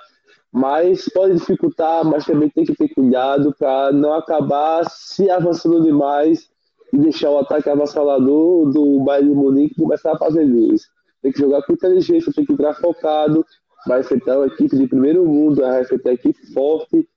mas 0.52 1.08
pode 1.08 1.34
dificultar, 1.34 2.04
mas 2.04 2.26
também 2.26 2.50
tem 2.50 2.64
que 2.64 2.76
ter 2.76 2.88
cuidado 2.94 3.54
para 3.58 3.90
não 3.90 4.12
acabar 4.12 4.84
se 4.90 5.30
avançando 5.30 5.82
demais 5.82 6.52
e 6.94 6.98
deixar 6.98 7.30
o 7.30 7.38
ataque 7.38 7.68
avassalador 7.68 8.70
do 8.70 9.00
Bayern 9.00 9.30
de 9.30 9.34
Munique 9.34 9.74
começar 9.74 10.12
a 10.12 10.18
fazer 10.18 10.46
gols. 10.46 10.82
Tem 11.20 11.32
que 11.32 11.40
jogar 11.40 11.62
com 11.62 11.72
inteligência, 11.72 12.32
tem 12.32 12.44
que 12.44 12.52
entrar 12.52 12.74
focado, 12.74 13.44
vai 13.88 14.00
enfrentar 14.00 14.38
uma 14.38 14.46
equipe 14.46 14.76
de 14.76 14.86
primeiro 14.86 15.26
mundo, 15.26 15.60
vai 15.60 15.82
enfrentar 15.82 16.10
uma 16.10 16.14
equipe 16.14 16.52
forte 16.52 17.08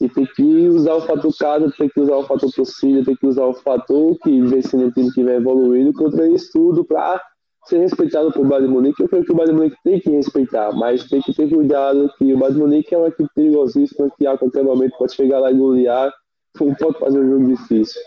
e 0.00 0.08
tem 0.08 0.26
que 0.26 0.68
usar 0.68 0.94
o 0.94 1.00
fator 1.00 1.36
casa, 1.36 1.72
tem 1.76 1.88
que 1.88 2.00
usar 2.00 2.16
o 2.16 2.22
fator 2.24 2.52
torcida, 2.52 3.04
tem 3.04 3.16
que 3.16 3.26
usar 3.26 3.46
o 3.46 3.54
fator 3.54 4.16
que 4.22 4.40
vem 4.42 4.62
sendo 4.62 4.86
um 4.86 4.90
time 4.92 5.12
que 5.12 5.24
vem 5.24 5.34
evoluindo 5.34 5.92
contra 5.92 6.28
isso 6.28 6.52
tudo 6.52 6.84
para 6.84 7.20
ser 7.64 7.78
respeitado 7.78 8.30
por 8.30 8.46
Bayern 8.46 8.68
de 8.68 8.74
Munique. 8.74 9.02
Eu 9.02 9.08
creio 9.08 9.24
que 9.24 9.32
o 9.32 9.34
Bayern 9.34 9.54
de 9.54 9.60
Munique 9.60 9.82
tem 9.82 9.98
que 9.98 10.10
respeitar, 10.10 10.72
mas 10.72 11.08
tem 11.08 11.20
que 11.20 11.34
ter 11.34 11.48
cuidado 11.48 12.12
que 12.16 12.32
o 12.32 12.38
Bayern 12.38 12.54
de 12.54 12.60
Munique 12.60 12.94
é 12.94 12.98
uma 12.98 13.08
equipe 13.08 13.28
perigosíssima 13.34 14.08
que 14.16 14.24
a 14.24 14.38
qualquer 14.38 14.62
momento 14.62 14.96
pode 14.96 15.14
chegar 15.14 15.40
lá 15.40 15.50
e 15.50 15.54
golear, 15.56 16.12
pode 16.56 16.98
fazer 17.00 17.18
um 17.18 17.28
jogo 17.28 17.46
difícil. 17.46 18.00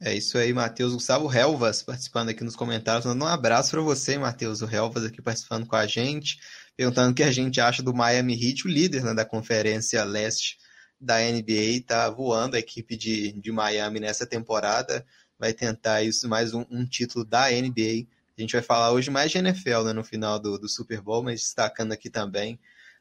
É 0.00 0.14
isso 0.14 0.38
aí, 0.38 0.52
Matheus. 0.52 0.94
Gustavo 0.94 1.32
Helvas 1.32 1.82
participando 1.82 2.28
aqui 2.28 2.44
nos 2.44 2.54
comentários. 2.54 3.04
Dando 3.04 3.24
um 3.24 3.28
abraço 3.28 3.70
para 3.70 3.80
você, 3.80 4.16
Matheus. 4.16 4.62
O 4.62 4.72
Helvas 4.72 5.04
aqui 5.04 5.20
participando 5.20 5.66
com 5.66 5.76
a 5.76 5.86
gente 5.86 6.38
perguntando 6.78 7.10
o 7.10 7.14
que 7.14 7.24
a 7.24 7.32
gente 7.32 7.60
acha 7.60 7.82
do 7.82 7.92
Miami 7.92 8.34
Heat, 8.34 8.64
o 8.64 8.70
líder 8.70 9.02
né, 9.02 9.12
da 9.12 9.24
Conferência 9.24 10.04
Leste 10.04 10.56
da 11.00 11.18
NBA, 11.18 11.80
está 11.80 12.08
voando 12.08 12.54
a 12.54 12.60
equipe 12.60 12.96
de, 12.96 13.32
de 13.32 13.50
Miami 13.50 13.98
nessa 13.98 14.24
temporada, 14.24 15.04
vai 15.36 15.52
tentar 15.52 16.04
isso 16.04 16.28
mais 16.28 16.54
um, 16.54 16.64
um, 16.70 16.86
título 16.86 17.24
da 17.24 17.50
NBA. 17.50 18.06
A 18.36 18.40
gente 18.40 18.52
vai 18.52 18.62
falar 18.62 18.92
hoje 18.92 19.10
mais 19.10 19.32
de 19.32 19.38
NFL 19.38 19.82
né, 19.86 19.92
no 19.92 20.04
final 20.04 20.38
do, 20.38 20.56
do 20.56 20.68
Super 20.68 21.00
Bowl, 21.00 21.20
mas 21.20 21.40
destacando 21.40 21.90
aqui 21.90 22.08
também 22.08 22.60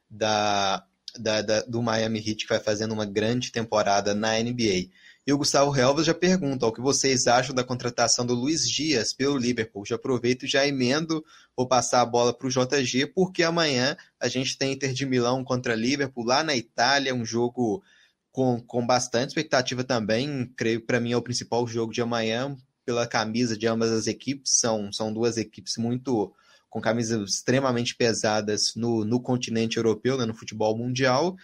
da, 0.09 0.83
da, 1.15 1.43
da, 1.43 1.61
do 1.61 1.79
Miami 1.79 2.17
Heat, 2.17 2.45
que 2.45 2.49
vai 2.49 2.59
fazendo 2.59 2.95
uma 2.95 3.05
grande 3.05 3.51
temporada 3.51 4.15
na 4.15 4.39
NBA. 4.39 4.89
E 5.27 5.33
o 5.33 5.37
Gustavo 5.37 5.77
Helvas 5.77 6.05
já 6.05 6.13
pergunta 6.13 6.65
o 6.65 6.71
que 6.71 6.79
vocês 6.79 7.27
acham 7.27 7.53
da 7.53 7.61
contratação 7.61 8.25
do 8.25 8.33
Luiz 8.33 8.65
Dias 8.65 9.11
pelo 9.11 9.37
Liverpool. 9.37 9.85
Já 9.85 9.95
aproveito 9.95 10.43
e 10.43 10.47
já 10.47 10.65
emendo, 10.65 11.21
vou 11.53 11.67
passar 11.67 11.99
a 11.99 12.05
bola 12.05 12.33
para 12.33 12.47
o 12.47 12.49
JG, 12.49 13.07
porque 13.07 13.43
amanhã 13.43 13.97
a 14.17 14.29
gente 14.29 14.57
tem 14.57 14.71
Inter 14.71 14.93
de 14.93 15.05
Milão 15.05 15.43
contra 15.43 15.75
Liverpool 15.75 16.23
lá 16.23 16.45
na 16.45 16.55
Itália, 16.55 17.13
um 17.13 17.25
jogo 17.25 17.83
com, 18.31 18.61
com 18.61 18.87
bastante 18.87 19.31
expectativa 19.31 19.83
também. 19.83 20.49
Creio 20.55 20.79
que 20.79 20.87
para 20.87 21.01
mim 21.01 21.11
é 21.11 21.17
o 21.17 21.21
principal 21.21 21.67
jogo 21.67 21.91
de 21.91 22.01
amanhã, 22.01 22.55
pela 22.85 23.05
camisa 23.05 23.57
de 23.57 23.67
ambas 23.67 23.91
as 23.91 24.07
equipes. 24.07 24.53
São, 24.53 24.93
são 24.93 25.11
duas 25.11 25.35
equipes 25.35 25.75
muito 25.75 26.33
com 26.69 26.79
camisas 26.79 27.29
extremamente 27.29 27.95
pesadas 27.95 28.73
no, 28.75 29.03
no 29.03 29.19
continente 29.19 29.75
europeu, 29.75 30.17
né, 30.17 30.25
no 30.25 30.33
futebol 30.33 30.77
mundial. 30.77 31.35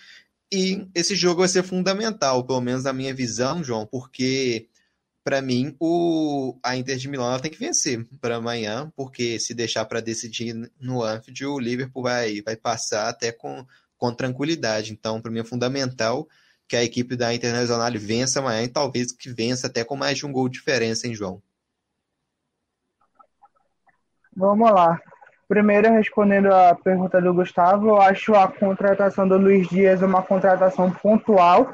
E 0.55 0.87
esse 0.93 1.15
jogo 1.15 1.39
vai 1.39 1.47
ser 1.47 1.63
fundamental, 1.63 2.45
pelo 2.45 2.61
menos 2.61 2.83
na 2.83 2.93
minha 2.93 3.11
visão, 3.11 3.63
João, 3.63 3.87
porque 3.87 4.69
para 5.23 5.41
mim 5.41 5.75
o 5.79 6.59
a 6.61 6.77
Inter 6.77 6.95
de 6.95 7.09
Milão 7.09 7.39
tem 7.39 7.49
que 7.49 7.57
vencer 7.57 8.07
para 8.21 8.35
amanhã, 8.35 8.93
porque 8.95 9.39
se 9.39 9.55
deixar 9.55 9.83
para 9.85 9.99
decidir 9.99 10.53
no 10.79 11.01
Anfield, 11.01 11.45
o 11.47 11.57
Liverpool 11.57 12.03
vai, 12.03 12.39
vai 12.43 12.55
passar 12.55 13.09
até 13.09 13.31
com, 13.31 13.65
com 13.97 14.13
tranquilidade. 14.13 14.93
Então, 14.93 15.19
para 15.19 15.31
mim 15.31 15.39
é 15.39 15.43
fundamental 15.43 16.29
que 16.67 16.75
a 16.75 16.83
equipe 16.83 17.15
da 17.15 17.33
Internacional 17.33 17.91
vença 17.93 18.39
amanhã 18.39 18.61
e 18.61 18.67
talvez 18.67 19.11
que 19.11 19.33
vença 19.33 19.65
até 19.65 19.83
com 19.83 19.95
mais 19.95 20.19
de 20.19 20.25
um 20.27 20.31
gol 20.31 20.47
de 20.47 20.59
diferença, 20.59 21.07
hein, 21.07 21.15
João? 21.15 21.41
Vamos 24.35 24.71
lá. 24.71 25.01
Primeiro, 25.47 25.91
respondendo 25.91 26.47
a 26.53 26.73
pergunta 26.73 27.21
do 27.21 27.33
Gustavo, 27.33 27.89
eu 27.89 28.01
acho 28.01 28.33
a 28.33 28.47
contratação 28.47 29.27
do 29.27 29.37
Luiz 29.37 29.67
Dias 29.67 30.01
uma 30.01 30.23
contratação 30.23 30.89
pontual. 30.91 31.73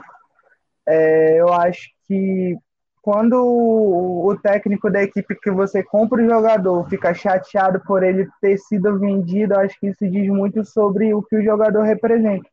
É, 0.88 1.40
eu 1.40 1.54
acho 1.54 1.90
que 2.08 2.58
quando 3.02 3.36
o 3.42 4.36
técnico 4.42 4.90
da 4.90 5.02
equipe 5.02 5.36
que 5.36 5.52
você 5.52 5.84
compra 5.84 6.22
o 6.22 6.28
jogador 6.28 6.88
fica 6.90 7.14
chateado 7.14 7.80
por 7.82 8.04
ele 8.04 8.28
ter 8.42 8.58
sido 8.58 9.00
vendido, 9.00 9.58
acho 9.58 9.80
que 9.80 9.88
isso 9.88 10.10
diz 10.10 10.28
muito 10.28 10.66
sobre 10.66 11.14
o 11.14 11.22
que 11.22 11.38
o 11.38 11.44
jogador 11.44 11.84
representa. 11.84 12.50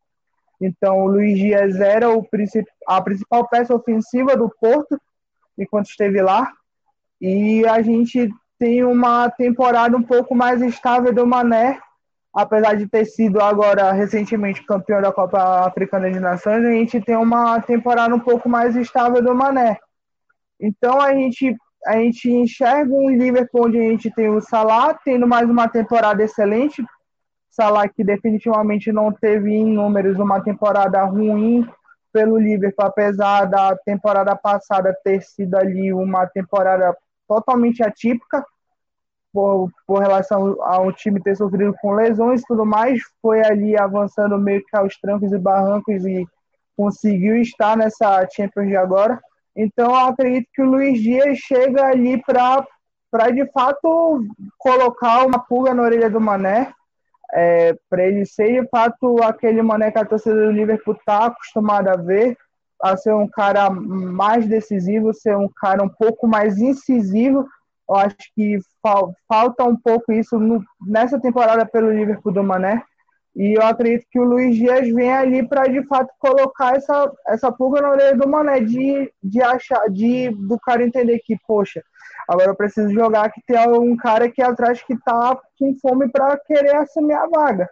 Então, 0.60 1.04
o 1.04 1.08
Luiz 1.08 1.38
Dias 1.38 1.80
era 1.80 2.10
o, 2.10 2.26
a 2.86 3.02
principal 3.02 3.48
peça 3.48 3.74
ofensiva 3.74 4.36
do 4.36 4.50
Porto 4.60 4.98
enquanto 5.58 5.86
esteve 5.86 6.22
lá. 6.22 6.50
E 7.20 7.66
a 7.66 7.82
gente 7.82 8.30
tem 8.58 8.84
uma 8.84 9.30
temporada 9.30 9.96
um 9.96 10.02
pouco 10.02 10.34
mais 10.34 10.62
estável 10.62 11.12
do 11.12 11.26
Mané, 11.26 11.78
apesar 12.34 12.74
de 12.74 12.86
ter 12.86 13.04
sido 13.04 13.40
agora 13.40 13.92
recentemente 13.92 14.64
campeão 14.64 15.00
da 15.00 15.12
Copa 15.12 15.66
Africana 15.66 16.10
de 16.10 16.20
Nações, 16.20 16.64
a 16.64 16.70
gente 16.70 17.00
tem 17.00 17.16
uma 17.16 17.60
temporada 17.60 18.14
um 18.14 18.20
pouco 18.20 18.48
mais 18.48 18.76
estável 18.76 19.22
do 19.22 19.34
Mané. 19.34 19.78
Então 20.60 21.00
a 21.00 21.14
gente 21.14 21.56
a 21.86 21.98
gente 21.98 22.28
enxerga 22.28 22.92
um 22.92 23.10
Liverpool 23.10 23.66
onde 23.66 23.78
a 23.78 23.82
gente 23.82 24.10
tem 24.10 24.28
o 24.28 24.40
Salah 24.40 24.92
tendo 25.04 25.26
mais 25.26 25.48
uma 25.48 25.68
temporada 25.68 26.22
excelente, 26.22 26.84
Salah 27.48 27.88
que 27.88 28.02
definitivamente 28.02 28.90
não 28.90 29.12
teve 29.12 29.50
em 29.54 29.72
números 29.72 30.18
uma 30.18 30.42
temporada 30.42 31.02
ruim 31.04 31.66
pelo 32.12 32.38
Liverpool, 32.38 32.86
apesar 32.86 33.44
da 33.44 33.76
temporada 33.76 34.34
passada 34.34 34.96
ter 35.04 35.22
sido 35.22 35.54
ali 35.54 35.92
uma 35.92 36.26
temporada 36.26 36.96
totalmente 37.28 37.82
atípica 37.82 38.44
por, 39.32 39.70
por 39.86 40.00
relação 40.00 40.56
ao 40.62 40.92
time 40.92 41.22
ter 41.22 41.36
sofrido 41.36 41.74
com 41.80 41.92
lesões 41.92 42.40
e 42.40 42.46
tudo 42.46 42.64
mais, 42.64 43.00
foi 43.20 43.44
ali 43.44 43.78
avançando 43.78 44.38
meio 44.38 44.64
que 44.64 44.76
aos 44.76 44.96
trancos 44.98 45.30
e 45.30 45.38
barrancos 45.38 46.06
e 46.06 46.26
conseguiu 46.76 47.36
estar 47.36 47.76
nessa 47.76 48.26
Champions 48.34 48.68
de 48.68 48.76
agora. 48.76 49.20
Então, 49.54 49.90
eu 49.90 49.96
acredito 49.96 50.48
que 50.54 50.62
o 50.62 50.66
Luiz 50.66 51.00
Dias 51.00 51.38
chega 51.38 51.86
ali 51.86 52.22
para 52.22 53.30
de 53.32 53.50
fato 53.52 54.24
colocar 54.58 55.26
uma 55.26 55.38
pulga 55.38 55.74
na 55.74 55.82
orelha 55.82 56.10
do 56.10 56.20
Mané, 56.20 56.72
é, 57.32 57.74
para 57.90 58.04
ele 58.06 58.24
ser 58.24 58.62
de 58.62 58.68
fato 58.68 59.22
aquele 59.22 59.62
Mané 59.62 59.90
que 59.90 59.98
a 59.98 60.04
torcida 60.04 60.34
do 60.34 60.52
Liverpool 60.52 60.94
está 60.94 61.26
acostumada 61.26 61.92
a 61.92 61.96
ver, 61.96 62.36
a 62.82 62.96
ser 62.96 63.14
um 63.14 63.28
cara 63.28 63.70
mais 63.70 64.46
decisivo, 64.46 65.14
ser 65.14 65.36
um 65.36 65.48
cara 65.48 65.82
um 65.82 65.88
pouco 65.88 66.26
mais 66.26 66.58
incisivo. 66.58 67.46
Eu 67.88 67.96
acho 67.96 68.16
que 68.34 68.58
fal 68.82 69.14
falta 69.28 69.64
um 69.64 69.76
pouco 69.76 70.12
isso 70.12 70.38
no, 70.38 70.62
nessa 70.86 71.20
temporada 71.20 71.64
pelo 71.64 71.90
Liverpool 71.90 72.32
do 72.32 72.42
Mané. 72.42 72.82
E 73.34 73.58
eu 73.58 73.62
acredito 73.62 74.06
que 74.10 74.18
o 74.18 74.24
Luiz 74.24 74.56
Dias 74.56 74.88
vem 74.88 75.12
ali 75.12 75.46
para 75.46 75.66
de 75.66 75.86
fato 75.86 76.10
colocar 76.18 76.74
essa, 76.74 77.12
essa 77.28 77.52
pulga 77.52 77.82
na 77.82 77.90
orelha 77.90 78.16
do 78.16 78.26
Mané, 78.26 78.60
de, 78.60 79.12
de 79.22 79.42
achar, 79.42 79.90
de 79.90 80.30
do 80.30 80.58
cara 80.58 80.82
entender 80.82 81.20
que, 81.22 81.36
poxa, 81.46 81.82
agora 82.26 82.48
eu 82.48 82.56
preciso 82.56 82.90
jogar 82.94 83.30
que 83.30 83.42
tem 83.46 83.58
um 83.68 83.94
cara 83.94 84.24
aqui 84.24 84.40
atrás 84.40 84.82
que 84.82 84.96
tá 85.04 85.38
com 85.58 85.76
fome 85.82 86.10
para 86.10 86.38
querer 86.46 86.76
assumir 86.76 87.12
a 87.12 87.26
vaga. 87.26 87.68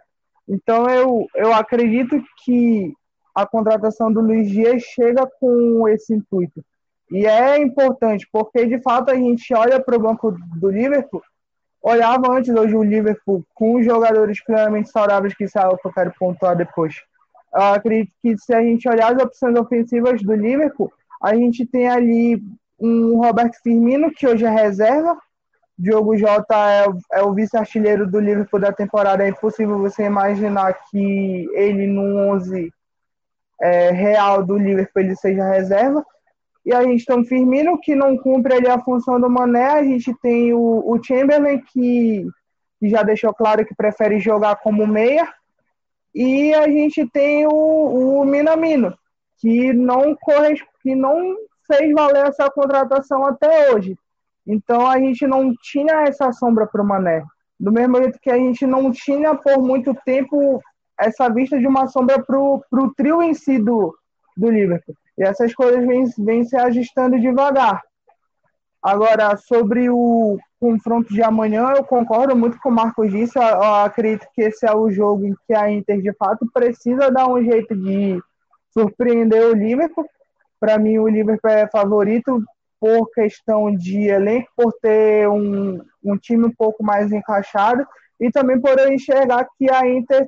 Então 0.47 0.87
eu, 0.87 1.25
eu 1.35 1.51
acredito 1.51 2.21
que 2.43 2.93
a 3.35 3.45
contratação 3.45 4.11
do 4.11 4.21
Luiz 4.21 4.49
Dias 4.49 4.81
chega 4.81 5.29
com 5.39 5.87
esse 5.89 6.13
intuito. 6.13 6.63
E 7.11 7.25
é 7.25 7.61
importante, 7.61 8.27
porque 8.31 8.65
de 8.65 8.81
fato 8.81 9.11
a 9.11 9.15
gente 9.15 9.53
olha 9.53 9.79
para 9.79 9.97
o 9.97 10.01
banco 10.01 10.35
do 10.55 10.71
Liverpool, 10.71 11.21
olhava 11.83 12.31
antes 12.31 12.55
hoje 12.55 12.75
o 12.75 12.81
Liverpool 12.81 13.45
com 13.53 13.83
jogadores 13.83 14.43
plenamente 14.43 14.89
saudáveis, 14.89 15.35
que 15.35 15.43
isso 15.43 15.59
é 15.59 15.77
que 15.77 15.87
eu 15.87 15.93
quero 15.93 16.13
pontuar 16.17 16.55
depois. 16.55 16.95
Eu 17.53 17.61
acredito 17.61 18.11
que 18.21 18.37
se 18.37 18.53
a 18.55 18.61
gente 18.61 18.87
olhar 18.89 19.13
as 19.13 19.21
opções 19.21 19.55
ofensivas 19.55 20.23
do 20.23 20.33
Liverpool, 20.33 20.91
a 21.21 21.35
gente 21.35 21.65
tem 21.65 21.87
ali 21.87 22.41
um 22.79 23.17
Roberto 23.17 23.61
Firmino, 23.61 24.11
que 24.11 24.27
hoje 24.27 24.45
é 24.45 24.49
reserva, 24.49 25.15
Diogo 25.77 26.17
Jota 26.17 26.55
é, 26.55 26.85
é 27.19 27.21
o 27.21 27.33
vice-artilheiro 27.33 28.09
do 28.09 28.19
Liverpool 28.19 28.59
da 28.59 28.71
temporada. 28.71 29.23
É 29.23 29.29
impossível 29.29 29.77
você 29.77 30.05
imaginar 30.05 30.73
que 30.89 31.49
ele 31.53 31.85
no 31.85 32.17
11 32.33 32.71
é, 33.61 33.91
real 33.91 34.43
do 34.43 34.57
Liverpool 34.57 35.01
ele 35.01 35.15
seja 35.15 35.49
reserva. 35.49 36.05
E 36.65 36.73
a 36.73 36.83
gente 36.83 37.05
tem 37.05 37.19
o 37.19 37.25
Firmino, 37.25 37.79
que 37.79 37.95
não 37.95 38.17
cumpre 38.17 38.55
ali 38.55 38.67
a 38.67 38.79
função 38.79 39.19
do 39.19 39.29
Mané. 39.29 39.67
A 39.67 39.83
gente 39.83 40.13
tem 40.19 40.51
o, 40.53 40.83
o 40.85 41.01
Chamberlain, 41.01 41.61
que, 41.71 42.27
já 42.81 43.03
deixou 43.03 43.33
claro 43.33 43.65
que 43.65 43.75
prefere 43.75 44.19
jogar 44.19 44.55
como 44.57 44.87
meia. 44.87 45.31
E 46.13 46.53
a 46.53 46.67
gente 46.67 47.07
tem 47.09 47.45
o, 47.45 47.51
o 47.51 48.25
Minamino, 48.25 48.97
que 49.37 49.73
não 49.73 50.15
corre, 50.15 50.55
que 50.81 50.95
não 50.95 51.35
fez 51.67 51.93
valer 51.93 52.27
essa 52.27 52.49
contratação 52.49 53.25
até 53.25 53.71
hoje. 53.71 53.97
Então 54.47 54.87
a 54.87 54.97
gente 54.97 55.25
não 55.27 55.53
tinha 55.61 56.03
essa 56.07 56.31
sombra 56.31 56.65
para 56.65 56.81
o 56.81 56.85
Mané. 56.85 57.23
Do 57.59 57.71
mesmo 57.71 57.97
jeito 57.97 58.19
que 58.19 58.29
a 58.29 58.37
gente 58.37 58.65
não 58.65 58.91
tinha 58.91 59.35
por 59.35 59.61
muito 59.61 59.93
tempo 60.05 60.61
essa 60.99 61.29
vista 61.29 61.59
de 61.59 61.67
uma 61.67 61.87
sombra 61.87 62.21
para 62.21 62.39
o 62.39 62.93
trio 62.95 63.21
em 63.21 63.33
si 63.33 63.59
do, 63.59 63.95
do 64.35 64.49
Liverpool. 64.49 64.95
E 65.17 65.23
essas 65.23 65.53
coisas 65.53 65.85
vêm, 65.85 66.05
vêm 66.17 66.43
se 66.43 66.55
ajustando 66.57 67.19
devagar. 67.19 67.81
Agora, 68.81 69.35
sobre 69.35 69.89
o 69.89 70.37
confronto 70.59 71.11
de 71.13 71.23
amanhã, 71.23 71.73
eu 71.75 71.83
concordo 71.83 72.35
muito 72.35 72.59
com 72.59 72.69
o 72.69 72.71
Marcos 72.71 73.09
disse. 73.09 73.37
Eu, 73.37 73.43
eu 73.43 73.75
acredito 73.75 74.27
que 74.33 74.43
esse 74.43 74.65
é 74.65 74.75
o 74.75 74.91
jogo 74.91 75.25
em 75.25 75.35
que 75.47 75.53
a 75.53 75.71
Inter, 75.71 76.01
de 76.01 76.13
fato, 76.13 76.47
precisa 76.53 77.09
dar 77.09 77.27
um 77.27 77.43
jeito 77.43 77.75
de 77.75 78.21
surpreender 78.71 79.43
o 79.43 79.53
Liverpool. 79.53 80.05
Para 80.59 80.77
mim, 80.77 80.99
o 80.99 81.07
Liverpool 81.07 81.49
é 81.49 81.67
favorito 81.67 82.43
por 82.79 83.09
questão 83.11 83.75
de 83.75 84.07
elenco, 84.07 84.49
por 84.55 84.71
ter 84.73 85.27
um, 85.29 85.81
um 86.03 86.17
time 86.17 86.45
um 86.45 86.51
pouco 86.51 86.83
mais 86.83 87.11
encaixado 87.11 87.85
e 88.19 88.29
também 88.29 88.59
por 88.59 88.77
eu 88.77 88.93
enxergar 88.93 89.47
que 89.57 89.69
a 89.69 89.87
Inter 89.87 90.27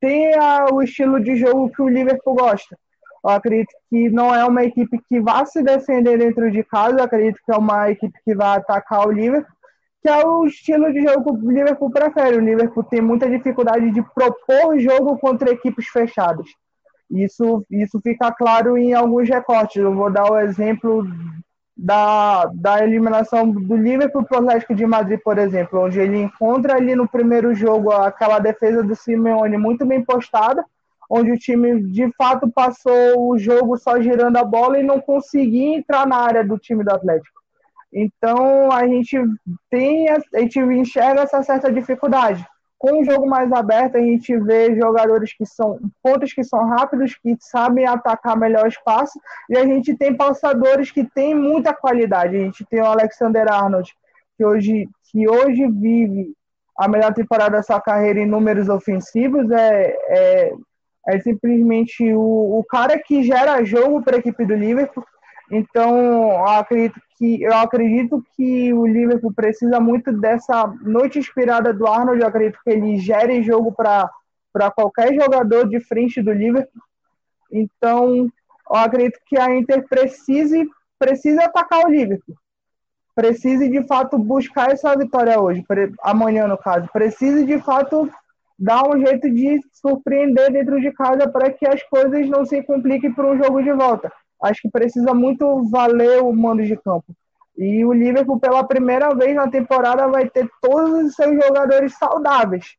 tem 0.00 0.34
a, 0.34 0.66
o 0.72 0.82
estilo 0.82 1.20
de 1.20 1.36
jogo 1.36 1.70
que 1.70 1.82
o 1.82 1.88
Liverpool 1.88 2.34
gosta. 2.34 2.76
Eu 3.24 3.30
acredito 3.30 3.74
que 3.90 4.08
não 4.10 4.34
é 4.34 4.44
uma 4.44 4.64
equipe 4.64 4.98
que 5.08 5.20
vá 5.20 5.44
se 5.44 5.62
defender 5.62 6.18
dentro 6.18 6.50
de 6.50 6.62
casa, 6.62 6.98
eu 6.98 7.04
acredito 7.04 7.40
que 7.44 7.52
é 7.52 7.56
uma 7.56 7.90
equipe 7.90 8.16
que 8.24 8.34
vai 8.34 8.58
atacar 8.58 9.06
o 9.06 9.12
Liverpool, 9.12 9.52
que 10.00 10.08
é 10.08 10.24
o 10.24 10.46
estilo 10.46 10.92
de 10.92 11.02
jogo 11.02 11.38
que 11.38 11.46
o 11.46 11.50
Liverpool 11.50 11.90
prefere. 11.90 12.36
O 12.36 12.44
Liverpool 12.44 12.84
tem 12.84 13.00
muita 13.00 13.28
dificuldade 13.28 13.90
de 13.90 14.02
propor 14.14 14.78
jogo 14.78 15.18
contra 15.18 15.50
equipes 15.50 15.88
fechadas. 15.88 16.46
Isso, 17.10 17.64
isso 17.70 18.00
fica 18.00 18.30
claro 18.32 18.76
em 18.76 18.94
alguns 18.94 19.28
recortes. 19.28 19.76
Eu 19.76 19.94
vou 19.94 20.10
dar 20.10 20.30
o 20.30 20.38
exemplo 20.38 21.04
da, 21.78 22.46
da 22.52 22.82
eliminação 22.82 23.48
do 23.48 23.76
Liverpool 23.76 24.24
para 24.24 24.38
o 24.38 24.40
Atlético 24.40 24.74
de 24.74 24.84
Madrid, 24.84 25.20
por 25.22 25.38
exemplo, 25.38 25.84
onde 25.84 26.00
ele 26.00 26.18
encontra 26.18 26.74
ali 26.74 26.96
no 26.96 27.08
primeiro 27.08 27.54
jogo 27.54 27.92
aquela 27.92 28.40
defesa 28.40 28.82
do 28.82 28.96
Simeone 28.96 29.56
muito 29.56 29.86
bem 29.86 30.04
postada, 30.04 30.64
onde 31.08 31.30
o 31.30 31.38
time 31.38 31.80
de 31.80 32.10
fato 32.16 32.50
passou 32.50 33.30
o 33.30 33.38
jogo 33.38 33.78
só 33.78 34.00
girando 34.00 34.36
a 34.38 34.44
bola 34.44 34.80
e 34.80 34.82
não 34.82 35.00
conseguia 35.00 35.76
entrar 35.76 36.04
na 36.04 36.16
área 36.16 36.44
do 36.44 36.58
time 36.58 36.82
do 36.82 36.92
Atlético. 36.92 37.38
Então 37.92 38.72
a 38.72 38.84
gente 38.86 39.16
tem, 39.70 40.10
a 40.10 40.40
gente 40.40 40.58
enxerga 40.58 41.22
essa 41.22 41.42
certa 41.44 41.72
dificuldade 41.72 42.44
com 42.78 43.00
um 43.00 43.04
jogo 43.04 43.26
mais 43.28 43.50
aberto, 43.52 43.96
a 43.96 44.00
gente 44.00 44.36
vê 44.38 44.74
jogadores 44.76 45.32
que 45.32 45.44
são 45.44 45.80
pontos 46.00 46.32
que 46.32 46.44
são 46.44 46.64
rápidos, 46.66 47.16
que 47.16 47.36
sabem 47.40 47.84
atacar 47.86 48.36
melhor 48.38 48.66
o 48.66 48.68
espaço, 48.68 49.18
e 49.50 49.58
a 49.58 49.64
gente 49.66 49.96
tem 49.96 50.16
passadores 50.16 50.90
que 50.90 51.04
têm 51.04 51.34
muita 51.34 51.74
qualidade. 51.74 52.36
A 52.36 52.40
gente 52.40 52.64
tem 52.64 52.80
o 52.80 52.86
Alexander 52.86 53.52
Arnold, 53.52 53.92
que 54.36 54.44
hoje, 54.44 54.88
que 55.10 55.28
hoje 55.28 55.66
vive 55.66 56.32
a 56.78 56.86
melhor 56.86 57.12
temporada 57.12 57.56
da 57.56 57.62
sua 57.62 57.80
carreira 57.80 58.20
em 58.20 58.26
números 58.26 58.68
ofensivos, 58.68 59.50
é, 59.50 59.96
é, 60.08 60.52
é 61.08 61.20
simplesmente 61.20 62.14
o, 62.14 62.60
o 62.60 62.64
cara 62.64 62.96
que 62.96 63.24
gera 63.24 63.64
jogo 63.64 64.00
para 64.02 64.16
a 64.16 64.20
equipe 64.20 64.46
do 64.46 64.54
Liverpool. 64.54 65.04
Então, 65.50 65.98
eu 65.98 66.46
acredito 66.46 67.00
que 67.16 67.42
eu 67.42 67.54
acredito 67.54 68.24
que 68.36 68.72
o 68.72 68.86
Liverpool 68.86 69.32
precisa 69.32 69.80
muito 69.80 70.12
dessa 70.12 70.66
noite 70.82 71.18
inspirada 71.18 71.72
do 71.72 71.86
Arnold. 71.86 72.20
Eu 72.20 72.28
acredito 72.28 72.60
que 72.62 72.70
ele 72.70 72.98
gere 72.98 73.42
jogo 73.42 73.72
para 73.72 74.10
qualquer 74.70 75.14
jogador 75.14 75.68
de 75.68 75.80
frente 75.80 76.22
do 76.22 76.32
Liverpool. 76.32 76.82
Então, 77.50 78.28
eu 78.70 78.76
acredito 78.76 79.18
que 79.26 79.38
a 79.38 79.54
Inter 79.54 79.86
precise, 79.88 80.68
precise 80.98 81.40
atacar 81.40 81.84
o 81.84 81.88
Liverpool. 81.88 82.36
Precise 83.14 83.68
de 83.68 83.84
fato 83.84 84.16
buscar 84.16 84.70
essa 84.70 84.94
vitória 84.96 85.40
hoje, 85.40 85.64
amanhã 86.02 86.46
no 86.46 86.58
caso. 86.58 86.88
Precise 86.92 87.44
de 87.44 87.58
fato 87.58 88.08
dar 88.56 88.86
um 88.86 88.98
jeito 89.00 89.28
de 89.30 89.60
surpreender 89.72 90.52
dentro 90.52 90.80
de 90.80 90.92
casa 90.92 91.28
para 91.28 91.50
que 91.50 91.66
as 91.66 91.82
coisas 91.84 92.28
não 92.28 92.44
se 92.44 92.62
compliquem 92.62 93.12
para 93.12 93.26
um 93.26 93.36
jogo 93.36 93.62
de 93.62 93.72
volta 93.72 94.12
acho 94.42 94.62
que 94.62 94.70
precisa 94.70 95.12
muito 95.14 95.64
valer 95.70 96.22
o 96.22 96.32
mando 96.32 96.64
de 96.64 96.76
campo. 96.76 97.14
E 97.56 97.84
o 97.84 97.92
Liverpool, 97.92 98.38
pela 98.38 98.62
primeira 98.62 99.12
vez 99.14 99.34
na 99.34 99.48
temporada, 99.48 100.06
vai 100.06 100.28
ter 100.28 100.48
todos 100.62 101.06
os 101.06 101.14
seus 101.14 101.34
jogadores 101.44 101.94
saudáveis, 101.98 102.76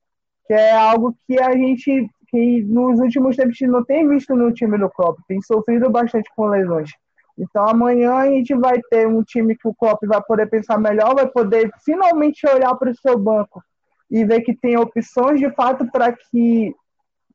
que 0.47 0.53
é 0.53 0.71
algo 0.71 1.15
que 1.27 1.37
a 1.37 1.51
gente, 1.51 2.09
que 2.29 2.63
nos 2.63 2.99
últimos 2.99 3.35
tempos, 3.35 3.59
não 3.61 3.83
tem 3.83 4.07
visto 4.07 4.33
no 4.35 4.53
time 4.53 4.77
do 4.77 4.89
Klopp, 4.89 5.19
tem 5.27 5.41
sofrido 5.41 5.89
bastante 5.89 6.29
com 6.33 6.47
lesões. 6.47 6.91
Então 7.37 7.67
amanhã 7.67 8.13
a 8.15 8.27
gente 8.27 8.53
vai 8.53 8.81
ter 8.89 9.07
um 9.07 9.23
time 9.23 9.55
que 9.55 9.67
o 9.67 9.73
Klopp 9.73 10.03
vai 10.05 10.21
poder 10.23 10.47
pensar 10.49 10.77
melhor, 10.77 11.15
vai 11.15 11.27
poder 11.27 11.71
finalmente 11.85 12.45
olhar 12.47 12.75
para 12.75 12.91
o 12.91 12.95
seu 12.95 13.17
banco 13.17 13.63
e 14.11 14.25
ver 14.25 14.41
que 14.41 14.53
tem 14.53 14.77
opções 14.77 15.39
de 15.39 15.49
fato 15.51 15.89
para 15.89 16.11
que 16.11 16.73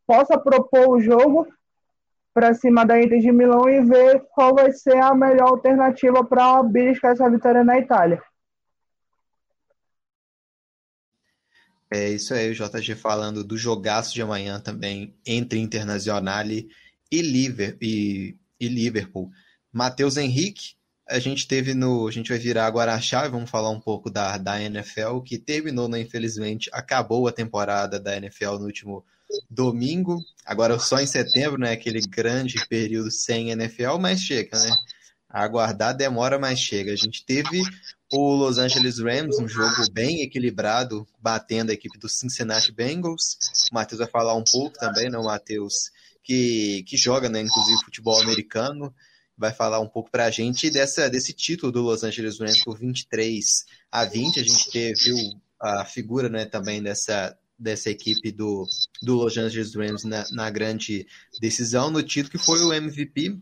possa 0.07 0.39
propor 0.39 0.91
o 0.91 1.01
jogo 1.01 1.47
para 2.35 2.53
cima 2.53 2.85
da 2.85 3.01
Inter 3.01 3.21
de 3.21 3.31
Milão 3.31 3.69
e 3.69 3.81
ver 3.85 4.27
qual 4.35 4.53
vai 4.53 4.73
ser 4.73 4.97
a 4.97 5.15
melhor 5.15 5.51
alternativa 5.51 6.25
para 6.25 6.61
beliscar 6.65 7.13
essa 7.13 7.31
vitória 7.31 7.63
na 7.63 7.79
Itália. 7.79 8.21
É 11.89 12.11
isso 12.11 12.35
aí, 12.35 12.51
o 12.51 12.55
JG 12.55 12.97
falando 12.97 13.45
do 13.45 13.57
jogaço 13.57 14.13
de 14.13 14.21
amanhã 14.21 14.59
também 14.59 15.15
entre 15.25 15.61
Internacional 15.61 16.45
e, 16.45 16.69
Liver, 17.23 17.79
e, 17.81 18.37
e 18.59 18.67
Liverpool. 18.67 19.31
Matheus 19.73 20.17
Henrique, 20.17 20.75
a 21.09 21.21
gente 21.21 21.47
teve 21.47 21.73
no. 21.73 22.09
A 22.09 22.11
gente 22.11 22.31
vai 22.31 22.39
virar 22.39 22.67
agora 22.67 22.95
a 22.95 23.01
chave, 23.01 23.29
vamos 23.29 23.51
falar 23.51 23.71
um 23.71 23.79
pouco 23.79 24.11
da, 24.11 24.37
da 24.39 24.61
NFL, 24.61 25.21
que 25.21 25.39
terminou, 25.39 25.89
né, 25.89 26.01
infelizmente, 26.01 26.69
acabou 26.73 27.29
a 27.29 27.33
temporada 27.33 28.01
da 28.01 28.17
NFL 28.17 28.55
no 28.59 28.65
último 28.65 29.05
domingo. 29.51 30.21
Agora 30.45 30.79
só 30.79 31.01
em 31.01 31.07
setembro, 31.07 31.59
né? 31.59 31.73
Aquele 31.73 32.01
grande 32.01 32.67
período 32.69 33.11
sem 33.11 33.51
NFL, 33.51 33.99
mas 33.99 34.21
chega, 34.21 34.59
né? 34.59 34.75
Aguardar 35.29 35.97
demora, 35.97 36.39
mas 36.39 36.59
chega. 36.59 36.93
A 36.93 36.97
gente 36.97 37.25
teve 37.25 37.63
o 38.13 38.35
Los 38.35 38.59
Angeles 38.59 38.99
Rams, 38.99 39.39
um 39.39 39.49
jogo 39.49 39.91
bem 39.93 40.23
equilibrado, 40.23 41.07
batendo 41.21 41.71
a 41.71 41.75
equipe 41.75 41.99
do 41.99 42.09
Cincinnati 42.09 42.71
Bengals. 42.71 43.39
O 43.71 43.75
Matheus 43.75 43.99
vai 43.99 44.09
falar 44.09 44.35
um 44.35 44.45
pouco 44.45 44.79
também, 44.79 45.11
né? 45.11 45.19
O 45.19 45.25
Matheus 45.25 45.91
que, 46.23 46.85
que 46.85 46.97
joga, 46.97 47.29
né? 47.29 47.41
Inclusive 47.41 47.85
futebol 47.85 48.21
americano. 48.21 48.95
Vai 49.37 49.53
falar 49.53 49.81
um 49.81 49.89
pouco 49.89 50.11
para 50.11 50.27
a 50.27 50.31
gente 50.31 50.71
dessa, 50.71 51.11
desse 51.11 51.33
título 51.33 51.73
do 51.73 51.83
Los 51.83 52.05
Angeles 52.05 52.39
Rams 52.39 52.63
por 52.63 52.79
23 52.79 53.65
a 53.91 54.05
20. 54.05 54.39
A 54.39 54.43
gente 54.45 54.71
teve 54.71 55.37
a 55.61 55.85
figura 55.85 56.29
né, 56.29 56.45
também 56.45 56.83
dessa, 56.83 57.37
dessa 57.59 57.91
equipe 57.91 58.33
do, 58.33 58.67
do 59.03 59.15
Los 59.15 59.37
Angeles 59.37 59.75
Rams 59.75 60.05
na, 60.05 60.25
na 60.33 60.51
grande 60.51 61.07
decisão 61.41 61.91
no 61.91 62.03
título, 62.03 62.33
que 62.33 62.39
foi 62.39 62.61
o 62.61 62.73
MVP, 62.73 63.39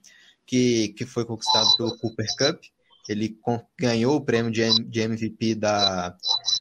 que, 0.47 0.89
que 0.91 1.07
foi 1.07 1.25
conquistado 1.25 1.77
pelo 1.77 1.97
Cooper 1.99 2.27
Cup. 2.39 2.63
Ele 3.09 3.37
ganhou 3.79 4.17
o 4.17 4.25
prêmio 4.25 4.53
de, 4.53 4.63
de 4.85 5.01
MVP 5.01 5.57
da, 5.57 6.17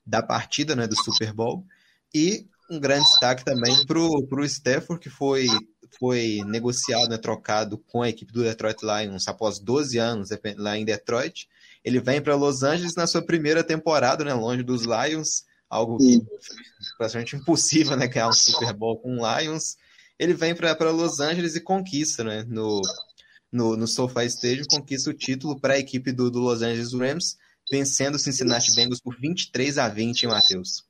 da 0.06 0.24
partida 0.24 0.76
né, 0.76 0.88
do 0.88 0.96
Super 0.96 1.34
Bowl. 1.34 1.66
E 2.14 2.48
um 2.70 2.80
grande 2.80 3.06
destaque 3.06 3.46
também 3.46 3.86
para 3.86 4.00
o 4.00 4.46
Stafford, 4.46 5.02
que 5.02 5.10
foi, 5.10 5.46
foi 6.00 6.42
negociado, 6.46 7.10
né, 7.10 7.18
trocado 7.18 7.78
com 7.78 8.02
a 8.02 8.10
equipe 8.10 8.34
do 8.34 8.44
Detroit 8.44 8.80
Lions 8.82 9.28
após 9.28 9.60
12 9.60 9.98
anos 10.00 10.30
lá 10.58 10.78
em 10.78 10.86
Detroit. 10.86 11.48
Ele 11.84 12.00
vem 12.00 12.22
para 12.22 12.36
Los 12.36 12.64
Angeles 12.64 12.96
na 12.96 13.06
sua 13.06 13.22
primeira 13.22 13.64
temporada, 13.64 14.24
né, 14.24 14.34
longe 14.34 14.64
dos 14.64 14.84
Lions 14.84 15.46
algo 15.72 15.98
que 15.98 16.22
praticamente 17.02 17.36
impossível, 17.36 17.98
né? 17.98 18.08
Ganhar 18.08 18.30
um 18.30 18.34
Super 18.34 18.74
Bowl 18.74 19.00
com 19.00 19.18
o 19.18 19.40
Lions. 19.40 19.76
Ele 20.20 20.36
vem 20.36 20.54
para 20.54 20.92
Los 20.92 21.20
Angeles 21.20 21.56
e 21.56 21.62
conquista, 21.62 22.24
né? 22.24 22.46
No, 22.48 22.80
no, 23.52 23.76
no 23.76 23.88
SoFi 23.88 24.26
Stadium, 24.28 24.66
conquista 24.70 25.10
o 25.10 25.14
título 25.14 25.60
para 25.60 25.74
a 25.74 25.80
equipe 25.80 26.12
do, 26.12 26.30
do 26.30 26.40
Los 26.40 26.62
Angeles 26.62 26.94
Rams, 26.94 27.38
vencendo 27.72 28.16
o 28.16 28.20
Cincinnati 28.20 28.76
Bengals 28.76 29.02
por 29.02 29.20
23 29.20 29.80
a 29.80 29.90
20, 29.90 30.24
hein, 30.24 30.30
Matheus? 30.30 30.84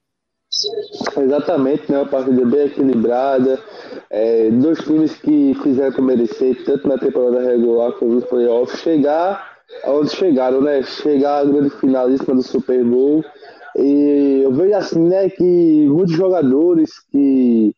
Exatamente, 1.18 1.90
né? 1.90 2.00
Uma 2.00 2.10
partida 2.10 2.46
bem 2.46 2.66
equilibrada. 2.66 3.64
É, 4.10 4.52
dois 4.52 4.80
times 4.80 5.14
que 5.16 5.56
fizeram 5.64 6.04
merecer, 6.04 6.62
tanto 6.66 6.90
na 6.90 6.98
temporada 6.98 7.42
regular 7.42 7.94
como 7.94 8.16
no 8.16 8.22
playoff, 8.22 8.78
chegar 8.80 9.50
aonde 9.86 10.14
chegaram, 10.14 10.60
né? 10.60 10.84
Chegar 10.84 11.38
à 11.38 11.46
grande 11.46 11.70
finalíssima 11.80 12.36
do 12.36 12.44
Super 12.44 12.84
Bowl 12.84 13.24
e 13.76 14.42
eu 14.44 14.54
vejo 14.54 14.76
assim, 14.76 15.08
né, 15.08 15.30
que 15.30 15.88
muitos 15.88 16.16
jogadores 16.16 17.00
que 17.12 17.74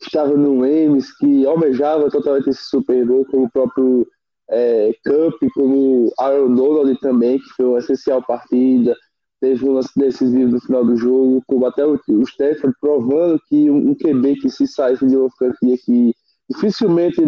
estavam 0.00 0.36
no 0.36 0.62
Ames, 0.62 1.16
que 1.16 1.46
almejavam 1.46 2.08
totalmente 2.08 2.50
esse 2.50 2.64
Super 2.64 3.06
como 3.26 3.44
o 3.44 3.50
próprio 3.50 4.06
é, 4.50 4.92
Cup, 5.04 5.50
como 5.54 6.12
Aaron 6.18 6.54
Donald 6.54 6.98
também, 7.00 7.38
que 7.38 7.48
foi 7.56 7.66
uma 7.66 7.78
essencial 7.78 8.22
partida, 8.22 8.96
teve 9.40 9.68
um 9.68 9.72
lance 9.72 9.90
decisivo 9.96 10.52
no 10.52 10.60
final 10.60 10.84
do 10.84 10.96
jogo, 10.96 11.42
como 11.46 11.66
até 11.66 11.86
o, 11.86 11.98
o 12.08 12.26
Stephen 12.26 12.72
provando 12.80 13.40
que 13.48 13.70
um, 13.70 13.90
um 13.90 13.94
QB 13.94 14.36
que 14.36 14.50
se 14.50 14.66
saísse 14.66 15.06
de 15.06 15.16
uma 15.16 15.30
franquia 15.30 15.76
que 15.84 16.14
dificilmente 16.50 17.22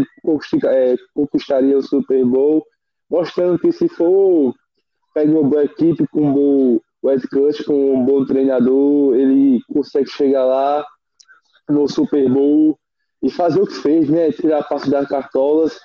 é, 0.65 0.97
conquistaria 1.15 1.77
o 1.77 1.83
Super 1.83 2.25
Bowl, 2.25 2.65
mostrando 3.11 3.59
que 3.59 3.71
se 3.73 3.89
for 3.89 4.55
pega 5.13 5.33
uma 5.33 5.49
boa 5.49 5.65
equipe 5.65 6.07
com 6.09 6.29
um 6.29 6.33
bom 6.33 6.81
West 7.03 7.27
Coast, 7.31 7.65
com 7.65 7.95
um 7.95 8.05
bom 8.05 8.25
treinador, 8.25 9.15
ele 9.15 9.61
consegue 9.73 10.09
chegar 10.11 10.45
lá 10.45 10.85
no 11.69 11.89
Super 11.89 12.29
Bowl 12.31 12.79
e 13.23 13.31
fazer 13.31 13.61
o 13.61 13.67
que 13.67 13.75
fez, 13.75 14.09
né? 14.09 14.33
Tirar 14.33 14.59
a 14.59 14.65
parte 14.65 14.91
das 14.91 15.09
cartolas. 15.09 15.79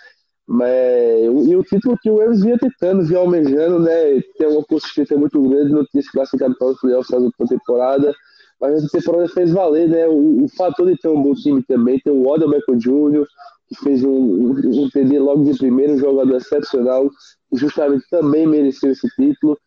É, 0.61 1.25
e 1.25 1.55
o 1.55 1.63
título 1.63 1.97
que 2.01 2.09
o 2.09 2.19
Rams 2.19 2.41
vinha 2.41 2.57
tentando, 2.57 3.03
vinha 3.03 3.19
almejando, 3.19 3.79
né? 3.79 4.21
Tem 4.37 4.47
uma 4.47 4.63
consistência 4.63 5.17
muito 5.17 5.41
grande, 5.41 5.71
não 5.71 5.85
tinha 5.85 6.03
se 6.03 6.11
classificado 6.11 6.55
para 6.57 6.67
os 6.67 6.79
playoffs 6.79 7.09
da 7.09 7.47
temporada. 7.47 8.13
Mas 8.59 8.75
essa 8.75 8.97
temporada 8.97 9.27
fez 9.29 9.51
valer, 9.51 9.89
né? 9.89 10.07
O, 10.07 10.43
o, 10.43 10.49
fator 10.49 10.87
de 10.87 10.97
ter 10.97 11.07
um 11.07 11.21
bom 11.21 11.33
time 11.33 11.63
também. 11.63 11.99
Tem 11.99 12.13
o 12.13 12.27
Odell 12.27 12.49
Beckham 12.49 12.77
Jr., 12.77 13.25
que 13.67 13.75
fez 13.83 14.03
um, 14.03 14.09
um, 14.09 14.83
um 14.83 14.89
TD 14.89 15.19
logo 15.19 15.43
de 15.43 15.57
primeiro, 15.57 15.93
um 15.93 15.97
jogador 15.97 16.37
excepcional, 16.37 17.09
justamente 17.51 18.05
também 18.09 18.45
mereceu 18.45 18.91
esse 18.91 19.07
título. 19.15 19.57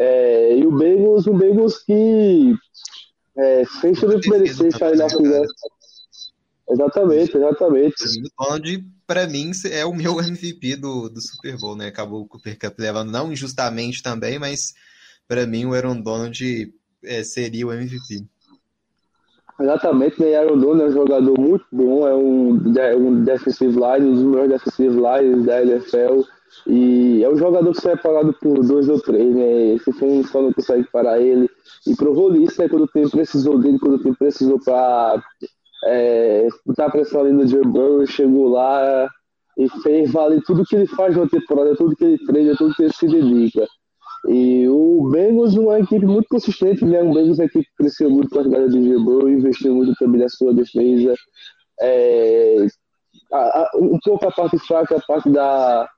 É, 0.00 0.56
e 0.56 0.64
o 0.64 0.70
Bengals, 0.70 1.26
o 1.26 1.34
Bengals 1.34 1.78
que 1.78 2.54
é, 3.36 3.64
fez 3.80 3.98
tudo 3.98 4.20
que 4.20 4.70
sair 4.70 4.96
na 4.96 5.10
final. 5.10 5.44
Exatamente, 6.70 7.36
exatamente. 7.36 8.04
O 8.04 8.44
Donald, 8.44 8.84
para 9.06 9.26
mim, 9.26 9.50
é 9.72 9.84
o 9.84 9.92
meu 9.92 10.20
MVP 10.22 10.76
do, 10.76 11.08
do 11.08 11.20
Super 11.20 11.56
Bowl, 11.58 11.74
né? 11.74 11.88
Acabou 11.88 12.22
o 12.22 12.28
Cooper 12.28 12.56
Cup 12.56 12.78
levando, 12.78 13.10
não 13.10 13.32
injustamente 13.32 14.00
também, 14.00 14.38
mas 14.38 14.72
para 15.26 15.46
mim 15.46 15.64
o 15.64 15.74
Aaron 15.74 16.00
Donald 16.00 16.72
é, 17.02 17.24
seria 17.24 17.66
o 17.66 17.72
MVP. 17.72 18.24
Exatamente, 19.60 20.20
né? 20.20 20.36
Aaron 20.36 20.58
Donald 20.58 20.82
é 20.82 20.86
um 20.86 20.92
jogador 20.92 21.40
muito 21.40 21.64
bom, 21.72 22.06
é 22.06 22.14
um, 22.14 22.50
um 22.96 23.24
defensive 23.24 23.74
line, 23.74 24.06
um 24.06 24.14
dos 24.14 24.22
melhores 24.22 24.50
defensive 24.50 24.94
lines 24.94 25.44
da 25.44 25.62
NFL. 25.62 26.22
E 26.66 27.22
é 27.22 27.28
um 27.28 27.36
jogador 27.36 27.72
que 27.72 27.80
sai 27.80 27.96
parado 27.96 28.34
por 28.40 28.64
dois 28.64 28.88
ou 28.88 29.00
três, 29.00 29.34
né? 29.34 29.74
Esse 29.74 29.92
filme 29.92 30.24
só 30.24 30.42
não 30.42 30.52
consegue 30.52 30.84
parar 30.90 31.20
ele. 31.20 31.48
E 31.86 31.94
provou 31.94 32.34
isso, 32.36 32.60
né? 32.60 32.68
Quando 32.68 32.84
o 32.84 32.88
time 32.88 33.10
precisou 33.10 33.58
dele, 33.58 33.78
quando 33.78 33.94
o 33.94 33.98
time 33.98 34.16
precisou 34.16 34.58
para 34.60 35.22
é, 35.86 36.48
botar 36.66 36.90
pressão 36.90 37.20
ali 37.20 37.32
no 37.32 37.46
Joe 37.46 38.06
chegou 38.06 38.48
lá 38.48 39.08
e 39.56 39.68
fez 39.82 40.10
valer 40.12 40.42
tudo 40.42 40.64
que 40.64 40.76
ele 40.76 40.86
faz 40.86 41.16
na 41.16 41.26
temporada, 41.28 41.76
tudo 41.76 41.96
que 41.96 42.04
ele 42.04 42.18
treina, 42.26 42.56
tudo 42.56 42.74
que 42.74 42.82
ele 42.82 42.92
se 42.92 43.06
dedica. 43.06 43.66
E 44.28 44.68
o 44.68 45.08
Bengals 45.10 45.56
é 45.56 45.60
uma 45.60 45.80
equipe 45.80 46.04
muito 46.04 46.26
consistente, 46.28 46.84
né? 46.84 47.02
O 47.02 47.12
Bengals 47.12 47.38
é 47.38 47.42
uma 47.42 47.46
equipe 47.46 47.64
que 47.64 47.76
cresceu 47.76 48.10
muito 48.10 48.30
com 48.30 48.40
a 48.40 48.42
jogada 48.42 48.68
de 48.68 48.82
Joe 48.82 49.32
investiu 49.32 49.74
muito 49.74 49.94
também 49.98 50.20
na 50.20 50.28
sua 50.28 50.52
defesa. 50.52 51.14
É, 51.80 52.66
a, 53.32 53.36
a, 53.36 53.70
um 53.76 53.98
pouco 54.04 54.26
a 54.26 54.32
parte 54.32 54.58
fraca, 54.58 54.96
a 54.96 55.00
parte 55.00 55.30
da 55.30 55.88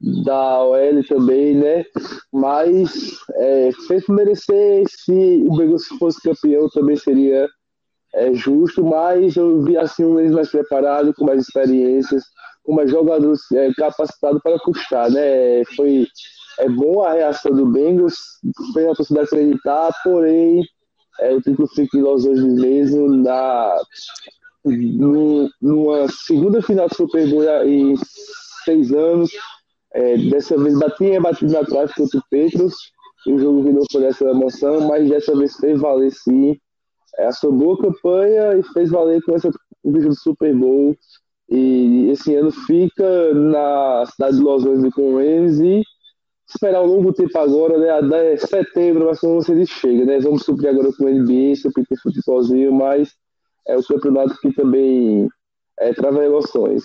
da 0.00 0.62
OL 0.62 1.04
também, 1.08 1.54
né? 1.54 1.84
Mas 2.32 3.16
é, 3.34 3.70
fez 3.86 4.06
merecer 4.08 4.84
se 4.88 5.44
o 5.48 5.56
Bengals 5.56 5.86
fosse 5.98 6.20
campeão 6.22 6.68
também 6.68 6.96
seria 6.96 7.48
é, 8.14 8.32
justo, 8.34 8.84
mas 8.84 9.36
eu 9.36 9.62
vi 9.62 9.76
assim 9.76 10.04
um 10.04 10.20
eles 10.20 10.32
mais 10.32 10.50
preparado, 10.50 11.12
com 11.14 11.24
mais 11.24 11.42
experiências, 11.42 12.22
com 12.62 12.74
mais 12.74 12.90
jogadores 12.90 13.40
é, 13.52 13.72
capacitados 13.74 14.40
para 14.42 14.58
custar, 14.60 15.10
né? 15.10 15.64
Foi 15.76 16.06
é 16.60 16.68
bom 16.68 17.02
a 17.02 17.12
reação 17.12 17.52
do 17.52 17.66
Bengals, 17.66 18.16
fez 18.72 18.86
a 18.86 18.94
possibilidade 18.94 19.30
de 19.30 19.36
acreditar, 19.36 19.92
porém 20.04 20.64
é, 21.20 21.34
o 21.34 21.40
título 21.40 21.68
fica 21.68 21.96
em 21.96 22.02
Los 22.02 22.24
Angeles 22.26 22.60
mesmo 22.60 23.08
na 23.08 23.76
numa 25.60 26.08
segunda 26.08 26.62
final 26.62 26.88
do 26.88 26.94
Super 26.94 27.28
Bowl 27.28 27.44
em 27.64 27.94
seis 28.64 28.92
anos 28.92 29.30
é, 29.94 30.18
dessa 30.18 30.58
vez 30.58 30.78
batia 30.78 31.20
batido 31.20 31.52
na 31.52 31.64
trave 31.64 31.92
contra 31.94 32.18
o 32.18 32.22
Petros, 32.30 32.74
e 33.26 33.32
o 33.32 33.38
jogo 33.38 33.62
virou 33.62 33.84
por 33.90 34.02
essa 34.02 34.24
emoção, 34.24 34.80
mas 34.82 35.08
dessa 35.08 35.34
vez 35.36 35.56
fez 35.56 35.80
valer 35.80 36.10
sim 36.12 36.58
é, 37.18 37.26
a 37.26 37.50
boa 37.50 37.78
campanha 37.78 38.58
e 38.58 38.62
fez 38.74 38.90
valer 38.90 39.22
com 39.22 39.34
essa 39.34 39.50
vídeo 39.84 40.08
do 40.08 40.14
Super 40.14 40.54
Bowl. 40.54 40.96
E 41.48 42.08
esse 42.10 42.34
ano 42.34 42.50
fica 42.50 43.34
na 43.34 44.04
cidade 44.06 44.38
de 44.38 44.42
Los 44.42 44.64
Angeles 44.64 44.94
com 44.94 45.16
Rams 45.16 45.60
e 45.60 45.82
esperar 46.48 46.82
um 46.82 46.86
longo 46.86 47.12
tempo 47.12 47.38
agora, 47.38 47.78
né? 47.78 47.90
Até 47.90 48.36
setembro, 48.36 49.06
mas 49.06 49.20
como 49.20 49.34
você 49.34 49.54
diz, 49.54 49.68
chega, 49.68 50.04
né? 50.04 50.18
Vamos 50.20 50.44
suprir 50.44 50.70
agora 50.70 50.90
com 50.96 51.04
o 51.04 51.08
NBA, 51.08 51.56
suprir 51.56 51.86
com 51.86 51.94
o 51.94 51.98
futebolzinho, 51.98 52.72
mas 52.72 53.10
é 53.66 53.76
o 53.76 53.84
campeonato 53.84 54.38
que 54.40 54.52
também 54.52 55.28
é, 55.78 55.92
trava 55.92 56.24
emoções. 56.24 56.82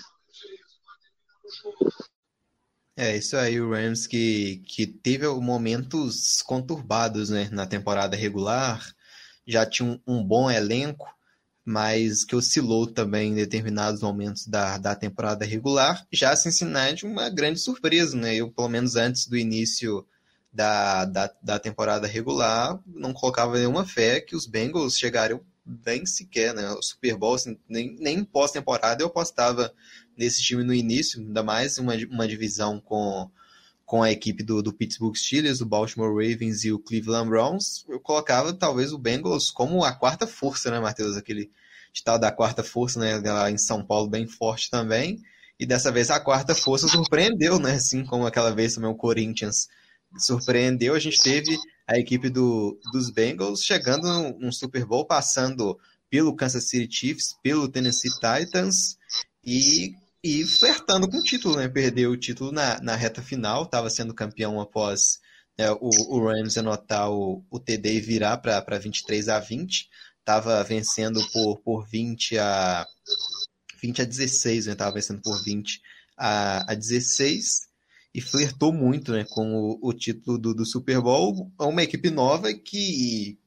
É, 3.02 3.16
isso 3.16 3.34
aí, 3.34 3.58
o 3.58 3.70
Rams 3.70 4.06
que, 4.06 4.62
que 4.66 4.86
teve 4.86 5.26
momentos 5.26 6.42
conturbados 6.42 7.30
né, 7.30 7.48
na 7.50 7.66
temporada 7.66 8.14
regular, 8.14 8.94
já 9.46 9.64
tinha 9.64 9.88
um, 9.88 10.18
um, 10.18 10.22
bom 10.22 10.50
elenco, 10.50 11.08
mas 11.64 12.26
que 12.26 12.36
oscilou 12.36 12.86
também 12.86 13.32
em 13.32 13.34
determinados 13.34 14.02
momentos 14.02 14.46
da, 14.46 14.76
da 14.76 14.94
temporada 14.94 15.46
regular. 15.46 16.06
Já 16.12 16.36
Cincinnati, 16.36 17.06
uma 17.06 17.30
grande 17.30 17.58
surpresa, 17.58 18.14
né? 18.18 18.34
Eu, 18.34 18.50
pelo 18.50 18.68
menos 18.68 18.96
antes 18.96 19.26
do 19.26 19.38
início 19.38 20.06
da, 20.52 21.06
da, 21.06 21.34
da 21.42 21.58
temporada 21.58 22.06
regular, 22.06 22.78
não 22.86 23.14
colocava 23.14 23.56
nenhuma 23.56 23.86
fé 23.86 24.20
que 24.20 24.36
os 24.36 24.44
Bengals 24.44 24.98
chegariam 24.98 25.40
bem 25.64 26.04
sequer, 26.04 26.52
né? 26.52 26.70
O 26.72 26.82
Super 26.82 27.16
Bowl, 27.16 27.36
assim, 27.36 27.56
nem, 27.66 27.96
nem 27.98 28.22
pós-temporada 28.22 29.02
eu 29.02 29.06
apostava 29.06 29.72
nesse 30.20 30.42
time 30.42 30.62
no 30.62 30.74
início, 30.74 31.18
ainda 31.18 31.42
mais 31.42 31.78
uma, 31.78 31.94
uma 32.10 32.28
divisão 32.28 32.78
com, 32.78 33.30
com 33.86 34.02
a 34.02 34.12
equipe 34.12 34.42
do, 34.42 34.62
do 34.62 34.70
Pittsburgh 34.70 35.16
Steelers, 35.16 35.62
o 35.62 35.66
Baltimore 35.66 36.12
Ravens 36.12 36.62
e 36.62 36.70
o 36.70 36.78
Cleveland 36.78 37.30
Browns, 37.30 37.86
eu 37.88 37.98
colocava 37.98 38.52
talvez 38.52 38.92
o 38.92 38.98
Bengals 38.98 39.50
como 39.50 39.82
a 39.82 39.92
quarta 39.92 40.26
força, 40.26 40.70
né, 40.70 40.78
Matheus? 40.78 41.16
Aquele 41.16 41.50
tal 42.04 42.18
da 42.18 42.30
quarta 42.30 42.62
força, 42.62 43.00
né, 43.00 43.18
lá 43.18 43.50
em 43.50 43.56
São 43.56 43.82
Paulo, 43.82 44.10
bem 44.10 44.26
forte 44.26 44.70
também. 44.70 45.18
E 45.58 45.64
dessa 45.64 45.90
vez 45.90 46.10
a 46.10 46.20
quarta 46.20 46.54
força 46.54 46.86
surpreendeu, 46.86 47.58
né? 47.58 47.72
Assim 47.72 48.04
como 48.04 48.26
aquela 48.26 48.54
vez 48.54 48.74
também 48.74 48.90
o 48.90 48.94
Corinthians 48.94 49.68
surpreendeu. 50.18 50.94
A 50.94 50.98
gente 50.98 51.20
teve 51.22 51.58
a 51.86 51.98
equipe 51.98 52.28
do, 52.28 52.78
dos 52.92 53.10
Bengals 53.10 53.64
chegando 53.64 54.06
num 54.38 54.52
Super 54.52 54.84
Bowl, 54.84 55.06
passando 55.06 55.78
pelo 56.10 56.36
Kansas 56.36 56.68
City 56.68 56.94
Chiefs, 56.94 57.36
pelo 57.42 57.68
Tennessee 57.68 58.10
Titans 58.10 58.98
e, 59.44 59.94
e 60.22 60.44
flertando 60.44 61.08
com 61.08 61.16
o 61.18 61.22
título, 61.22 61.56
né? 61.56 61.68
Perdeu 61.68 62.10
o 62.10 62.16
título 62.16 62.52
na, 62.52 62.80
na 62.80 62.94
reta 62.94 63.22
final, 63.22 63.64
estava 63.64 63.88
sendo 63.88 64.14
campeão 64.14 64.60
após 64.60 65.18
né, 65.58 65.70
o, 65.72 65.88
o 66.08 66.26
Rams 66.26 66.58
anotar 66.58 67.10
o, 67.10 67.44
o 67.50 67.58
TD 67.58 67.94
e 67.94 68.00
virar 68.00 68.38
para 68.38 68.78
23 68.78 69.28
a 69.28 69.40
20. 69.40 69.88
Estava 70.18 70.62
vencendo 70.62 71.26
por, 71.32 71.58
por 71.60 71.88
20 71.88 72.38
a 72.38 72.86
20 73.82 74.02
a 74.02 74.04
16, 74.04 74.66
né? 74.66 74.72
Estava 74.72 74.94
vencendo 74.94 75.22
por 75.22 75.42
20 75.42 75.80
a, 76.16 76.72
a 76.72 76.74
16 76.74 77.70
e 78.14 78.20
flertou 78.20 78.72
muito 78.72 79.12
né, 79.12 79.24
com 79.30 79.54
o, 79.54 79.78
o 79.82 79.92
título 79.94 80.36
do, 80.36 80.54
do, 80.54 80.66
Super 80.66 81.00
Bowl. 81.00 81.50
É 81.58 81.64
uma 81.64 81.82
equipe 81.82 82.10
nova 82.10 82.52
que, 82.52 83.38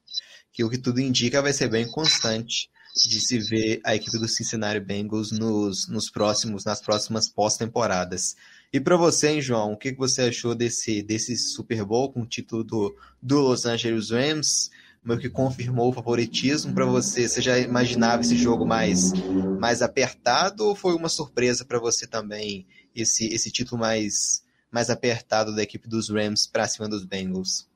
que, 0.52 0.64
o 0.64 0.70
que 0.70 0.78
tudo 0.78 1.00
indica, 1.00 1.42
vai 1.42 1.52
ser 1.52 1.68
bem 1.68 1.88
constante 1.88 2.68
de 2.94 3.20
se 3.20 3.38
ver 3.38 3.80
a 3.84 3.94
equipe 3.94 4.18
do 4.18 4.28
Cincinnati 4.28 4.78
Bengals 4.78 5.32
nos, 5.32 5.88
nos 5.88 6.08
próximos, 6.08 6.64
nas 6.64 6.80
próximas 6.80 7.28
pós-temporadas. 7.28 8.36
E 8.72 8.80
para 8.80 8.96
você, 8.96 9.28
hein, 9.30 9.40
João, 9.40 9.72
o 9.72 9.76
que 9.76 9.92
você 9.92 10.22
achou 10.22 10.54
desse, 10.54 11.02
desse 11.02 11.36
Super 11.36 11.84
Bowl 11.84 12.12
com 12.12 12.22
o 12.22 12.26
título 12.26 12.62
do, 12.62 12.96
do 13.20 13.40
Los 13.40 13.66
Angeles 13.66 14.10
Rams? 14.10 14.70
Meio 15.02 15.20
que 15.20 15.28
confirmou 15.28 15.90
o 15.90 15.92
favoritismo 15.92 16.72
para 16.72 16.86
você. 16.86 17.28
Você 17.28 17.42
já 17.42 17.58
imaginava 17.58 18.22
esse 18.22 18.36
jogo 18.36 18.64
mais, 18.64 19.12
mais 19.58 19.82
apertado 19.82 20.64
ou 20.64 20.74
foi 20.74 20.94
uma 20.94 21.08
surpresa 21.08 21.64
para 21.64 21.80
você 21.80 22.06
também 22.06 22.66
esse, 22.94 23.26
esse 23.26 23.50
título 23.50 23.80
mais, 23.80 24.44
mais 24.70 24.88
apertado 24.88 25.54
da 25.54 25.62
equipe 25.62 25.88
dos 25.88 26.08
Rams 26.08 26.46
para 26.46 26.68
cima 26.68 26.88
dos 26.88 27.04
Bengals? 27.04 27.68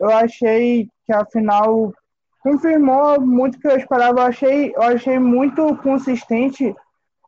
Eu 0.00 0.10
achei 0.10 0.88
que 1.06 1.12
a 1.12 1.24
final 1.24 1.92
confirmou 2.48 3.20
muito 3.20 3.58
que 3.58 3.68
eu 3.68 3.76
esperava. 3.76 4.20
Eu 4.20 4.26
achei, 4.26 4.72
eu 4.74 4.82
achei 4.82 5.18
muito 5.18 5.76
consistente 5.76 6.74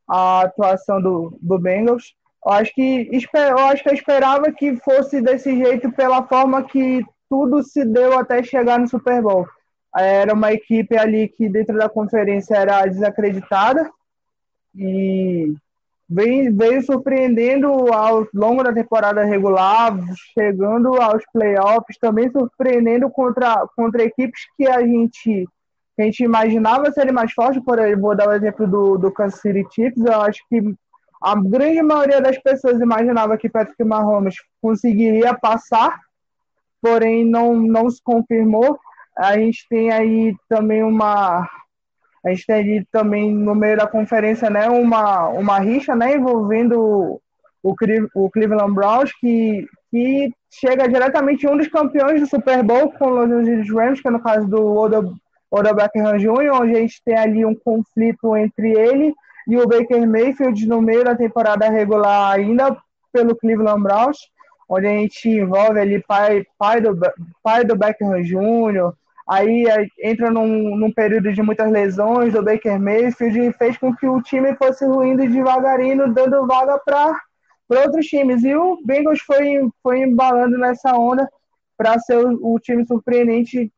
a 0.09 0.43
atuação 0.43 1.01
do, 1.01 1.39
do 1.41 1.59
Bengals. 1.59 2.15
Eu 2.45 2.53
acho, 2.53 2.75
que, 2.75 3.11
eu 3.35 3.59
acho 3.59 3.83
que 3.83 3.91
eu 3.91 3.95
esperava 3.95 4.51
que 4.51 4.77
fosse 4.77 5.21
desse 5.21 5.55
jeito 5.55 5.93
pela 5.93 6.27
forma 6.27 6.65
que 6.65 7.05
tudo 7.29 7.63
se 7.63 7.85
deu 7.85 8.19
até 8.19 8.43
chegar 8.43 8.79
no 8.79 8.89
Super 8.89 9.21
Bowl. 9.21 9.47
Era 9.95 10.33
uma 10.33 10.53
equipe 10.53 10.97
ali 10.97 11.29
que 11.29 11.49
dentro 11.49 11.77
da 11.77 11.89
conferência 11.89 12.55
era 12.55 12.87
desacreditada 12.87 13.91
e 14.75 15.53
vem, 16.11 16.53
veio 16.53 16.83
surpreendendo 16.83 17.69
ao 17.93 18.27
longo 18.35 18.65
da 18.65 18.73
temporada 18.73 19.25
regular, 19.25 19.97
chegando 20.35 21.01
aos 21.01 21.23
playoffs, 21.33 21.97
também 22.01 22.29
surpreendendo 22.31 23.09
contra, 23.09 23.65
contra 23.77 24.03
equipes 24.03 24.41
que 24.57 24.67
a 24.67 24.81
gente, 24.81 25.49
a 25.97 26.03
gente 26.03 26.25
imaginava 26.25 26.91
serem 26.91 27.13
mais 27.13 27.33
fortes. 27.33 27.63
Por 27.65 27.79
exemplo, 27.79 28.01
vou 28.03 28.17
dar 28.17 28.29
o 28.29 28.33
exemplo 28.33 28.67
do, 28.67 28.99
do 28.99 29.13
Kansas 29.13 29.41
City 29.41 29.65
Chiefs. 29.73 30.05
Eu 30.05 30.21
acho 30.21 30.41
que 30.49 30.75
a 31.23 31.37
grande 31.37 31.81
maioria 31.83 32.21
das 32.21 32.39
pessoas 32.39 32.81
imaginava 32.81 33.39
que 33.39 33.49
Patrick 33.49 33.85
Mahomes 33.85 34.35
conseguiria 34.61 35.33
passar, 35.35 35.97
porém 36.83 37.25
não, 37.25 37.55
não 37.55 37.89
se 37.89 38.03
confirmou. 38.03 38.79
A 39.17 39.37
gente 39.37 39.67
tem 39.69 39.93
aí 39.93 40.35
também 40.49 40.83
uma 40.83 41.49
a 42.25 42.31
gente 42.31 42.47
tem 42.47 42.57
aí 42.57 42.87
também 42.93 43.33
no 43.35 43.55
meio 43.55 43.77
da 43.77 43.87
conferência 43.87 44.51
né, 44.51 44.69
uma, 44.69 45.29
uma 45.29 45.59
rixa 45.59 45.95
né, 45.97 46.17
envolvendo 46.17 47.21
o, 47.63 47.75
o 48.15 48.31
Cleveland 48.31 48.75
Browns, 48.75 49.13
que, 49.19 49.67
que 49.91 50.31
chega 50.51 50.89
diretamente 50.89 51.47
um 51.47 51.57
dos 51.57 51.69
campeões 51.69 52.21
do 52.21 52.27
Super 52.27 52.63
Bowl 52.63 52.93
com 52.93 53.07
os 53.07 53.29
Los 53.29 53.31
Angeles 53.31 53.71
Rams, 53.71 54.01
que 54.01 54.09
é 54.09 54.11
no 54.11 54.23
caso 54.23 54.47
do 54.47 54.77
Odell, 54.77 55.15
Odell 55.51 55.75
Beckham 55.75 56.19
Jr., 56.19 56.53
onde 56.53 56.77
a 56.77 56.81
gente 56.81 57.03
tem 57.05 57.17
ali 57.17 57.45
um 57.45 57.55
conflito 57.55 58.37
entre 58.37 58.73
ele 58.73 59.15
e 59.49 59.57
o 59.57 59.67
Baker 59.67 60.07
Mayfield 60.07 60.67
no 60.67 60.83
meio 60.83 61.05
da 61.05 61.17
temporada 61.17 61.69
regular 61.71 62.35
ainda 62.35 62.77
pelo 63.13 63.35
Cleveland 63.35 63.83
Browns, 63.83 64.19
onde 64.69 64.87
a 64.87 64.91
gente 64.91 65.29
envolve 65.29 65.81
ali 65.81 66.03
pai, 66.07 66.45
pai, 66.59 66.81
do, 66.81 66.97
pai 67.43 67.65
do 67.65 67.77
Beckham 67.77 68.23
Jr., 68.23 68.93
aí 69.31 69.65
entra 70.03 70.29
num, 70.29 70.77
num 70.77 70.93
período 70.93 71.33
de 71.33 71.41
muitas 71.41 71.71
lesões 71.71 72.33
do 72.33 72.43
Baker 72.43 72.81
Mayfield 72.81 73.41
e 73.41 73.53
fez 73.53 73.79
com 73.79 73.95
que 73.95 74.05
o 74.05 74.21
time 74.21 74.57
fosse 74.57 74.85
ruindo 74.85 75.29
devagarinho, 75.29 76.13
dando 76.13 76.45
vaga 76.49 76.77
para 76.85 77.17
outros 77.69 78.07
times. 78.07 78.43
E 78.43 78.57
o 78.57 78.81
Bengals 78.85 79.21
foi, 79.21 79.71
foi 79.85 80.01
embalando 80.01 80.59
nessa 80.59 80.97
onda 80.97 81.31
para 81.79 81.97
ser 82.01 82.17
o, 82.17 82.55
o, 82.55 82.59
time 82.59 82.85
surpreendente 82.85 83.73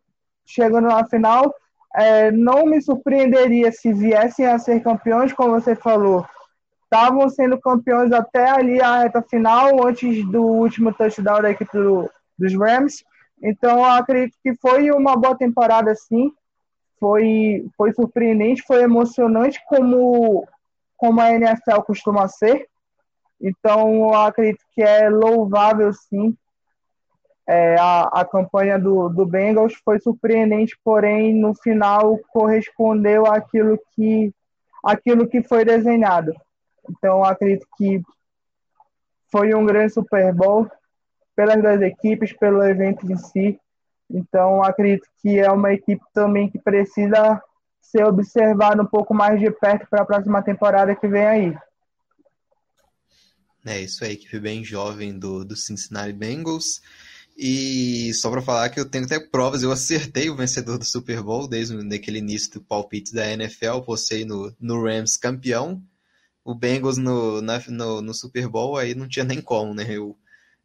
chegando 0.46 0.88
na 0.88 1.04
final. 1.06 1.54
É, 1.94 2.30
não 2.30 2.64
me 2.64 2.80
surpreenderia 2.80 3.70
se 3.70 3.92
viessem 3.92 4.46
a 4.46 4.58
ser 4.58 4.82
campeões, 4.82 5.34
como 5.34 5.60
você 5.60 5.76
falou. 5.76 6.26
Estavam 6.84 7.28
sendo 7.28 7.60
campeões 7.60 8.10
até 8.10 8.48
ali 8.48 8.80
a 8.80 9.02
reta 9.02 9.20
final, 9.20 9.86
antes 9.86 10.24
do 10.30 10.42
último 10.42 10.94
touchdown 10.94 11.42
da 11.42 11.50
equipe 11.50 11.70
do, 11.76 12.10
dos 12.38 12.54
Rams. 12.54 13.04
Então, 13.42 13.78
eu 13.78 13.84
acredito 13.84 14.36
que 14.42 14.54
foi 14.56 14.90
uma 14.90 15.16
boa 15.16 15.36
temporada, 15.36 15.94
sim. 15.94 16.32
Foi, 17.00 17.66
foi 17.76 17.92
surpreendente, 17.92 18.62
foi 18.62 18.82
emocionante, 18.82 19.60
como, 19.66 20.46
como 20.96 21.20
a 21.20 21.32
NFL 21.32 21.80
costuma 21.84 22.28
ser. 22.28 22.68
Então, 23.40 23.92
eu 23.94 24.14
acredito 24.14 24.64
que 24.72 24.82
é 24.82 25.08
louvável, 25.08 25.92
sim, 25.92 26.36
é, 27.46 27.76
a, 27.78 28.02
a 28.02 28.24
campanha 28.24 28.78
do, 28.78 29.08
do 29.08 29.26
Bengals 29.26 29.74
foi 29.84 30.00
surpreendente, 30.00 30.78
porém 30.84 31.34
no 31.34 31.54
final 31.54 32.18
correspondeu 32.32 33.26
àquilo 33.26 33.78
que, 33.94 34.32
àquilo 34.84 35.28
que 35.28 35.42
foi 35.42 35.64
desenhado. 35.64 36.32
Então 36.88 37.24
acredito 37.24 37.66
que 37.76 38.00
foi 39.30 39.54
um 39.54 39.66
grande 39.66 39.92
Super 39.92 40.32
Bowl 40.32 40.70
pelas 41.34 41.60
duas 41.60 41.80
equipes, 41.82 42.32
pelo 42.32 42.62
evento 42.62 43.10
em 43.10 43.16
si. 43.16 43.58
Então 44.10 44.62
acredito 44.62 45.08
que 45.20 45.38
é 45.38 45.50
uma 45.50 45.72
equipe 45.72 46.02
também 46.12 46.50
que 46.50 46.58
precisa 46.58 47.42
ser 47.80 48.04
observada 48.04 48.82
um 48.82 48.86
pouco 48.86 49.12
mais 49.14 49.40
de 49.40 49.50
perto 49.50 49.86
para 49.88 50.02
a 50.02 50.06
próxima 50.06 50.42
temporada 50.42 50.94
que 50.94 51.08
vem 51.08 51.26
aí. 51.26 51.58
É 53.64 53.80
isso 53.80 54.04
aí, 54.04 54.12
equipe 54.12 54.40
bem 54.40 54.64
jovem 54.64 55.16
do, 55.16 55.44
do 55.44 55.54
Cincinnati 55.54 56.12
Bengals. 56.12 56.82
E 57.36 58.12
só 58.14 58.30
para 58.30 58.42
falar 58.42 58.68
que 58.68 58.78
eu 58.78 58.88
tenho 58.88 59.04
até 59.04 59.18
provas, 59.18 59.62
eu 59.62 59.72
acertei 59.72 60.28
o 60.28 60.36
vencedor 60.36 60.78
do 60.78 60.84
Super 60.84 61.22
Bowl 61.22 61.48
desde 61.48 61.74
naquele 61.82 62.18
início 62.18 62.52
do 62.52 62.60
palpite 62.60 63.14
da 63.14 63.30
NFL, 63.30 63.80
postei 63.80 64.24
no, 64.24 64.54
no 64.60 64.82
Rams 64.82 65.16
campeão. 65.16 65.82
O 66.44 66.54
Bengals 66.54 66.98
no, 66.98 67.40
na, 67.40 67.60
no, 67.68 68.02
no, 68.02 68.12
Super 68.12 68.48
Bowl 68.48 68.76
aí 68.76 68.94
não 68.94 69.08
tinha 69.08 69.24
nem 69.24 69.40
como, 69.40 69.74
né? 69.74 69.86
Eu, 69.88 70.16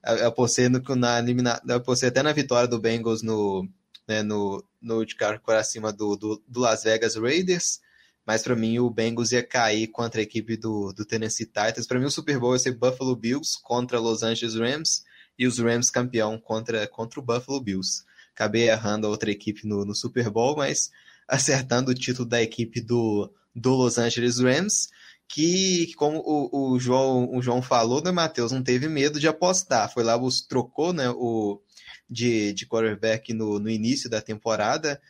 eu 0.03 0.27
apostei, 0.27 0.69
no, 0.69 0.81
na, 0.95 1.61
eu 1.67 1.75
apostei 1.75 2.09
até 2.09 2.23
na 2.23 2.31
vitória 2.31 2.67
do 2.67 2.79
Bengals 2.79 3.21
no, 3.21 3.67
né, 4.07 4.23
no, 4.23 4.63
no 4.81 5.05
de 5.05 5.15
cara 5.15 5.39
por 5.39 5.55
acima 5.55 5.91
do, 5.91 6.15
do, 6.15 6.43
do 6.47 6.59
Las 6.59 6.83
Vegas 6.83 7.15
Raiders, 7.15 7.79
mas 8.25 8.43
para 8.43 8.55
mim 8.55 8.79
o 8.79 8.89
Bengals 8.89 9.31
ia 9.31 9.43
cair 9.43 9.87
contra 9.87 10.19
a 10.21 10.23
equipe 10.23 10.57
do, 10.57 10.93
do 10.93 11.05
Tennessee 11.05 11.45
Titans. 11.45 11.87
Para 11.87 11.99
mim 11.99 12.05
o 12.05 12.11
Super 12.11 12.39
Bowl 12.39 12.53
ia 12.53 12.59
ser 12.59 12.73
Buffalo 12.73 13.15
Bills 13.15 13.57
contra 13.61 13.99
Los 13.99 14.23
Angeles 14.23 14.55
Rams 14.55 15.03
e 15.37 15.47
os 15.47 15.59
Rams 15.59 15.89
campeão 15.89 16.37
contra, 16.39 16.87
contra 16.87 17.19
o 17.19 17.23
Buffalo 17.23 17.61
Bills. 17.61 18.03
Acabei 18.33 18.69
errando 18.69 19.07
a 19.07 19.09
outra 19.09 19.31
equipe 19.31 19.67
no, 19.67 19.85
no 19.85 19.95
Super 19.95 20.29
Bowl, 20.29 20.55
mas 20.55 20.91
acertando 21.27 21.91
o 21.91 21.95
título 21.95 22.27
da 22.27 22.41
equipe 22.41 22.81
do, 22.81 23.31
do 23.55 23.71
Los 23.71 23.97
Angeles 23.97 24.39
Rams, 24.39 24.89
que, 25.27 25.93
como 25.95 26.19
o, 26.19 26.73
o, 26.73 26.79
João, 26.79 27.29
o 27.35 27.41
João 27.41 27.61
falou, 27.61 28.01
né, 28.01 28.11
Matheus, 28.11 28.51
não 28.51 28.63
teve 28.63 28.87
medo 28.87 29.19
de 29.19 29.27
apostar. 29.27 29.91
Foi 29.91 30.03
lá, 30.03 30.17
os, 30.17 30.41
trocou 30.41 30.93
né, 30.93 31.09
o, 31.09 31.61
de, 32.09 32.53
de 32.53 32.65
quarterback 32.65 33.33
no, 33.33 33.59
no 33.59 33.69
início 33.69 34.09
da 34.09 34.21
temporada, 34.21 35.01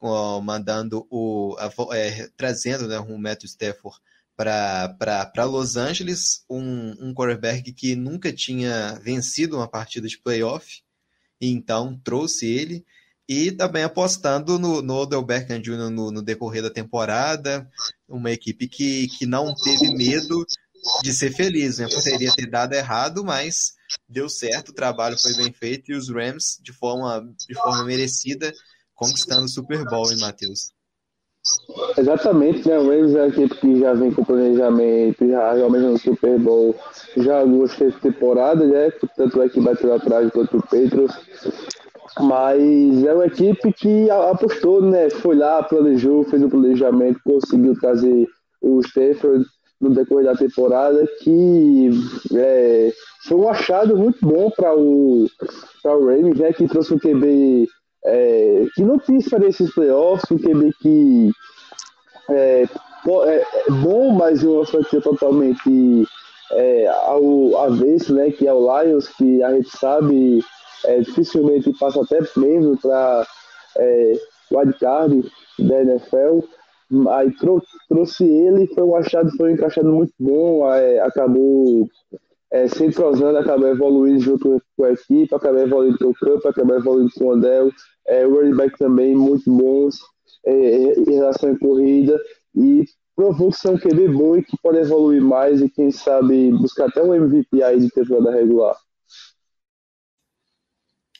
ó, 0.00 0.40
mandando 0.40 1.06
o. 1.10 1.56
A, 1.58 1.96
é, 1.96 2.28
trazendo 2.36 2.88
né, 2.88 2.98
o 2.98 3.18
Matthew 3.18 3.48
Stafford 3.48 3.98
para 4.36 5.44
Los 5.44 5.76
Angeles, 5.76 6.44
um, 6.48 7.08
um 7.08 7.14
quarterback 7.14 7.72
que 7.72 7.94
nunca 7.94 8.32
tinha 8.32 8.98
vencido 9.02 9.56
uma 9.56 9.68
partida 9.68 10.08
de 10.08 10.18
playoff, 10.18 10.82
então 11.38 12.00
trouxe 12.02 12.46
ele, 12.46 12.86
e 13.30 13.52
também 13.52 13.84
apostando 13.84 14.58
no, 14.58 14.82
no 14.82 14.94
Odell 14.96 15.24
Jr. 15.24 15.88
No, 15.88 16.10
no, 16.10 16.20
decorrer 16.20 16.64
da 16.64 16.68
temporada, 16.68 17.64
uma 18.08 18.32
equipe 18.32 18.66
que, 18.66 19.06
que 19.06 19.24
não 19.24 19.54
teve 19.54 19.94
medo 19.94 20.44
de 21.04 21.12
ser 21.12 21.30
feliz, 21.30 21.78
né? 21.78 21.86
Poderia 21.88 22.32
ter 22.32 22.50
dado 22.50 22.72
errado, 22.72 23.24
mas 23.24 23.74
deu 24.08 24.28
certo, 24.28 24.70
o 24.70 24.74
trabalho 24.74 25.16
foi 25.16 25.32
bem 25.34 25.52
feito, 25.52 25.92
e 25.92 25.94
os 25.94 26.08
Rams, 26.08 26.58
de 26.60 26.72
forma, 26.72 27.24
de 27.48 27.54
forma 27.54 27.84
merecida, 27.84 28.52
conquistando 28.96 29.44
o 29.44 29.48
Super 29.48 29.84
Bowl, 29.84 30.10
hein, 30.10 30.18
Matheus? 30.18 30.72
Exatamente, 31.96 32.68
né? 32.68 32.78
O 32.78 32.88
Ravens 32.88 33.14
é 33.14 33.20
a 33.20 33.28
equipe 33.28 33.54
que 33.60 33.78
já 33.78 33.94
vem 33.94 34.12
com 34.12 34.24
planejamento, 34.24 35.28
já 35.28 35.52
realmente 35.52 35.84
no 35.84 35.98
Super 35.98 36.36
Bowl, 36.38 36.76
já 37.16 37.44
gostei 37.44 37.92
de 37.92 38.00
temporada, 38.00 38.66
né? 38.66 38.90
Tanto 39.16 39.40
é 39.40 39.48
que 39.48 39.60
bateu 39.60 39.94
atrás 39.94 40.28
quanto 40.32 40.58
o 40.58 40.66
Petros. 40.66 41.12
Mas 42.18 43.04
é 43.04 43.14
uma 43.14 43.26
equipe 43.26 43.72
que 43.72 44.10
apostou, 44.10 44.82
né? 44.82 45.08
Foi 45.10 45.36
lá, 45.36 45.62
planejou, 45.62 46.24
fez 46.24 46.42
o 46.42 46.46
um 46.46 46.50
planejamento, 46.50 47.20
conseguiu 47.24 47.78
trazer 47.78 48.26
o 48.60 48.80
Stafford 48.80 49.44
no 49.80 49.90
decorrer 49.90 50.26
da 50.26 50.36
temporada, 50.36 51.06
que 51.22 51.90
é, 52.34 52.92
foi 53.26 53.36
um 53.38 53.48
achado 53.48 53.96
muito 53.96 54.18
bom 54.20 54.50
para 54.50 54.76
o, 54.76 55.26
pra 55.82 55.96
o 55.96 56.06
Ravens, 56.06 56.38
né? 56.38 56.52
Que 56.52 56.68
trouxe 56.68 56.92
um 56.92 56.98
QB 56.98 57.68
é, 58.04 58.66
que 58.74 58.82
não 58.82 58.98
tinha 58.98 59.18
experiência 59.18 59.64
em 59.64 59.70
playoffs, 59.70 60.30
um 60.30 60.38
QB 60.38 60.72
que 60.80 61.30
é, 62.30 62.64
é, 62.64 63.34
é 63.34 63.70
bom, 63.70 64.10
mas 64.10 64.42
uma 64.42 64.66
franquia 64.66 65.00
totalmente 65.00 66.06
é, 66.52 66.86
ao 66.88 67.56
avesso, 67.64 68.14
né, 68.14 68.30
que 68.30 68.46
é 68.46 68.52
o 68.52 68.82
Lions, 68.82 69.08
que 69.08 69.42
a 69.42 69.54
gente 69.54 69.70
sabe 69.76 70.42
é, 70.84 71.00
dificilmente 71.00 71.72
passa 71.78 72.02
até 72.02 72.20
mesmo 72.36 72.76
para 72.78 73.26
é, 73.76 74.12
wildcard 74.52 75.30
da 75.58 75.82
NFL. 75.82 76.40
Aí 77.10 77.30
trou 77.36 77.62
trouxe 77.88 78.24
ele, 78.24 78.66
foi 78.74 78.82
um 78.82 78.96
achado, 78.96 79.30
foi 79.36 79.50
um 79.50 79.54
encaixado 79.54 79.92
muito 79.92 80.12
bom, 80.18 80.68
é, 80.72 80.98
acabou 81.00 81.88
é, 82.52 82.66
se 82.66 82.84
entrosando, 82.84 83.38
acabou 83.38 83.68
evoluindo 83.68 84.20
junto 84.20 84.60
com 84.76 84.84
a 84.84 84.92
equipe, 84.92 85.34
acabou 85.34 85.60
evoluindo 85.60 85.98
com 85.98 86.08
o 86.08 86.14
campo, 86.14 86.48
acabou 86.48 86.76
evoluindo 86.76 87.10
com 87.16 87.26
o 87.26 87.28
Odell, 87.28 87.70
é, 88.06 88.24
running 88.24 88.56
back 88.56 88.76
também 88.76 89.14
muito 89.14 89.48
bons 89.50 90.00
é, 90.44 90.52
em 91.00 91.14
relação 91.14 91.52
à 91.52 91.58
corrida 91.58 92.18
e 92.56 92.84
provou 93.14 93.50
que 93.50 93.58
são 93.58 93.78
QB 93.78 94.08
bom 94.08 94.36
e 94.36 94.42
que 94.42 94.56
pode 94.62 94.78
evoluir 94.78 95.22
mais 95.22 95.60
e 95.60 95.68
quem 95.68 95.90
sabe 95.90 96.50
buscar 96.52 96.86
até 96.86 97.02
um 97.02 97.14
MVP 97.14 97.62
aí 97.62 97.78
de 97.78 97.90
temporada 97.90 98.32
regular. 98.32 98.76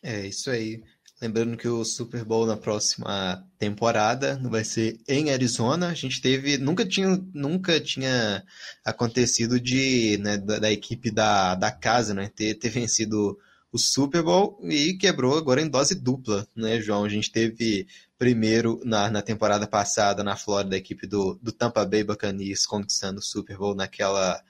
É 0.03 0.27
isso 0.27 0.51
aí. 0.51 0.83
Lembrando 1.21 1.57
que 1.57 1.69
o 1.69 1.85
Super 1.85 2.25
Bowl 2.25 2.47
na 2.47 2.57
próxima 2.57 3.47
temporada 3.59 4.41
vai 4.45 4.65
ser 4.65 4.99
em 5.07 5.31
Arizona. 5.31 5.89
A 5.89 5.95
gente 5.95 6.23
teve. 6.23 6.57
Nunca 6.57 6.87
tinha, 6.87 7.23
nunca 7.35 7.79
tinha 7.79 8.43
acontecido 8.83 9.61
de, 9.61 10.17
né, 10.19 10.39
da, 10.39 10.59
da, 10.59 10.73
equipe 10.73 11.11
da, 11.11 11.55
da 11.55 11.71
casa 11.71 12.15
né, 12.15 12.31
ter, 12.35 12.55
ter 12.55 12.71
vencido 12.71 13.39
o 13.71 13.79
Super 13.79 14.23
Bowl 14.23 14.59
e 14.65 14.95
quebrou 14.95 15.37
agora 15.37 15.61
em 15.61 15.69
dose 15.69 15.95
dupla, 15.95 16.49
né, 16.57 16.81
João? 16.81 17.05
A 17.05 17.09
gente 17.09 17.31
teve 17.31 17.87
primeiro 18.19 18.81
na, 18.85 19.11
na 19.11 19.23
temporada 19.23 19.67
passada 19.67 20.25
na 20.25 20.37
Flórida 20.37 20.75
a 20.75 20.79
equipe 20.79 21.07
do, 21.07 21.39
do 21.43 21.53
Tampa 21.53 21.85
Bay 21.85 22.03
Buccaneers 22.03 22.67
conquistando 22.67 23.21
o 23.21 23.23
Super 23.23 23.59
Bowl 23.59 23.75
naquela, 23.75 24.43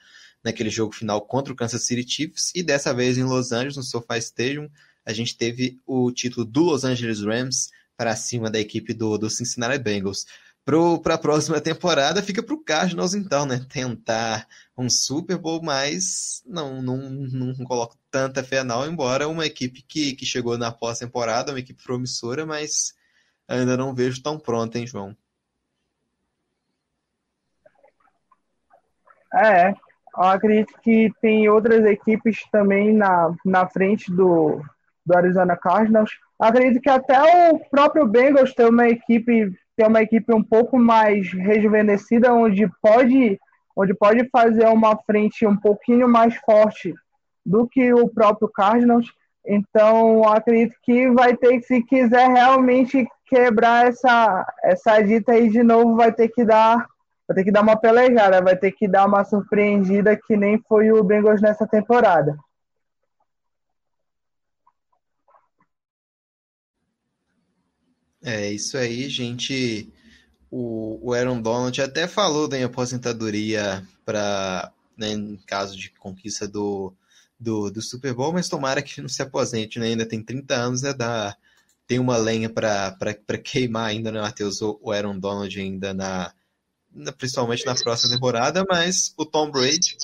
naquele 0.43 0.69
jogo 0.69 0.93
final 0.93 1.21
contra 1.21 1.53
o 1.53 1.55
Kansas 1.55 1.85
City 1.85 2.09
Chiefs 2.09 2.51
e 2.55 2.63
dessa 2.63 2.93
vez 2.93 3.17
em 3.17 3.23
Los 3.23 3.51
Angeles, 3.51 3.77
no 3.77 3.83
SoFi 3.83 4.17
Stadium, 4.17 4.69
a 5.05 5.13
gente 5.13 5.37
teve 5.37 5.79
o 5.85 6.11
título 6.11 6.45
do 6.45 6.63
Los 6.63 6.83
Angeles 6.83 7.21
Rams 7.21 7.69
para 7.97 8.15
cima 8.15 8.49
da 8.49 8.59
equipe 8.59 8.93
do, 8.93 9.17
do 9.17 9.29
Cincinnati 9.29 9.77
Bengals. 9.77 10.25
para 11.03 11.15
a 11.15 11.17
próxima 11.17 11.59
temporada 11.59 12.21
fica 12.23 12.41
para 12.41 12.55
o 12.55 12.63
Cardinals, 12.63 13.13
então, 13.13 13.45
né? 13.45 13.65
Tentar 13.69 14.47
um 14.77 14.89
Super 14.89 15.37
Bowl, 15.37 15.61
mas 15.61 16.43
não, 16.45 16.81
não, 16.81 16.97
não 16.97 17.53
coloco 17.65 17.95
tanta 18.09 18.43
fé, 18.43 18.63
não. 18.63 18.85
Embora 18.87 19.27
uma 19.27 19.45
equipe 19.45 19.81
que, 19.81 20.15
que 20.15 20.25
chegou 20.25 20.57
na 20.57 20.71
pós-temporada, 20.71 21.51
uma 21.51 21.59
equipe 21.59 21.83
promissora, 21.83 22.45
mas 22.45 22.93
ainda 23.47 23.77
não 23.77 23.93
vejo 23.93 24.21
tão 24.21 24.39
pronta, 24.39 24.79
hein, 24.79 24.87
João? 24.87 25.15
É, 29.33 29.69
eu 29.69 30.23
acredito 30.23 30.73
que 30.81 31.11
tem 31.21 31.47
outras 31.47 31.85
equipes 31.85 32.43
também 32.51 32.93
na, 32.93 33.33
na 33.45 33.67
frente 33.69 34.11
do, 34.11 34.61
do 35.05 35.15
Arizona 35.15 35.55
Cardinals. 35.55 36.11
Acredito 36.39 36.81
que 36.81 36.89
até 36.89 37.51
o 37.51 37.59
próprio 37.69 38.05
Bengals 38.05 38.53
tem 38.53 38.67
uma 38.67 38.87
equipe 38.87 39.51
tem 39.75 39.87
uma 39.87 40.01
equipe 40.01 40.33
um 40.33 40.43
pouco 40.43 40.77
mais 40.77 41.31
rejuvenescida, 41.31 42.33
onde 42.33 42.69
pode, 42.81 43.39
onde 43.75 43.93
pode 43.93 44.29
fazer 44.29 44.67
uma 44.67 44.95
frente 44.97 45.45
um 45.45 45.57
pouquinho 45.57 46.07
mais 46.07 46.35
forte 46.35 46.93
do 47.45 47.67
que 47.67 47.93
o 47.93 48.07
próprio 48.07 48.49
Cardinals. 48.49 49.07
Então, 49.45 50.27
acredito 50.27 50.75
que 50.83 51.09
vai 51.09 51.35
ter, 51.35 51.61
se 51.61 51.81
quiser 51.81 52.29
realmente 52.29 53.07
quebrar 53.25 53.87
essa, 53.87 54.45
essa 54.63 55.01
dita 55.01 55.31
aí 55.31 55.49
de 55.49 55.63
novo, 55.63 55.95
vai 55.95 56.11
ter 56.11 56.27
que 56.27 56.45
dar 56.45 56.85
vai 57.27 57.35
ter 57.35 57.43
que 57.45 57.51
dar 57.51 57.61
uma 57.61 57.77
pelejada, 57.77 58.41
vai 58.41 58.57
ter 58.57 58.71
que 58.73 58.87
dar 58.87 59.07
uma 59.07 59.23
surpreendida 59.23 60.17
que 60.17 60.35
nem 60.35 60.61
foi 60.67 60.91
o 60.91 61.01
Bengals 61.01 61.41
nessa 61.41 61.65
temporada. 61.65 62.37
É 68.23 68.51
isso 68.51 68.77
aí, 68.77 69.09
gente. 69.09 69.91
O, 70.49 70.99
o 71.01 71.13
Aaron 71.13 71.41
Donald 71.41 71.81
até 71.81 72.07
falou 72.07 72.47
da 72.47 72.63
aposentadoria 72.63 73.85
para 74.05 74.71
né, 74.97 75.11
em 75.11 75.37
caso 75.47 75.75
de 75.77 75.89
conquista 75.91 76.47
do, 76.47 76.93
do, 77.39 77.71
do, 77.71 77.81
Super 77.81 78.13
Bowl, 78.13 78.31
mas 78.33 78.49
tomara 78.49 78.81
que 78.81 79.01
não 79.01 79.09
se 79.09 79.21
aposente, 79.21 79.79
né? 79.79 79.87
Ainda 79.87 80.05
tem 80.05 80.21
30 80.23 80.53
anos, 80.55 80.83
é 80.83 80.93
da 80.93 81.35
tem 81.87 81.99
uma 81.99 82.15
lenha 82.15 82.49
para 82.49 83.17
queimar 83.43 83.89
ainda, 83.89 84.11
né, 84.11 84.21
Matheus? 84.21 84.61
O, 84.61 84.79
o 84.81 84.91
Aaron 84.91 85.19
Donald 85.19 85.59
ainda 85.59 85.93
na, 85.93 86.33
principalmente 87.17 87.65
na 87.65 87.75
próxima 87.75 88.13
temporada, 88.13 88.63
mas 88.69 89.13
o 89.17 89.25
Tom 89.25 89.51
Brady 89.51 89.97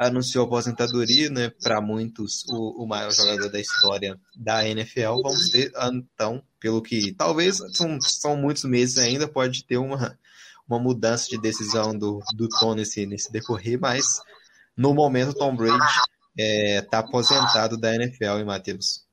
anunciou 0.00 0.46
aposentadoria, 0.46 1.28
né? 1.28 1.52
Para 1.62 1.78
muitos, 1.78 2.42
o, 2.48 2.84
o, 2.84 2.86
maior 2.86 3.12
jogador 3.12 3.50
da 3.50 3.60
história 3.60 4.18
da 4.34 4.66
NFL. 4.66 5.20
Vamos 5.22 5.50
ter, 5.50 5.70
então, 5.92 6.42
pelo 6.58 6.80
que 6.80 7.12
talvez 7.12 7.58
são, 7.76 8.00
são 8.00 8.34
muitos 8.34 8.64
meses 8.64 8.96
ainda, 8.96 9.28
pode 9.28 9.62
ter 9.64 9.76
uma, 9.76 10.18
uma 10.66 10.78
mudança 10.78 11.28
de 11.28 11.38
decisão 11.38 11.96
do, 11.96 12.20
do 12.34 12.48
Tom 12.48 12.74
nesse, 12.74 13.04
nesse 13.04 13.30
decorrer, 13.30 13.78
mas 13.78 14.06
no 14.74 14.94
momento, 14.94 15.34
Tom 15.34 15.54
Brady 15.54 15.76
está 15.76 16.06
é, 16.38 16.80
tá 16.80 16.98
aposentado 17.00 17.76
da 17.76 17.94
NFL, 17.94 18.38
hein, 18.38 18.44
Matheus? 18.46 19.04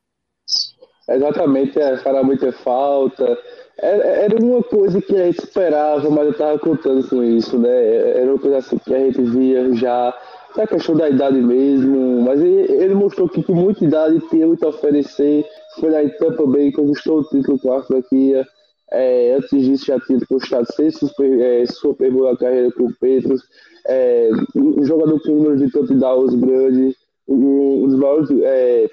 Exatamente, 1.10 1.78
é, 1.78 1.98
fará 1.98 2.24
muita 2.24 2.54
falta. 2.54 3.38
É, 3.78 4.24
era 4.24 4.42
uma 4.42 4.64
coisa 4.64 5.02
que 5.02 5.16
a 5.18 5.26
gente 5.26 5.40
esperava, 5.40 6.10
mas 6.10 6.26
eu 6.26 6.32
estava 6.32 6.58
contando 6.60 7.06
com 7.10 7.22
isso, 7.22 7.60
né? 7.60 8.20
Era 8.22 8.32
uma 8.32 8.40
coisa 8.40 8.60
assim 8.60 8.78
que 8.78 8.94
a 8.94 9.00
gente 9.00 9.22
via 9.22 9.76
já 9.76 10.18
é 10.58 10.68
questão 10.68 10.96
da 10.96 11.10
idade 11.10 11.42
mesmo, 11.42 12.22
mas 12.22 12.42
ele, 12.42 12.72
ele, 12.72 12.96
mostrou 12.96 13.30
que 13.30 13.44
com 13.44 13.54
muita 13.54 13.84
idade 13.84 14.20
tinha 14.30 14.48
muito 14.48 14.66
a 14.66 14.70
oferecer. 14.70 15.46
Foi 15.80 15.90
lá 15.90 16.04
em 16.04 16.10
Tampa 16.18 16.46
Bay, 16.46 16.72
conquistou 16.72 17.20
o 17.20 17.24
título 17.26 17.60
com 17.60 17.74
a 17.74 17.84
franquia. 17.84 18.46
É, 18.92 19.36
antes 19.36 19.50
disso 19.50 19.86
já 19.86 20.00
tinha 20.00 20.20
conquistado 20.28 20.66
seis 20.74 20.96
super, 20.96 21.40
é, 21.40 21.66
super 21.66 22.12
boa 22.12 22.38
carreira 22.38 22.72
com 22.72 22.86
o 22.86 22.94
Petros. 22.96 23.42
É, 23.86 24.30
um 24.56 24.84
jogador 24.84 25.22
com 25.22 25.32
número 25.32 25.58
de 25.58 25.72
touchdowns 25.72 26.34
grande, 26.36 26.96
um, 27.28 27.84
um 27.84 27.88
dos 27.88 27.96
maiores 27.96 28.30
é, 28.42 28.90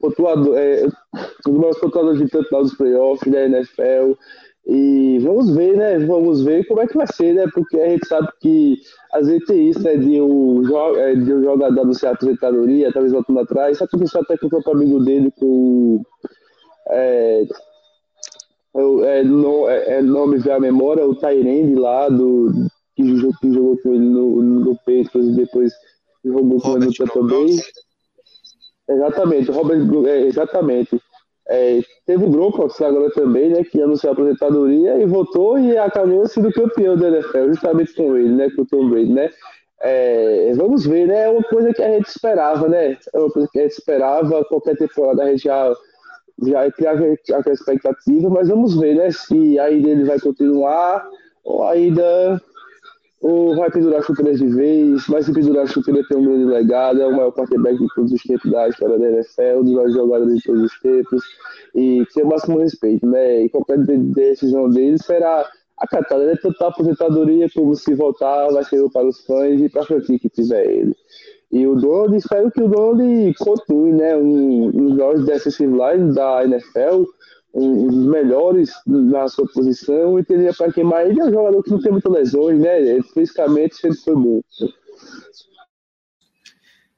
pontuador, 0.00 0.56
é, 0.56 0.86
um 1.46 1.52
dos 1.52 1.58
maiores 1.58 1.78
pontuadores 1.78 2.18
de 2.18 2.28
touchdowns 2.28 2.70
dos 2.70 2.78
playoffs 2.78 3.30
da 3.30 3.44
NFL. 3.44 4.14
E 4.66 5.18
vamos 5.20 5.54
ver, 5.54 5.76
né? 5.76 5.98
Vamos 6.00 6.42
ver 6.42 6.66
como 6.66 6.80
é 6.80 6.86
que 6.86 6.96
vai 6.96 7.06
ser, 7.06 7.34
né? 7.34 7.46
Porque 7.52 7.78
a 7.78 7.88
gente 7.88 8.06
sabe 8.06 8.28
que 8.40 8.76
às 9.12 9.26
vezes 9.26 9.46
tem 9.46 9.68
isso, 9.68 9.82
né? 9.82 9.96
De 9.96 10.20
um, 10.20 10.62
é, 10.96 11.14
de 11.14 11.32
um 11.32 11.42
jogador 11.42 11.80
anunciar 11.80 12.14
aposentadoria, 12.14 12.92
talvez 12.92 13.12
voltando 13.12 13.40
atrás. 13.40 13.78
Só 13.78 13.86
que 13.86 14.02
isso 14.02 14.18
até 14.18 14.36
com 14.36 14.48
o 14.48 14.70
amigo 14.72 15.00
dele 15.00 15.32
com. 15.38 16.02
É, 16.90 17.44
é, 19.04 19.24
não, 19.24 19.68
é, 19.68 19.98
é, 19.98 20.02
não 20.02 20.26
me 20.26 20.50
a 20.50 20.60
memória, 20.60 21.04
o 21.04 21.14
Tyrande 21.14 21.74
lá, 21.74 22.08
do, 22.08 22.52
que, 22.94 23.16
jogou, 23.16 23.32
que 23.40 23.52
jogou 23.52 23.78
com 23.78 23.94
ele 23.94 24.04
no, 24.04 24.42
no 24.42 24.78
Petros 24.84 25.26
e 25.26 25.32
depois 25.32 25.72
jogou 26.24 26.60
com 26.60 26.76
ele 26.76 26.86
no 26.86 27.06
também. 27.08 27.58
Exatamente, 28.88 29.50
Robert, 29.50 30.06
é, 30.06 30.26
exatamente. 30.26 31.00
É, 31.52 31.80
teve 32.06 32.24
o 32.24 32.30
Gronkowski 32.30 32.84
agora 32.84 33.10
também, 33.10 33.50
né, 33.50 33.64
que 33.64 33.82
anunciou 33.82 34.10
a 34.10 34.12
aposentadoria 34.12 34.98
e 34.98 35.04
voltou 35.04 35.58
e 35.58 35.76
acabou 35.76 36.24
sendo 36.28 36.52
campeão 36.52 36.96
da 36.96 37.08
NFL, 37.08 37.48
justamente 37.48 37.92
com 37.94 38.16
ele, 38.16 38.28
né, 38.28 38.48
com 38.54 38.62
o 38.62 38.66
Tom 38.66 38.88
Brady, 38.88 39.12
né. 39.12 39.30
É, 39.82 40.52
vamos 40.54 40.86
ver, 40.86 41.08
né, 41.08 41.24
é 41.24 41.28
uma 41.28 41.42
coisa 41.42 41.74
que 41.74 41.82
a 41.82 41.90
gente 41.90 42.06
esperava, 42.06 42.68
né, 42.68 42.96
é 43.12 43.18
uma 43.18 43.30
coisa 43.30 43.48
que 43.50 43.58
a 43.58 43.62
gente 43.62 43.72
esperava, 43.72 44.44
qualquer 44.44 44.76
temporada 44.76 45.24
a 45.24 45.30
gente 45.30 45.42
já, 45.42 45.74
já 46.44 46.70
criava 46.70 47.04
aquela 47.34 47.54
expectativa, 47.54 48.30
mas 48.30 48.48
vamos 48.48 48.78
ver, 48.78 48.94
né, 48.94 49.10
se 49.10 49.58
ainda 49.58 49.88
ele 49.88 50.04
vai 50.04 50.20
continuar 50.20 51.04
ou 51.42 51.64
ainda 51.66 52.40
ou 53.20 53.54
vai 53.54 53.70
pendurar 53.70 54.02
chuteiras 54.02 54.38
de 54.38 54.46
vez, 54.46 55.06
vai 55.06 55.22
se 55.22 55.32
pendurar 55.32 55.66
chuteira 55.66 56.02
tem 56.08 56.16
um 56.16 56.24
grande 56.24 56.44
legado, 56.44 57.02
é 57.02 57.06
o 57.06 57.14
maior 57.14 57.32
quarterback 57.32 57.78
de 57.78 57.86
todos 57.94 58.12
os 58.12 58.22
tempos 58.22 58.50
da 58.50 58.68
história 58.68 58.98
da 58.98 59.10
NFL, 59.10 59.62
dos 59.62 59.72
maiores 59.72 59.94
jogadores 59.94 60.36
de 60.36 60.42
todos 60.42 60.62
os 60.62 60.80
tempos, 60.80 61.22
e 61.74 62.06
tem 62.14 62.24
o 62.24 62.28
máximo 62.28 62.58
respeito, 62.58 63.06
né? 63.06 63.42
E 63.42 63.48
qualquer 63.50 63.78
decisão 63.78 64.70
dele 64.70 64.96
será 64.98 65.46
acatada, 65.76 66.24
né? 66.24 66.34
Tanto 66.42 66.64
a 66.64 66.68
aposentadoria 66.68 67.46
como 67.54 67.74
se 67.74 67.94
voltar, 67.94 68.48
vai 68.52 68.64
ser 68.64 68.88
para 68.90 69.06
os 69.06 69.20
fãs 69.26 69.60
e 69.60 69.68
para 69.68 69.82
a 69.82 69.86
franquia 69.86 70.18
que 70.18 70.30
tiver 70.30 70.66
ele. 70.66 70.96
E 71.52 71.66
o 71.66 71.74
Donald, 71.74 72.16
espero 72.16 72.50
que 72.50 72.62
o 72.62 72.68
Donald 72.68 73.34
continue, 73.38 73.92
né? 73.92 74.16
Um, 74.16 74.66
um 74.68 74.88
dos 74.88 74.96
maiores 74.96 75.58
line 75.58 76.14
da 76.14 76.44
NFL, 76.44 77.04
dos 77.52 78.06
melhores 78.06 78.70
na 78.86 79.28
sua 79.28 79.46
posição 79.52 80.18
e 80.18 80.24
teria 80.24 80.54
para 80.54 80.72
queimar 80.72 81.06
ele 81.06 81.20
é 81.20 81.24
um 81.24 81.32
jogador 81.32 81.62
que 81.62 81.70
não 81.70 81.80
tem 81.80 81.92
muitas 81.92 82.12
lesões, 82.12 82.60
né? 82.60 83.02
Fisicamente 83.14 83.76
sempre 83.76 83.98
foi 83.98 84.14
bom. 84.14 84.40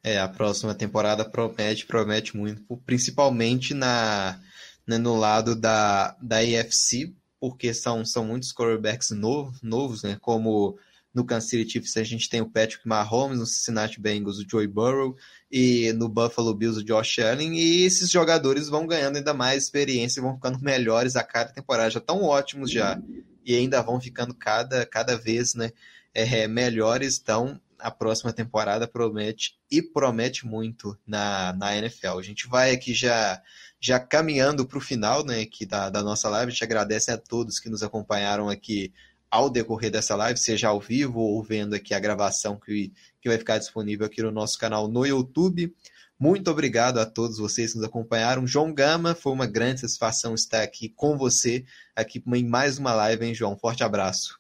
É, 0.05 0.19
a 0.19 0.29
próxima 0.29 0.75
temporada 0.75 1.25
promete, 1.25 1.87
promete 1.87 2.37
muito, 2.37 2.63
principalmente 2.85 3.73
na, 3.73 4.39
né, 4.87 4.99
no 4.99 5.17
lado 5.17 5.55
da, 5.55 6.17
da 6.21 6.43
EFC, 6.43 7.15
porque 7.41 7.73
são, 7.73 8.05
são 8.05 8.25
muitos 8.25 8.53
quarterbacks 8.53 9.11
novo, 9.11 9.53
novos, 9.63 10.03
né? 10.03 10.19
Como 10.21 10.77
no 11.15 11.25
Kansas 11.25 11.51
City 11.51 11.71
Chiefs 11.71 11.97
a 11.97 12.03
gente 12.03 12.29
tem 12.29 12.41
o 12.41 12.49
Patrick 12.49 12.87
Mahomes, 12.87 13.39
no 13.39 13.47
Cincinnati 13.47 14.01
Bengals 14.01 14.39
o 14.39 14.49
Joey 14.49 14.67
Burrow 14.67 15.17
e 15.51 15.93
no 15.93 16.09
Buffalo 16.09 16.55
Bills 16.55 16.81
o 16.81 16.85
Josh 16.85 17.19
Allen 17.19 17.59
e 17.59 17.85
esses 17.85 18.11
jogadores 18.11 18.69
vão 18.69 18.87
ganhando 18.87 19.17
ainda 19.17 19.35
mais 19.35 19.65
experiência 19.65 20.21
e 20.21 20.23
vão 20.23 20.35
ficando 20.35 20.61
melhores 20.61 21.17
a 21.17 21.23
cada 21.23 21.53
temporada, 21.53 21.91
já 21.91 21.99
estão 21.99 22.23
ótimos 22.23 22.71
já 22.71 23.01
e 23.45 23.55
ainda 23.55 23.83
vão 23.83 24.01
ficando 24.01 24.35
cada, 24.35 24.87
cada 24.87 25.17
vez 25.17 25.55
né, 25.55 25.71
é, 26.15 26.47
melhores, 26.47 27.19
então 27.21 27.61
a 27.79 27.91
próxima 27.91 28.33
temporada 28.33 28.87
promete 28.87 29.59
e 29.69 29.83
promete 29.83 30.47
muito 30.47 30.97
na, 31.05 31.53
na 31.55 31.77
NFL. 31.77 32.19
A 32.19 32.23
gente 32.23 32.47
vai 32.47 32.71
aqui 32.71 32.95
já 32.95 33.43
já 33.81 33.99
caminhando 33.99 34.65
para 34.65 34.79
o 34.79 34.81
final 34.81 35.25
né, 35.25 35.41
aqui 35.41 35.67
da, 35.67 35.91
da 35.91 36.05
nossa 36.05 36.29
live, 36.29 36.47
a 36.47 36.53
gente 36.53 36.63
agradece 36.63 37.11
a 37.11 37.19
todos 37.19 37.59
que 37.59 37.69
nos 37.69 37.83
acompanharam 37.83 38.49
aqui 38.49 38.93
ao 39.33 39.49
decorrer 39.49 39.91
dessa 39.91 40.15
live, 40.15 40.39
seja 40.39 40.69
ao 40.69 40.79
vivo 40.79 41.19
ou 41.19 41.43
vendo 41.43 41.75
aqui 41.75 41.95
a 41.95 41.99
gravação 41.99 42.61
que, 42.61 42.93
que 43.19 43.31
vai 43.31 43.39
ficar 43.39 43.57
disponível 43.57 44.05
aqui 44.05 44.23
no 44.23 44.31
nosso 44.31 44.59
canal 44.59 44.87
no 44.87 45.07
YouTube. 45.07 45.75
Muito 46.21 46.51
obrigado 46.51 46.99
a 46.99 47.07
todos 47.07 47.39
vocês 47.39 47.73
que 47.73 47.79
nos 47.79 47.89
acompanharam. 47.89 48.47
João 48.47 48.75
Gama, 48.75 49.15
foi 49.15 49.33
uma 49.33 49.47
grande 49.47 49.81
satisfação 49.81 50.35
estar 50.35 50.63
aqui 50.63 50.91
com 50.91 51.17
você, 51.17 51.65
aqui 51.97 52.23
em 52.27 52.47
mais 52.47 52.77
uma 52.77 52.93
live, 52.93 53.25
hein, 53.25 53.35
João? 53.35 53.57
Forte 53.57 53.83
abraço. 53.83 54.39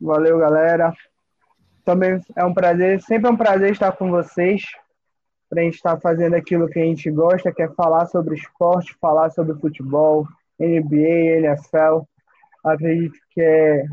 Valeu, 0.00 0.38
galera. 0.38 0.94
Também 1.84 2.20
é 2.36 2.44
um 2.44 2.54
prazer, 2.54 3.02
sempre 3.02 3.28
é 3.28 3.32
um 3.32 3.36
prazer 3.36 3.72
estar 3.72 3.90
com 3.90 4.08
vocês, 4.08 4.62
para 5.50 5.62
a 5.62 5.64
gente 5.64 5.74
estar 5.74 5.98
fazendo 6.00 6.34
aquilo 6.34 6.68
que 6.68 6.78
a 6.78 6.84
gente 6.84 7.10
gosta, 7.10 7.52
que 7.52 7.62
é 7.62 7.68
falar 7.70 8.06
sobre 8.06 8.36
esporte, 8.36 8.96
falar 9.00 9.30
sobre 9.30 9.58
futebol, 9.58 10.28
NBA, 10.60 11.40
NFL 11.44 12.06
acredito 12.68 13.18
que 13.30 13.40
é 13.40 13.84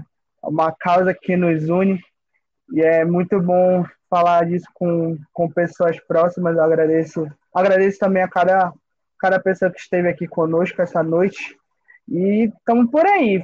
uma 0.43 0.71
causa 0.71 1.13
que 1.13 1.36
nos 1.38 1.69
une 1.69 1.99
e 2.71 2.82
é 2.82 3.05
muito 3.05 3.39
bom 3.39 3.86
falar 4.09 4.45
disso 4.45 4.67
com, 4.74 5.17
com 5.32 5.49
pessoas 5.49 5.99
próximas. 5.99 6.55
Eu 6.55 6.63
agradeço, 6.63 7.28
agradeço 7.53 7.99
também 7.99 8.24
a 8.24 8.28
cada, 8.28 8.71
cada 9.19 9.39
pessoa 9.39 9.71
que 9.71 9.80
esteve 9.80 10.07
aqui 10.07 10.28
conosco 10.28 10.82
essa 10.82 11.01
noite 11.01 11.57
E 12.09 12.45
estamos 12.45 12.89
por 12.91 13.05
aí, 13.05 13.41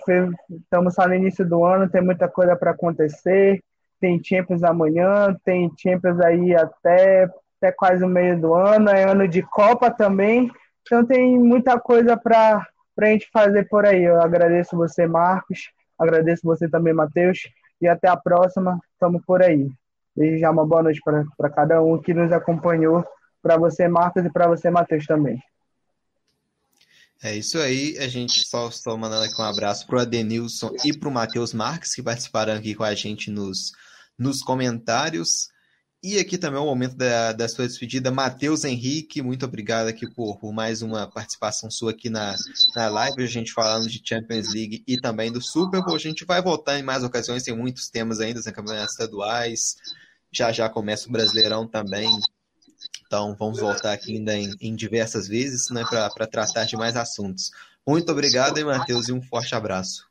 estamos 0.49 0.93
só 0.93 1.07
no 1.07 1.15
início 1.15 1.47
do 1.47 1.63
ano, 1.63 1.89
tem 1.89 2.01
muita 2.01 2.27
coisa 2.27 2.55
para 2.55 2.71
acontecer. 2.71 3.63
Tem 3.99 4.21
Champions 4.23 4.63
amanhã, 4.63 5.35
tem 5.43 5.69
Champions 5.77 6.19
aí 6.21 6.55
até, 6.55 7.29
até 7.57 7.71
quase 7.71 8.03
o 8.03 8.07
meio 8.07 8.39
do 8.39 8.53
ano, 8.53 8.89
é 8.89 9.03
ano 9.09 9.27
de 9.27 9.41
Copa 9.41 9.91
também. 9.91 10.49
Então 10.81 11.05
tem 11.05 11.37
muita 11.37 11.79
coisa 11.79 12.15
para 12.15 12.65
a 13.03 13.07
gente 13.07 13.29
fazer 13.31 13.67
por 13.67 13.85
aí. 13.85 14.03
Eu 14.03 14.21
agradeço 14.21 14.75
você, 14.75 15.07
Marcos, 15.07 15.69
agradeço 15.97 16.41
você 16.43 16.69
também, 16.69 16.93
Matheus, 16.93 17.39
e 17.81 17.87
até 17.87 18.07
a 18.07 18.17
próxima. 18.17 18.79
Estamos 18.93 19.23
por 19.25 19.41
aí. 19.41 19.69
Desde 20.15 20.39
já 20.39 20.51
uma 20.51 20.65
boa 20.65 20.83
noite 20.83 21.01
para 21.37 21.49
cada 21.49 21.81
um 21.81 22.01
que 22.01 22.13
nos 22.13 22.31
acompanhou, 22.31 23.05
para 23.41 23.57
você, 23.57 23.87
Marcos, 23.87 24.25
e 24.25 24.29
para 24.29 24.47
você, 24.47 24.69
Matheus, 24.69 25.05
também. 25.05 25.41
É 27.21 27.35
isso 27.35 27.57
aí, 27.59 27.97
a 27.97 28.07
gente 28.07 28.47
só 28.47 28.69
estou 28.69 28.97
mandando 28.97 29.25
aqui 29.25 29.41
um 29.41 29.43
abraço 29.43 29.85
para 29.85 29.97
o 29.97 29.99
Adenilson 29.99 30.71
e 30.85 30.97
para 30.97 31.09
o 31.09 31.11
Matheus 31.11 31.53
Marques, 31.53 31.93
que 31.93 32.01
participaram 32.01 32.53
aqui 32.53 32.73
com 32.73 32.83
a 32.83 32.95
gente 32.95 33.29
nos, 33.29 33.73
nos 34.17 34.41
comentários. 34.41 35.49
E 36.01 36.17
aqui 36.17 36.37
também 36.37 36.57
é 36.57 36.63
o 36.63 36.65
momento 36.65 36.95
da, 36.95 37.33
da 37.33 37.49
sua 37.49 37.67
despedida. 37.67 38.09
Matheus 38.09 38.63
Henrique, 38.63 39.21
muito 39.21 39.45
obrigado 39.45 39.87
aqui 39.87 40.09
por, 40.09 40.39
por 40.39 40.53
mais 40.53 40.81
uma 40.81 41.05
participação 41.07 41.69
sua 41.69 41.91
aqui 41.91 42.09
na, 42.09 42.35
na 42.73 42.87
live, 42.87 43.21
a 43.21 43.27
gente 43.27 43.51
falando 43.51 43.89
de 43.89 44.01
Champions 44.01 44.53
League 44.53 44.81
e 44.87 44.97
também 44.97 45.29
do 45.29 45.41
Super 45.41 45.83
Bowl. 45.83 45.95
A 45.95 45.99
gente 45.99 46.23
vai 46.23 46.41
voltar 46.41 46.79
em 46.79 46.83
mais 46.83 47.03
ocasiões, 47.03 47.43
tem 47.43 47.53
muitos 47.53 47.89
temas 47.89 48.21
ainda, 48.21 48.41
tem 48.41 48.53
campeonatos 48.53 48.93
estaduais, 48.93 49.75
já 50.31 50.53
já 50.53 50.69
começa 50.69 51.09
o 51.09 51.11
Brasileirão 51.11 51.67
também. 51.67 52.09
Então 53.05 53.35
vamos 53.37 53.59
voltar 53.59 53.91
aqui 53.91 54.15
ainda 54.15 54.37
em, 54.37 54.53
em 54.61 54.75
diversas 54.75 55.27
vezes 55.27 55.69
né, 55.69 55.83
para 55.83 56.27
tratar 56.27 56.63
de 56.63 56.77
mais 56.77 56.95
assuntos. 56.95 57.51
Muito 57.85 58.09
obrigado, 58.09 58.57
hein, 58.57 58.63
Matheus, 58.63 59.09
e 59.09 59.11
um 59.11 59.21
forte 59.21 59.53
abraço. 59.53 60.07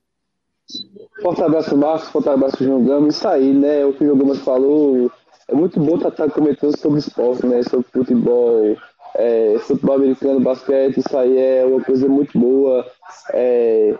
Forte 1.23 1.41
abraço, 1.41 1.75
Marcos, 1.75 2.11
forte 2.11 2.29
abraço, 2.29 2.63
João 2.63 2.85
Gama. 2.85 3.09
Isso 3.09 3.27
aí, 3.27 3.55
né? 3.55 3.87
O 3.87 3.95
que 3.95 4.05
o 4.05 4.07
João 4.07 4.19
Gama 4.19 4.35
falou 4.35 5.11
é 5.49 5.55
muito 5.55 5.81
bom 5.81 5.97
estar 5.97 6.31
comentando 6.31 6.77
sobre 6.77 6.99
esporte, 6.99 7.47
né? 7.47 7.63
Sobre 7.63 7.87
futebol, 7.91 8.77
é, 9.17 9.59
futebol 9.61 9.97
americano, 9.97 10.41
basquete, 10.41 10.99
isso 10.99 11.17
aí 11.17 11.39
é 11.39 11.65
uma 11.65 11.83
coisa 11.83 12.07
muito 12.07 12.39
boa. 12.39 12.87
É, 13.33 13.97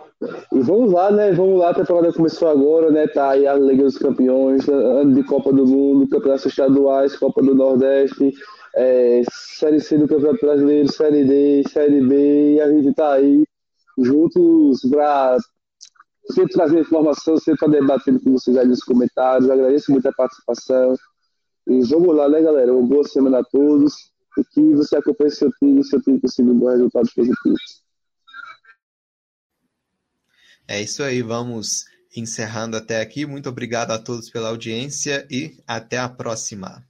e 0.53 0.59
vamos 0.59 0.91
lá, 0.91 1.11
né? 1.11 1.31
Vamos 1.31 1.59
lá, 1.59 1.71
a 1.71 1.73
temporada 1.73 2.13
começou 2.13 2.47
agora, 2.49 2.91
né? 2.91 3.07
Tá 3.07 3.31
aí 3.31 3.47
a 3.47 3.55
Liga 3.55 3.83
dos 3.83 3.97
Campeões, 3.97 4.67
ano 4.69 5.13
de 5.13 5.23
Copa 5.23 5.51
do 5.51 5.65
Mundo, 5.65 6.07
Campeonatos 6.07 6.45
Estaduais, 6.45 7.17
Copa 7.17 7.41
do 7.41 7.55
Nordeste, 7.55 8.31
é, 8.75 9.23
Série 9.31 9.79
C 9.79 9.97
do 9.97 10.07
Campeonato 10.07 10.45
Brasileiro, 10.45 10.91
Série 10.91 11.25
D, 11.25 11.63
Série 11.67 12.01
B, 12.01 12.55
e 12.55 12.61
a 12.61 12.69
gente 12.69 12.93
tá 12.93 13.13
aí 13.13 13.43
juntos 13.97 14.81
para 14.89 15.37
sempre 16.31 16.53
trazer 16.53 16.79
informação, 16.79 17.37
sempre 17.37 17.59
para 17.59 17.79
debater 17.79 18.19
com 18.23 18.33
vocês 18.33 18.55
aí 18.55 18.67
nos 18.67 18.83
comentários. 18.83 19.49
agradeço 19.49 19.91
muito 19.91 20.07
a 20.07 20.13
participação. 20.13 20.93
E 21.69 21.81
vamos 21.85 22.15
lá, 22.15 22.27
né, 22.27 22.41
galera? 22.41 22.73
Uma 22.73 22.87
boa 22.87 23.07
semana 23.07 23.39
a 23.39 23.43
todos. 23.43 23.93
E 24.39 24.43
que 24.43 24.73
você 24.73 24.95
acompanhe 24.95 25.29
seu 25.29 25.51
time 25.51 25.83
seu 25.83 26.01
time 26.01 26.19
consiga 26.19 26.49
um 26.49 26.57
bom 26.57 26.67
resultado 26.67 27.07
positivo. 27.15 27.55
É 30.67 30.81
isso 30.81 31.03
aí, 31.03 31.21
vamos 31.21 31.85
encerrando 32.15 32.75
até 32.75 33.01
aqui. 33.01 33.23
Muito 33.25 33.49
obrigado 33.49 33.91
a 33.91 33.99
todos 33.99 34.31
pela 34.31 34.49
audiência 34.49 35.27
e 35.29 35.57
até 35.67 35.99
a 35.99 36.09
próxima. 36.09 36.88